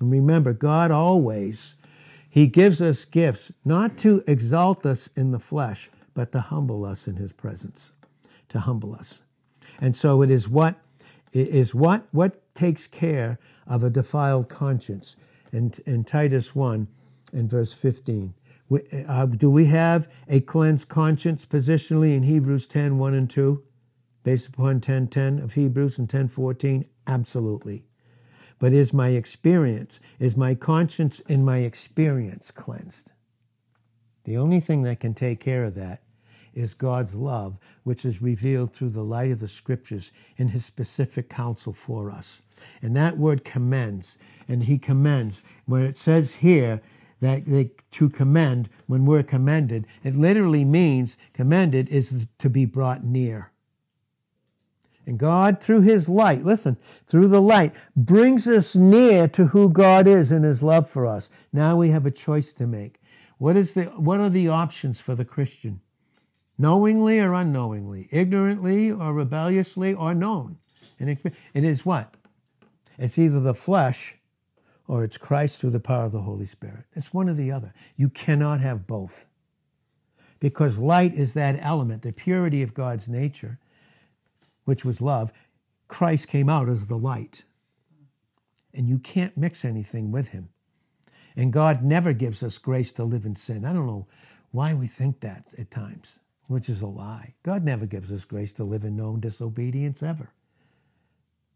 And 0.00 0.10
remember, 0.10 0.52
God 0.52 0.90
always, 0.90 1.76
He 2.28 2.46
gives 2.46 2.80
us 2.80 3.04
gifts 3.04 3.52
not 3.64 3.96
to 3.98 4.24
exalt 4.26 4.84
us 4.86 5.10
in 5.14 5.30
the 5.30 5.38
flesh, 5.38 5.90
but 6.14 6.32
to 6.32 6.40
humble 6.40 6.84
us 6.84 7.06
in 7.06 7.16
His 7.16 7.32
presence, 7.32 7.92
to 8.48 8.60
humble 8.60 8.94
us. 8.94 9.22
And 9.80 9.94
so 9.94 10.22
it 10.22 10.30
is 10.30 10.48
what 10.48 10.76
it 11.32 11.48
is 11.48 11.74
what 11.74 12.06
what 12.10 12.54
takes 12.54 12.86
care 12.86 13.38
of 13.66 13.84
a 13.84 13.90
defiled 13.90 14.48
conscience. 14.48 15.16
And 15.52 15.78
in 15.86 16.04
Titus 16.04 16.54
1 16.54 16.88
and 17.32 17.48
verse 17.48 17.72
15, 17.72 18.34
Uh, 19.08 19.26
do 19.26 19.50
we 19.50 19.66
have 19.66 20.08
a 20.28 20.40
cleansed 20.40 20.88
conscience 20.88 21.44
positionally 21.44 22.14
in 22.14 22.22
Hebrews 22.22 22.66
10 22.66 22.98
1 22.98 23.14
and 23.14 23.28
2, 23.28 23.62
based 24.22 24.46
upon 24.48 24.80
10 24.80 25.08
10 25.08 25.38
of 25.38 25.54
Hebrews 25.54 25.98
and 25.98 26.08
10 26.08 26.28
14? 26.28 26.84
Absolutely. 27.06 27.84
But 28.60 28.72
is 28.72 28.92
my 28.92 29.08
experience, 29.08 29.98
is 30.20 30.36
my 30.36 30.54
conscience 30.54 31.20
and 31.28 31.44
my 31.44 31.58
experience 31.58 32.52
cleansed? 32.52 33.10
The 34.24 34.36
only 34.36 34.60
thing 34.60 34.82
that 34.82 35.00
can 35.00 35.14
take 35.14 35.40
care 35.40 35.64
of 35.64 35.74
that 35.74 36.02
is 36.54 36.74
God's 36.74 37.14
love, 37.14 37.56
which 37.84 38.04
is 38.04 38.20
revealed 38.20 38.72
through 38.72 38.90
the 38.90 39.02
light 39.02 39.30
of 39.30 39.40
the 39.40 39.48
scriptures 39.48 40.12
in 40.36 40.48
his 40.48 40.64
specific 40.64 41.30
counsel 41.30 41.72
for 41.72 42.10
us. 42.10 42.42
And 42.82 42.94
that 42.96 43.16
word 43.16 43.44
commends, 43.44 44.18
and 44.46 44.64
he 44.64 44.76
commends, 44.78 45.42
where 45.64 45.86
it 45.86 45.96
says 45.96 46.36
here 46.36 46.82
that 47.20 47.46
they, 47.46 47.70
to 47.92 48.10
commend, 48.10 48.68
when 48.86 49.06
we're 49.06 49.22
commended, 49.22 49.86
it 50.04 50.16
literally 50.16 50.64
means 50.66 51.16
commended 51.32 51.88
is 51.88 52.26
to 52.38 52.50
be 52.50 52.66
brought 52.66 53.04
near. 53.04 53.52
And 55.10 55.18
God, 55.18 55.60
through 55.60 55.82
his 55.82 56.08
light, 56.08 56.42
listen, 56.42 56.78
through 57.06 57.28
the 57.28 57.42
light, 57.42 57.74
brings 57.94 58.48
us 58.48 58.74
near 58.74 59.28
to 59.28 59.48
who 59.48 59.68
God 59.68 60.06
is 60.06 60.30
and 60.30 60.44
his 60.44 60.62
love 60.62 60.88
for 60.88 61.04
us. 61.04 61.28
Now 61.52 61.76
we 61.76 61.90
have 61.90 62.06
a 62.06 62.10
choice 62.10 62.54
to 62.54 62.66
make. 62.66 63.02
What, 63.36 63.56
is 63.56 63.72
the, 63.72 63.84
what 63.84 64.20
are 64.20 64.30
the 64.30 64.48
options 64.48 65.00
for 65.00 65.14
the 65.14 65.26
Christian? 65.26 65.82
knowingly 66.60 67.18
or 67.18 67.32
unknowingly, 67.32 68.06
ignorantly 68.10 68.90
or 68.90 69.14
rebelliously 69.14 69.94
or 69.94 70.14
known. 70.14 70.58
And 70.98 71.10
it 71.54 71.64
is 71.64 71.86
what? 71.86 72.14
It's 72.98 73.18
either 73.18 73.40
the 73.40 73.54
flesh 73.54 74.16
or 74.86 75.02
it's 75.02 75.16
Christ 75.16 75.58
through 75.58 75.70
the 75.70 75.80
power 75.80 76.04
of 76.04 76.12
the 76.12 76.20
Holy 76.20 76.44
Spirit. 76.44 76.84
It's 76.94 77.14
one 77.14 77.30
or 77.30 77.34
the 77.34 77.50
other. 77.50 77.72
You 77.96 78.10
cannot 78.10 78.60
have 78.60 78.86
both. 78.86 79.24
Because 80.38 80.78
light 80.78 81.14
is 81.14 81.32
that 81.32 81.58
element, 81.60 82.02
the 82.02 82.12
purity 82.12 82.62
of 82.62 82.74
God's 82.74 83.08
nature, 83.08 83.58
which 84.70 84.84
was 84.84 85.00
love. 85.00 85.32
Christ 85.88 86.28
came 86.28 86.48
out 86.48 86.68
as 86.68 86.86
the 86.86 86.96
light. 86.96 87.42
And 88.72 88.88
you 88.88 89.00
can't 89.00 89.36
mix 89.36 89.64
anything 89.64 90.12
with 90.12 90.28
him. 90.28 90.50
And 91.34 91.52
God 91.52 91.82
never 91.82 92.12
gives 92.12 92.40
us 92.40 92.56
grace 92.56 92.92
to 92.92 93.02
live 93.02 93.26
in 93.26 93.34
sin. 93.34 93.64
I 93.64 93.72
don't 93.72 93.88
know 93.88 94.06
why 94.52 94.72
we 94.74 94.86
think 94.86 95.18
that 95.22 95.46
at 95.58 95.72
times 95.72 96.20
which 96.46 96.68
is 96.68 96.82
a 96.82 96.86
lie. 96.86 97.34
God 97.42 97.64
never 97.64 97.84
gives 97.84 98.12
us 98.12 98.24
grace 98.24 98.52
to 98.54 98.64
live 98.64 98.84
in 98.84 98.96
known 98.96 99.18
disobedience 99.18 100.04
ever. 100.04 100.30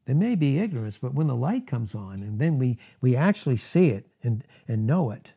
There 0.06 0.16
may 0.16 0.34
be 0.34 0.58
ignorance, 0.58 0.98
but 0.98 1.14
when 1.14 1.28
the 1.28 1.36
light 1.36 1.68
comes 1.68 1.94
on, 1.94 2.22
and 2.22 2.40
then 2.40 2.58
we, 2.58 2.78
we 3.00 3.14
actually 3.14 3.58
see 3.58 3.90
it 3.90 4.06
and, 4.24 4.44
and 4.66 4.88
know 4.88 5.12
it, 5.12 5.34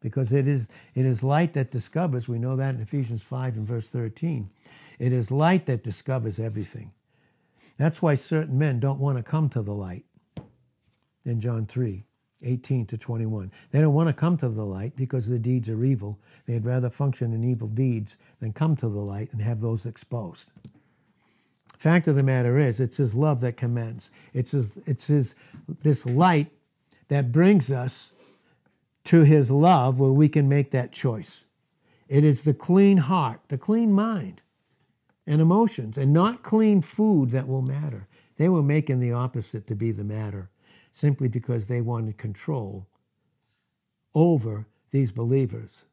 because 0.00 0.32
it 0.32 0.48
is, 0.48 0.66
it 0.96 1.06
is 1.06 1.22
light 1.22 1.54
that 1.54 1.70
discovers, 1.70 2.26
we 2.26 2.40
know 2.40 2.56
that 2.56 2.74
in 2.74 2.80
Ephesians 2.80 3.22
5 3.22 3.56
and 3.56 3.66
verse 3.66 3.86
13. 3.86 4.50
It 4.98 5.12
is 5.12 5.30
light 5.30 5.66
that 5.66 5.84
discovers 5.84 6.40
everything. 6.40 6.92
That's 7.76 8.00
why 8.00 8.14
certain 8.14 8.58
men 8.58 8.80
don't 8.80 9.00
want 9.00 9.18
to 9.18 9.22
come 9.22 9.48
to 9.50 9.62
the 9.62 9.74
light 9.74 10.04
in 11.24 11.40
John 11.40 11.66
3. 11.66 12.04
18 12.44 12.86
to 12.86 12.98
21. 12.98 13.50
They 13.70 13.80
don't 13.80 13.94
want 13.94 14.08
to 14.08 14.12
come 14.12 14.36
to 14.38 14.48
the 14.48 14.64
light 14.64 14.94
because 14.96 15.26
the 15.26 15.38
deeds 15.38 15.68
are 15.68 15.84
evil. 15.84 16.18
They'd 16.46 16.64
rather 16.64 16.90
function 16.90 17.32
in 17.32 17.42
evil 17.42 17.68
deeds 17.68 18.16
than 18.40 18.52
come 18.52 18.76
to 18.76 18.88
the 18.88 19.00
light 19.00 19.32
and 19.32 19.40
have 19.42 19.60
those 19.60 19.86
exposed. 19.86 20.52
Fact 21.76 22.06
of 22.06 22.16
the 22.16 22.22
matter 22.22 22.58
is, 22.58 22.80
it's 22.80 22.98
His 22.98 23.14
love 23.14 23.40
that 23.40 23.56
commends. 23.56 24.10
It's 24.32 24.52
His, 24.52 24.72
it's 24.86 25.06
His 25.06 25.34
this 25.82 26.06
light 26.06 26.50
that 27.08 27.32
brings 27.32 27.70
us 27.70 28.12
to 29.04 29.22
His 29.22 29.50
love 29.50 29.98
where 29.98 30.12
we 30.12 30.28
can 30.28 30.48
make 30.48 30.70
that 30.70 30.92
choice. 30.92 31.44
It 32.08 32.24
is 32.24 32.42
the 32.42 32.54
clean 32.54 32.98
heart, 32.98 33.40
the 33.48 33.58
clean 33.58 33.92
mind, 33.92 34.40
and 35.26 35.40
emotions, 35.40 35.96
and 35.96 36.12
not 36.12 36.42
clean 36.42 36.82
food 36.82 37.30
that 37.30 37.48
will 37.48 37.62
matter. 37.62 38.06
They 38.36 38.48
were 38.48 38.62
making 38.62 39.00
the 39.00 39.12
opposite 39.12 39.66
to 39.68 39.74
be 39.74 39.90
the 39.92 40.04
matter 40.04 40.50
simply 40.92 41.28
because 41.28 41.66
they 41.66 41.80
wanted 41.80 42.18
control 42.18 42.86
over 44.14 44.66
these 44.90 45.10
believers 45.10 45.84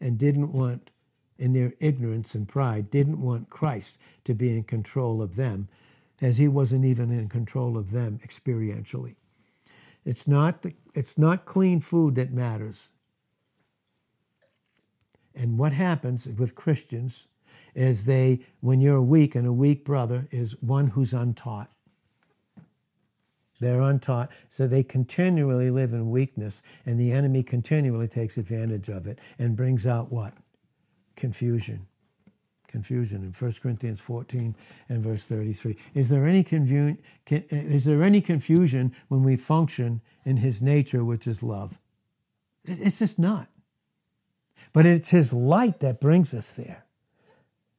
and 0.00 0.18
didn't 0.18 0.52
want, 0.52 0.90
in 1.38 1.52
their 1.52 1.72
ignorance 1.80 2.34
and 2.34 2.46
pride, 2.48 2.90
didn't 2.90 3.20
want 3.20 3.48
Christ 3.48 3.96
to 4.24 4.34
be 4.34 4.50
in 4.50 4.64
control 4.64 5.22
of 5.22 5.36
them 5.36 5.68
as 6.20 6.36
he 6.36 6.46
wasn't 6.46 6.84
even 6.84 7.10
in 7.10 7.28
control 7.28 7.76
of 7.76 7.90
them 7.90 8.20
experientially. 8.24 9.14
It's 10.04 10.28
not, 10.28 10.62
the, 10.62 10.74
it's 10.94 11.16
not 11.16 11.46
clean 11.46 11.80
food 11.80 12.14
that 12.16 12.32
matters. 12.32 12.90
And 15.34 15.58
what 15.58 15.72
happens 15.72 16.26
with 16.26 16.54
Christians 16.54 17.26
is 17.74 18.04
they, 18.04 18.40
when 18.60 18.80
you're 18.80 19.02
weak, 19.02 19.34
and 19.34 19.46
a 19.46 19.52
weak 19.52 19.84
brother 19.84 20.28
is 20.30 20.52
one 20.60 20.88
who's 20.88 21.12
untaught. 21.12 21.70
They're 23.60 23.80
untaught, 23.80 24.30
so 24.50 24.66
they 24.66 24.82
continually 24.82 25.70
live 25.70 25.92
in 25.92 26.10
weakness, 26.10 26.62
and 26.84 26.98
the 26.98 27.12
enemy 27.12 27.42
continually 27.42 28.08
takes 28.08 28.36
advantage 28.36 28.88
of 28.88 29.06
it 29.06 29.18
and 29.38 29.56
brings 29.56 29.86
out 29.86 30.12
what? 30.12 30.34
Confusion. 31.16 31.86
Confusion 32.66 33.22
in 33.22 33.32
1 33.32 33.54
Corinthians 33.62 34.00
14 34.00 34.56
and 34.88 35.02
verse 35.02 35.22
33. 35.22 35.76
Is 35.94 36.08
there 36.08 36.26
any 36.26 36.42
confu- 36.42 36.96
is 37.30 37.84
there 37.84 38.02
any 38.02 38.20
confusion 38.20 38.94
when 39.08 39.22
we 39.22 39.36
function 39.36 40.00
in 40.24 40.38
his 40.38 40.60
nature, 40.60 41.04
which 41.04 41.26
is 41.28 41.42
love? 41.42 41.78
It's 42.64 42.98
just 42.98 43.18
not. 43.18 43.48
But 44.72 44.86
it's 44.86 45.10
his 45.10 45.32
light 45.32 45.80
that 45.80 46.00
brings 46.00 46.34
us 46.34 46.50
there. 46.50 46.83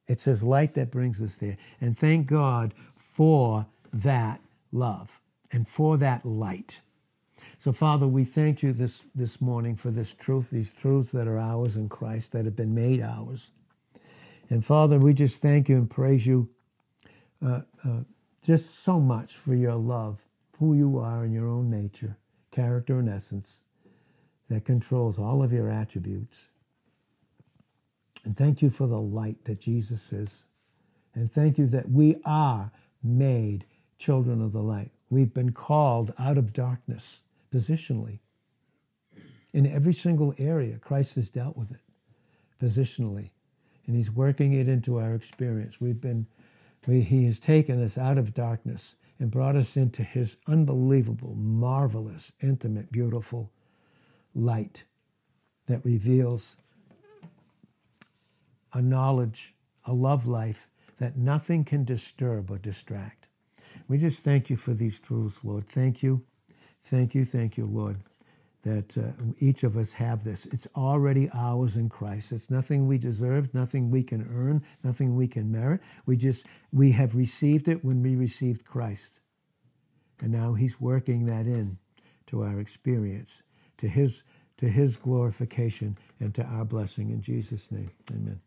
It's 0.07 0.25
his 0.25 0.43
light 0.43 0.73
that 0.75 0.91
brings 0.91 1.21
us 1.21 1.35
there. 1.35 1.57
And 1.81 1.97
thank 1.97 2.27
God 2.27 2.73
for 2.97 3.65
that 3.93 4.41
love 4.71 5.19
and 5.51 5.67
for 5.67 5.97
that 5.97 6.25
light. 6.25 6.81
So, 7.59 7.71
Father, 7.71 8.07
we 8.07 8.25
thank 8.25 8.61
you 8.61 8.73
this, 8.73 8.99
this 9.15 9.41
morning 9.41 9.75
for 9.75 9.89
this 9.89 10.13
truth, 10.13 10.49
these 10.51 10.71
truths 10.71 11.11
that 11.11 11.27
are 11.27 11.39
ours 11.39 11.77
in 11.77 11.89
Christ, 11.89 12.33
that 12.33 12.45
have 12.45 12.55
been 12.55 12.75
made 12.75 13.01
ours. 13.01 13.51
And 14.49 14.63
Father, 14.63 14.99
we 14.99 15.13
just 15.13 15.41
thank 15.41 15.69
you 15.69 15.77
and 15.77 15.89
praise 15.89 16.25
you 16.25 16.49
uh, 17.43 17.61
uh, 17.83 17.99
just 18.43 18.83
so 18.83 18.99
much 18.99 19.35
for 19.35 19.55
your 19.55 19.75
love, 19.75 20.19
who 20.59 20.75
you 20.75 20.99
are 20.99 21.25
in 21.25 21.33
your 21.33 21.47
own 21.47 21.69
nature, 21.69 22.17
character, 22.51 22.99
and 22.99 23.09
essence 23.09 23.61
that 24.49 24.65
controls 24.65 25.17
all 25.17 25.41
of 25.41 25.51
your 25.51 25.69
attributes. 25.69 26.49
And 28.25 28.35
thank 28.35 28.61
you 28.61 28.69
for 28.71 28.87
the 28.87 28.99
light 28.99 29.45
that 29.45 29.61
Jesus 29.61 30.11
is. 30.11 30.43
And 31.13 31.31
thank 31.31 31.57
you 31.57 31.67
that 31.67 31.89
we 31.89 32.17
are 32.25 32.71
made 33.03 33.65
children 33.97 34.41
of 34.41 34.51
the 34.51 34.61
light. 34.61 34.91
We've 35.09 35.33
been 35.33 35.51
called 35.51 36.13
out 36.17 36.37
of 36.37 36.51
darkness 36.51 37.21
positionally. 37.53 38.19
In 39.53 39.65
every 39.65 39.93
single 39.93 40.33
area, 40.37 40.77
Christ 40.77 41.15
has 41.15 41.29
dealt 41.29 41.55
with 41.55 41.71
it 41.71 41.79
positionally, 42.61 43.29
and 43.85 43.95
He's 43.95 44.11
working 44.11 44.53
it 44.53 44.67
into 44.67 44.97
our 44.99 45.13
experience. 45.13 45.79
We've 45.79 46.01
been, 46.01 46.25
we, 46.87 47.01
He 47.01 47.25
has 47.25 47.39
taken 47.39 47.81
us 47.81 47.97
out 47.97 48.17
of 48.17 48.33
darkness 48.33 48.95
and 49.19 49.31
brought 49.31 49.55
us 49.55 49.77
into 49.77 50.03
His 50.03 50.35
unbelievable, 50.47 51.35
marvelous, 51.35 52.33
intimate, 52.41 52.91
beautiful 52.91 53.51
light 54.33 54.83
that 55.67 55.85
reveals 55.85 56.57
a 58.75 58.81
knowledge, 58.81 59.55
a 59.85 59.93
love 59.93 60.27
life 60.27 60.67
that 60.99 61.17
nothing 61.17 61.63
can 61.63 61.85
disturb 61.85 62.51
or 62.51 62.57
distract. 62.57 63.27
We 63.87 63.97
just 63.97 64.19
thank 64.19 64.49
you 64.49 64.57
for 64.57 64.73
these 64.73 64.99
truths, 64.99 65.39
Lord. 65.43 65.67
Thank 65.67 66.03
you, 66.03 66.23
thank 66.83 67.15
you, 67.15 67.25
thank 67.25 67.57
you, 67.57 67.65
Lord, 67.65 67.97
that 68.63 68.97
uh, 68.97 69.11
each 69.39 69.63
of 69.63 69.77
us 69.77 69.93
have 69.93 70.23
this. 70.23 70.45
It's 70.47 70.67
already 70.75 71.29
ours 71.33 71.77
in 71.77 71.87
Christ. 71.89 72.33
It's 72.33 72.51
nothing 72.51 72.85
we 72.87 72.97
deserve, 72.97 73.53
nothing 73.53 73.89
we 73.89 74.03
can 74.03 74.29
earn, 74.33 74.63
nothing 74.83 75.15
we 75.15 75.27
can 75.27 75.51
merit. 75.51 75.81
We 76.05 76.17
just, 76.17 76.45
we 76.73 76.91
have 76.91 77.15
received 77.15 77.69
it 77.69 77.83
when 77.85 78.03
we 78.03 78.15
received 78.15 78.65
Christ. 78.65 79.21
And 80.19 80.31
now 80.33 80.53
he's 80.53 80.81
working 80.81 81.25
that 81.27 81.45
in 81.45 81.77
to 82.27 82.43
our 82.43 82.59
experience, 82.59 83.41
to 83.77 83.87
his, 83.87 84.23
to 84.57 84.67
his 84.67 84.97
glorification 84.97 85.97
and 86.19 86.33
to 86.35 86.43
our 86.43 86.65
blessing 86.65 87.11
in 87.11 87.21
Jesus' 87.21 87.71
name. 87.71 87.91
Amen. 88.11 88.41